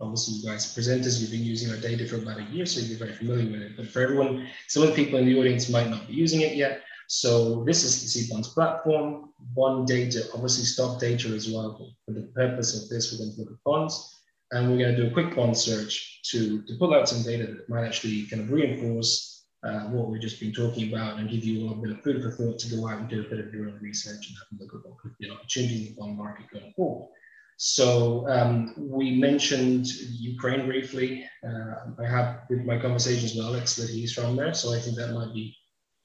Obviously, 0.00 0.34
you 0.34 0.46
guys 0.46 0.76
presenters, 0.76 1.20
you've 1.20 1.30
been 1.30 1.42
using 1.42 1.70
our 1.70 1.76
data 1.76 2.06
for 2.06 2.16
about 2.16 2.38
a 2.38 2.44
year, 2.44 2.66
so 2.66 2.80
you're 2.80 2.98
very 2.98 3.14
familiar 3.14 3.50
with 3.50 3.62
it. 3.62 3.76
But 3.76 3.88
for 3.88 4.00
everyone, 4.00 4.46
some 4.68 4.84
of 4.84 4.90
the 4.90 4.94
people 4.94 5.18
in 5.18 5.26
the 5.26 5.38
audience 5.38 5.68
might 5.68 5.88
not 5.88 6.06
be 6.06 6.12
using 6.14 6.42
it 6.42 6.54
yet. 6.54 6.82
So 7.08 7.64
this 7.64 7.82
is 7.82 8.02
the 8.02 8.34
CBonds 8.34 8.52
platform, 8.52 9.30
bond 9.56 9.88
data, 9.88 10.28
obviously 10.34 10.64
stock 10.64 11.00
data 11.00 11.28
as 11.28 11.50
well. 11.50 11.94
For 12.04 12.12
the 12.12 12.30
purpose 12.34 12.80
of 12.80 12.88
this, 12.90 13.10
we're 13.10 13.24
going 13.24 13.34
to 13.34 13.40
look 13.40 13.50
at 13.52 13.64
bonds. 13.64 14.17
And 14.50 14.70
we're 14.70 14.78
going 14.78 14.96
to 14.96 15.02
do 15.02 15.08
a 15.08 15.12
quick 15.12 15.36
bond 15.36 15.56
search 15.56 16.20
to, 16.30 16.62
to 16.62 16.76
pull 16.78 16.94
out 16.94 17.08
some 17.08 17.22
data 17.22 17.46
that 17.46 17.68
might 17.68 17.86
actually 17.86 18.26
kind 18.26 18.42
of 18.42 18.50
reinforce 18.50 19.46
uh, 19.64 19.80
what 19.88 20.08
we've 20.08 20.22
just 20.22 20.40
been 20.40 20.52
talking 20.52 20.88
about 20.92 21.18
and 21.18 21.28
give 21.28 21.44
you 21.44 21.58
a 21.58 21.62
little 21.62 21.82
bit 21.82 21.90
of 21.90 22.02
food 22.02 22.22
for 22.22 22.30
thought 22.30 22.58
to 22.60 22.76
go 22.76 22.88
out 22.88 22.98
and 22.98 23.08
do 23.08 23.20
a 23.20 23.28
bit 23.28 23.40
of 23.40 23.52
your 23.52 23.66
own 23.66 23.78
research 23.82 24.28
and 24.28 24.36
have 24.36 24.58
a 24.58 24.62
look 24.62 24.74
at 24.74 24.88
what 24.88 24.98
could 24.98 25.16
be 25.18 25.28
an 25.28 25.34
opportunity 25.34 25.76
in 25.76 25.84
the 25.94 26.00
bond 26.00 26.16
market 26.16 26.46
going 26.52 26.72
forward. 26.76 27.08
So 27.56 28.28
um, 28.28 28.72
we 28.78 29.18
mentioned 29.18 29.86
Ukraine 29.86 30.66
briefly. 30.66 31.28
Uh, 31.44 31.90
I 32.00 32.06
have 32.06 32.42
with 32.48 32.64
my 32.64 32.78
conversations 32.78 33.34
with 33.34 33.44
Alex 33.44 33.74
that 33.76 33.90
he's 33.90 34.12
from 34.12 34.36
there, 34.36 34.54
so 34.54 34.72
I 34.72 34.78
think 34.78 34.96
that 34.96 35.12
might 35.12 35.34
be 35.34 35.56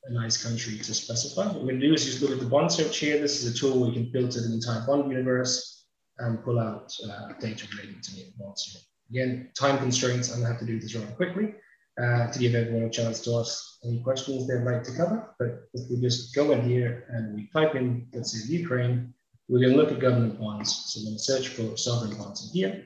a 0.06 0.12
nice 0.12 0.44
country 0.44 0.80
to 0.80 0.94
specify. 0.94 1.46
What 1.46 1.58
we're 1.58 1.70
going 1.70 1.80
to 1.80 1.88
do 1.88 1.94
is 1.94 2.06
just 2.06 2.22
look 2.24 2.32
at 2.32 2.40
the 2.40 2.50
bond 2.50 2.72
search 2.72 2.98
here. 2.98 3.20
This 3.20 3.44
is 3.44 3.54
a 3.54 3.58
tool 3.58 3.86
we 3.86 3.94
can 3.94 4.12
filter 4.12 4.42
the 4.42 4.52
entire 4.52 4.84
bond 4.88 5.12
universe 5.12 5.73
and 6.20 6.44
pull 6.44 6.60
out 6.60 6.92
uh, 7.10 7.34
data 7.40 7.68
relating 7.72 8.02
to 8.02 8.16
the 8.16 8.26
bonds. 8.38 8.88
Again, 9.10 9.50
time 9.58 9.78
constraints, 9.78 10.32
I'm 10.32 10.42
gonna 10.42 10.52
have 10.52 10.60
to 10.60 10.66
do 10.66 10.80
this 10.80 10.96
rather 10.96 11.12
quickly 11.14 11.56
uh, 12.02 12.32
to 12.32 12.40
give 12.40 12.56
everyone 12.56 12.84
a 12.84 12.90
chance 12.90 13.22
to 13.22 13.38
ask 13.38 13.78
any 13.86 14.02
questions 14.02 14.48
they'd 14.48 14.64
like 14.64 14.84
to 14.84 14.96
cover. 14.96 15.36
But 15.40 15.68
if 15.74 15.90
we 15.90 16.02
just 16.02 16.34
go 16.34 16.52
in 16.52 16.68
here 16.68 17.06
and 17.10 17.36
we 17.36 17.50
type 17.54 17.76
in, 17.76 18.08
let's 18.14 18.32
say 18.32 18.54
Ukraine, 18.54 19.14
we're 19.50 19.62
gonna 19.62 19.78
look 19.78 19.92
at 19.92 20.00
government 20.00 20.40
bonds. 20.40 20.74
So 20.88 21.02
we're 21.02 21.12
gonna 21.12 21.20
search 21.20 21.50
for 21.50 21.78
sovereign 21.78 22.18
bonds 22.18 22.48
in 22.48 22.54
here. 22.54 22.86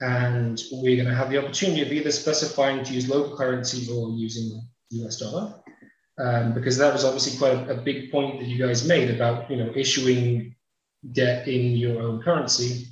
And 0.00 0.62
we're 0.72 0.96
gonna 1.02 1.14
have 1.14 1.30
the 1.30 1.38
opportunity 1.38 1.82
of 1.82 1.92
either 1.92 2.10
specifying 2.10 2.84
to 2.84 2.92
use 2.92 3.08
local 3.08 3.36
currency 3.36 3.90
or 3.92 4.10
using 4.10 4.62
US 4.90 5.18
dollar. 5.18 5.54
um, 6.18 6.54
because 6.54 6.78
that 6.78 6.92
was 6.92 7.04
obviously 7.04 7.36
quite 7.38 7.68
a, 7.68 7.74
a, 7.74 7.82
big 7.82 8.10
point 8.10 8.40
that 8.40 8.46
you 8.46 8.58
guys 8.58 8.88
made 8.88 9.10
about 9.10 9.50
you 9.50 9.56
know 9.56 9.70
issuing 9.74 10.54
debt 11.12 11.48
in 11.48 11.76
your 11.76 12.02
own 12.02 12.22
currency 12.22 12.86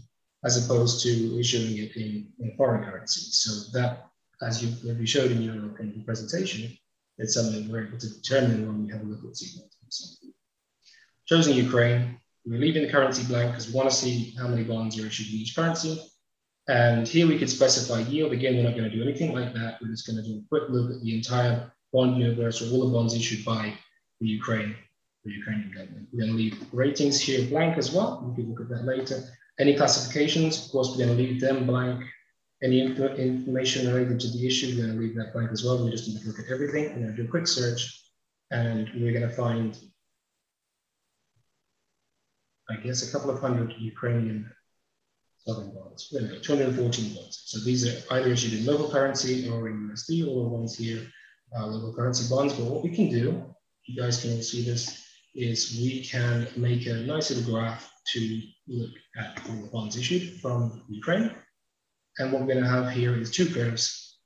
as 0.44 0.62
opposed 0.62 1.02
to 1.02 1.38
issuing 1.38 1.78
it 1.78 1.96
in, 1.96 2.28
in 2.38 2.54
foreign 2.56 2.84
currency. 2.84 3.22
So 3.30 3.78
that, 3.78 4.06
as 4.42 4.62
you, 4.62 4.68
as 4.90 4.98
you 4.98 5.06
showed 5.06 5.30
in 5.30 5.42
your 5.42 5.54
in 5.80 6.02
presentation, 6.04 6.76
it's 7.18 7.34
something 7.34 7.70
we're 7.70 7.86
able 7.86 7.98
to 7.98 8.08
determine 8.08 8.66
when 8.66 8.84
we 8.84 8.92
have 8.92 9.00
a 9.02 9.04
look 9.04 9.20
at. 9.24 9.36
So, 9.36 10.28
chosen 11.26 11.54
Ukraine, 11.54 12.18
we're 12.44 12.58
leaving 12.58 12.82
the 12.82 12.90
currency 12.90 13.24
blank 13.24 13.52
because 13.52 13.68
we 13.68 13.74
want 13.74 13.88
to 13.88 13.96
see 13.96 14.34
how 14.38 14.48
many 14.48 14.64
bonds 14.64 14.98
are 15.00 15.06
issued 15.06 15.28
in 15.28 15.40
each 15.40 15.56
currency. 15.56 16.02
And 16.68 17.06
here 17.06 17.26
we 17.26 17.38
could 17.38 17.50
specify 17.50 18.00
yield. 18.00 18.32
Again, 18.32 18.56
we're 18.56 18.64
not 18.64 18.76
going 18.76 18.90
to 18.90 18.96
do 18.96 19.02
anything 19.02 19.32
like 19.32 19.54
that. 19.54 19.78
We're 19.80 19.88
just 19.90 20.06
going 20.06 20.16
to 20.16 20.22
do 20.22 20.38
a 20.38 20.48
quick 20.48 20.68
look 20.70 20.90
at 20.90 21.02
the 21.02 21.14
entire 21.14 21.72
bond 21.92 22.16
universe 22.18 22.60
or 22.60 22.72
all 22.72 22.86
the 22.86 22.92
bonds 22.92 23.14
issued 23.14 23.44
by 23.44 23.72
the 24.20 24.26
Ukraine, 24.26 24.74
Ukrainian 25.30 25.70
government. 25.72 26.08
We're 26.12 26.20
going 26.20 26.32
to 26.32 26.36
leave 26.36 26.66
ratings 26.72 27.20
here 27.20 27.46
blank 27.48 27.78
as 27.78 27.92
well. 27.92 28.24
We 28.26 28.42
can 28.42 28.50
look 28.50 28.60
at 28.60 28.68
that 28.68 28.84
later. 28.84 29.22
Any 29.58 29.76
classifications, 29.76 30.66
of 30.66 30.72
course, 30.72 30.90
we're 30.90 31.04
going 31.04 31.16
to 31.16 31.22
leave 31.22 31.40
them 31.40 31.66
blank. 31.66 32.04
Any 32.62 32.80
information 32.80 33.86
related 33.92 34.20
to 34.20 34.28
the 34.28 34.46
issue, 34.46 34.74
we're 34.74 34.86
going 34.86 34.96
to 34.96 35.00
leave 35.00 35.16
that 35.16 35.32
blank 35.32 35.50
as 35.52 35.64
well. 35.64 35.84
We 35.84 35.90
just 35.90 36.08
need 36.08 36.20
to 36.20 36.28
look 36.28 36.38
at 36.38 36.50
everything. 36.52 36.84
We're 36.84 37.04
going 37.04 37.16
to 37.16 37.22
do 37.22 37.28
a 37.28 37.30
quick 37.30 37.46
search 37.46 38.02
and 38.50 38.90
we're 38.94 39.12
going 39.12 39.28
to 39.28 39.34
find, 39.34 39.78
I 42.70 42.76
guess, 42.76 43.08
a 43.08 43.12
couple 43.12 43.30
of 43.30 43.40
hundred 43.40 43.74
Ukrainian 43.78 44.50
sovereign 45.46 45.72
bonds. 45.74 46.08
214 46.08 47.14
bonds. 47.14 47.42
So 47.46 47.60
these 47.60 47.86
are 47.86 48.14
either 48.14 48.30
issued 48.30 48.54
in 48.54 48.66
local 48.66 48.90
currency 48.90 49.48
or 49.48 49.68
in 49.68 49.90
USD, 49.90 50.26
all 50.26 50.44
the 50.44 50.48
ones 50.48 50.76
here, 50.76 51.06
uh, 51.56 51.66
local 51.66 51.94
currency 51.94 52.28
bonds. 52.28 52.54
But 52.54 52.64
what 52.64 52.82
we 52.82 52.94
can 52.94 53.10
do, 53.10 53.44
you 53.86 54.00
guys 54.00 54.22
can 54.22 54.42
see 54.42 54.64
this, 54.64 55.03
is 55.34 55.76
we 55.76 56.04
can 56.04 56.46
make 56.56 56.86
a 56.86 56.94
nice 56.94 57.30
little 57.30 57.52
graph 57.52 57.90
to 58.12 58.40
look 58.68 58.90
at 59.18 59.40
all 59.48 59.56
the 59.56 59.68
bonds 59.68 59.96
issued 59.96 60.40
from 60.40 60.82
Ukraine. 60.88 61.30
And 62.18 62.32
what 62.32 62.42
we're 62.42 62.54
going 62.54 62.62
to 62.62 62.70
have 62.70 62.90
here 62.90 63.14
is 63.16 63.30
two 63.30 63.46
curves, 63.52 64.18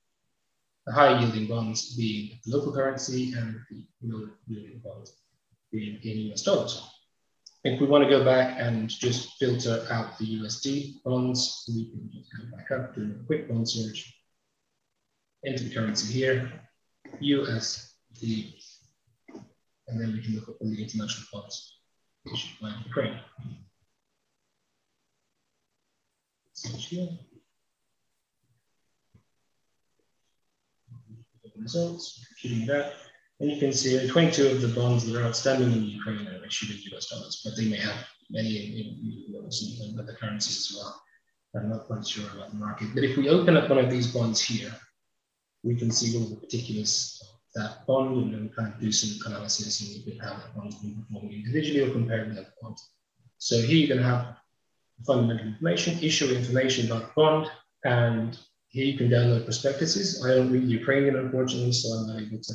the 0.87 0.93
high 0.93 1.19
yielding 1.19 1.47
bonds 1.47 1.97
being 1.97 2.39
the 2.45 2.57
local 2.57 2.73
currency 2.73 3.33
and 3.33 3.61
the 3.71 3.87
low 4.03 4.29
yielding 4.47 4.81
bonds 4.85 5.17
being 5.73 5.99
in 6.03 6.33
US 6.33 6.43
dollars. 6.43 6.83
If 7.65 7.81
we 7.81 7.87
want 7.87 8.05
to 8.05 8.11
go 8.11 8.25
back 8.25 8.57
and 8.61 8.89
just 8.89 9.37
filter 9.39 9.87
out 9.91 10.19
the 10.19 10.41
USD 10.41 11.03
bonds, 11.05 11.65
we 11.75 11.91
can 11.91 12.11
just 12.13 12.31
go 12.37 12.57
back 12.57 12.71
up, 12.71 12.95
do 12.95 13.17
a 13.21 13.27
quick 13.27 13.49
bond 13.49 13.69
search, 13.69 14.15
into 15.43 15.65
the 15.65 15.75
currency 15.75 16.13
here, 16.13 16.53
USD, 17.23 18.58
and 19.89 20.01
then 20.01 20.13
we 20.13 20.23
can 20.23 20.35
look 20.35 20.49
at 20.49 20.55
all 20.61 20.71
the 20.71 20.83
international 20.83 21.27
bonds 21.33 21.79
issued 22.33 22.61
by 22.61 22.73
Ukraine. 22.85 23.19
Results, 31.61 32.25
computing 32.29 32.67
that. 32.67 32.95
And 33.41 33.51
you 33.51 33.59
can 33.59 33.73
see 33.73 34.09
22 34.09 34.47
of 34.47 34.61
the 34.61 34.69
bonds 34.69 35.05
that 35.07 35.21
are 35.21 35.27
outstanding 35.27 35.73
in 35.73 35.85
Ukraine 35.85 36.27
are 36.27 36.45
issued 36.47 36.71
in 36.71 36.97
US 36.97 37.09
dollars, 37.09 37.43
but 37.45 37.57
they 37.57 37.69
may 37.69 37.77
have 37.77 38.07
many 38.31 38.57
in, 38.57 39.99
other 39.99 40.15
currencies 40.15 40.71
as 40.71 40.77
well. 40.77 41.03
I'm 41.55 41.71
not 41.71 41.87
quite 41.87 42.07
sure 42.07 42.29
about 42.35 42.51
the 42.51 42.57
market. 42.57 42.89
But 42.95 43.05
if 43.05 43.17
we 43.17 43.29
open 43.29 43.57
up 43.57 43.69
one 43.69 43.79
of 43.79 43.91
these 43.91 44.13
bonds 44.13 44.41
here, 44.41 44.73
we 45.63 45.75
can 45.75 45.91
see 45.91 46.17
all 46.17 46.29
the 46.29 46.37
particulars 46.37 47.21
of 47.23 47.38
that 47.59 47.87
bond 47.87 48.17
and 48.17 48.35
then 48.35 48.51
kind 48.57 48.73
of 48.73 48.81
do 48.81 48.91
some 48.91 49.11
analysis 49.31 49.81
and 49.81 50.07
look 50.07 50.17
at 50.17 50.25
how 50.25 50.35
that 50.39 50.55
bond's 50.57 50.77
performing 50.77 51.33
individually 51.45 51.81
or 51.81 51.93
compared 51.93 52.29
with 52.29 52.39
other 52.39 52.55
bonds. 52.63 52.91
So 53.39 53.61
here 53.61 53.89
going 53.89 54.01
to 54.01 54.07
have 54.07 54.37
fundamental 55.07 55.47
information, 55.47 55.99
issue 56.03 56.35
information 56.35 56.87
about 56.87 57.09
the 57.09 57.13
bond, 57.15 57.51
and 57.85 58.39
here 58.69 58.85
you 58.85 58.99
can 58.99 59.09
download 59.09 59.45
prospectuses. 59.45 60.25
I 60.25 60.35
don't 60.35 60.53
read 60.53 60.65
Ukrainian, 60.65 61.17
unfortunately, 61.17 61.73
so 61.73 61.89
I'm 61.91 62.07
not 62.09 62.23
able 62.23 62.43
to 62.43 62.55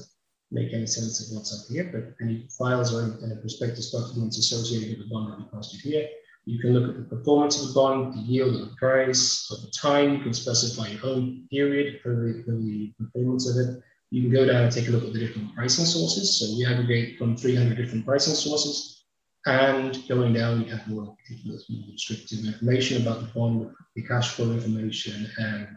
make 0.51 0.73
any 0.73 0.85
sense 0.85 1.19
of 1.21 1.35
what's 1.35 1.53
up 1.53 1.65
here, 1.73 1.89
but 1.91 2.25
any 2.25 2.47
files 2.57 2.93
or 2.93 3.17
any 3.23 3.35
prospectus 3.41 3.91
documents 3.91 4.37
associated 4.37 4.89
with 4.89 5.07
the 5.07 5.13
bond 5.13 5.29
will 5.29 5.37
be 5.43 5.49
posted 5.51 5.81
here. 5.81 6.07
You 6.45 6.59
can 6.59 6.73
look 6.73 6.89
at 6.89 7.09
the 7.09 7.15
performance 7.15 7.61
of 7.61 7.69
the 7.69 7.73
bond, 7.73 8.13
the 8.13 8.19
yield 8.19 8.53
the 8.53 8.75
price, 8.75 9.49
over 9.51 9.69
time. 9.71 10.15
You 10.15 10.23
can 10.23 10.33
specify 10.33 10.89
your 10.89 11.05
own 11.05 11.47
period 11.49 12.01
for 12.03 12.09
the, 12.09 12.43
for 12.45 12.51
the 12.51 12.93
performance 12.99 13.49
of 13.49 13.55
it. 13.57 13.81
You 14.13 14.21
can 14.21 14.31
go 14.31 14.45
down 14.45 14.61
and 14.65 14.71
take 14.71 14.87
a 14.87 14.91
look 14.91 15.05
at 15.05 15.11
the 15.11 15.17
different 15.17 15.55
pricing 15.55 15.85
sources. 15.85 16.37
So 16.37 16.55
we 16.55 16.67
aggregate 16.67 17.17
from 17.17 17.35
300 17.35 17.75
different 17.75 18.05
pricing 18.05 18.35
sources. 18.35 19.05
And 19.47 19.97
going 20.07 20.33
down, 20.33 20.61
we 20.61 20.69
have 20.69 20.87
more 20.87 21.17
particular 21.17 21.57
descriptive 21.91 22.45
information 22.45 23.01
about 23.01 23.21
the 23.21 23.27
bond, 23.33 23.71
the 23.95 24.03
cash 24.03 24.35
flow 24.35 24.51
information, 24.51 25.27
and 25.39 25.67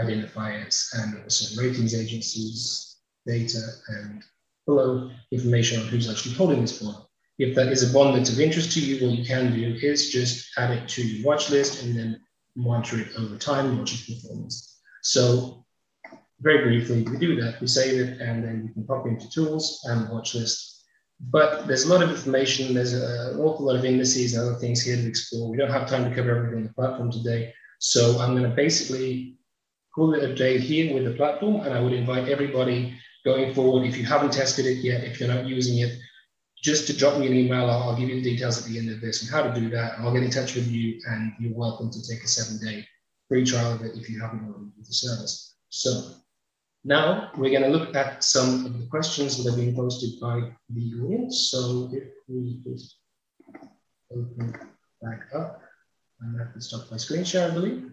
identifiers, 0.00 0.92
and 0.98 1.22
also 1.22 1.62
ratings 1.62 1.94
agencies, 1.94 2.96
data, 3.24 3.62
and 3.86 4.20
below 4.66 5.12
information 5.30 5.80
on 5.80 5.86
who's 5.86 6.10
actually 6.10 6.34
holding 6.34 6.62
this 6.62 6.82
bond. 6.82 7.06
If 7.38 7.54
that 7.54 7.68
is 7.68 7.88
a 7.88 7.92
bond 7.94 8.16
that's 8.16 8.32
of 8.32 8.40
interest 8.40 8.72
to 8.72 8.80
you, 8.80 9.06
what 9.06 9.16
you 9.16 9.24
can 9.24 9.54
do 9.54 9.78
is 9.80 10.10
just 10.10 10.48
add 10.58 10.72
it 10.72 10.88
to 10.88 11.06
your 11.06 11.24
watch 11.24 11.50
list 11.50 11.84
and 11.84 11.96
then 11.96 12.20
monitor 12.56 12.98
it 12.98 13.10
over 13.16 13.36
time, 13.36 13.78
watch 13.78 13.92
its 13.92 14.12
performance. 14.12 14.80
So 15.02 15.65
very 16.40 16.64
briefly, 16.64 17.02
we 17.02 17.18
do 17.18 17.40
that, 17.40 17.60
we 17.60 17.66
save 17.66 18.00
it, 18.00 18.20
and 18.20 18.44
then 18.44 18.64
you 18.66 18.72
can 18.74 18.84
pop 18.84 19.06
into 19.06 19.28
tools 19.30 19.80
and 19.84 20.08
watch 20.08 20.34
list 20.34 20.76
but 21.20 21.66
there's 21.66 21.84
a 21.84 21.88
lot 21.88 22.02
of 22.02 22.10
information. 22.10 22.74
There's 22.74 22.92
a, 22.92 23.32
an 23.32 23.40
awful 23.40 23.66
lot 23.66 23.76
of 23.76 23.84
indices 23.84 24.34
and 24.34 24.46
other 24.46 24.58
things 24.58 24.82
here 24.82 24.96
to 24.96 25.06
explore. 25.06 25.50
We 25.50 25.56
don't 25.56 25.70
have 25.70 25.88
time 25.88 26.08
to 26.08 26.14
cover 26.14 26.36
everything 26.36 26.58
on 26.58 26.64
the 26.64 26.74
platform 26.74 27.10
today. 27.10 27.54
So 27.78 28.18
I'm 28.20 28.32
going 28.36 28.48
to 28.48 28.54
basically 28.54 29.38
call 29.94 30.14
it 30.14 30.22
a 30.22 30.34
day 30.34 30.58
here 30.58 30.94
with 30.94 31.04
the 31.04 31.12
platform. 31.12 31.62
And 31.62 31.72
I 31.72 31.80
would 31.80 31.92
invite 31.92 32.28
everybody 32.28 32.98
going 33.24 33.54
forward, 33.54 33.86
if 33.86 33.96
you 33.96 34.04
haven't 34.04 34.32
tested 34.32 34.66
it 34.66 34.78
yet, 34.78 35.04
if 35.04 35.18
you're 35.18 35.32
not 35.32 35.46
using 35.46 35.78
it, 35.78 35.98
just 36.62 36.86
to 36.86 36.96
drop 36.96 37.18
me 37.18 37.26
an 37.26 37.34
email. 37.34 37.70
I'll, 37.70 37.90
I'll 37.90 37.96
give 37.96 38.08
you 38.08 38.16
the 38.16 38.30
details 38.30 38.58
at 38.58 38.70
the 38.70 38.78
end 38.78 38.90
of 38.90 39.00
this 39.00 39.22
and 39.22 39.30
how 39.30 39.42
to 39.42 39.58
do 39.58 39.70
that. 39.70 39.98
I'll 39.98 40.12
get 40.12 40.22
in 40.22 40.30
touch 40.30 40.54
with 40.54 40.68
you 40.68 41.00
and 41.08 41.32
you're 41.40 41.56
welcome 41.56 41.90
to 41.90 42.08
take 42.08 42.22
a 42.24 42.28
seven 42.28 42.64
day 42.64 42.86
free 43.28 43.44
trial 43.44 43.72
of 43.72 43.82
it 43.82 43.96
if 43.96 44.08
you 44.10 44.20
haven't 44.20 44.44
already 44.46 44.70
used 44.76 44.90
the 44.90 44.94
service. 44.94 45.56
So 45.70 46.12
now 46.86 47.32
we're 47.36 47.50
going 47.50 47.64
to 47.64 47.76
look 47.76 47.96
at 47.96 48.22
some 48.22 48.64
of 48.64 48.78
the 48.78 48.86
questions 48.86 49.42
that 49.42 49.50
have 49.50 49.58
been 49.58 49.74
posted 49.74 50.20
by 50.20 50.52
the 50.70 50.94
audience. 51.02 51.48
So 51.50 51.90
if 51.92 52.04
we 52.28 52.60
just 52.64 52.98
open 54.12 54.54
back 55.02 55.22
up, 55.34 55.60
and 56.20 56.40
I 56.40 56.52
to 56.54 56.60
stop 56.60 56.88
my 56.90 56.96
screen 56.96 57.24
share, 57.24 57.50
I 57.50 57.54
believe. 57.54 57.90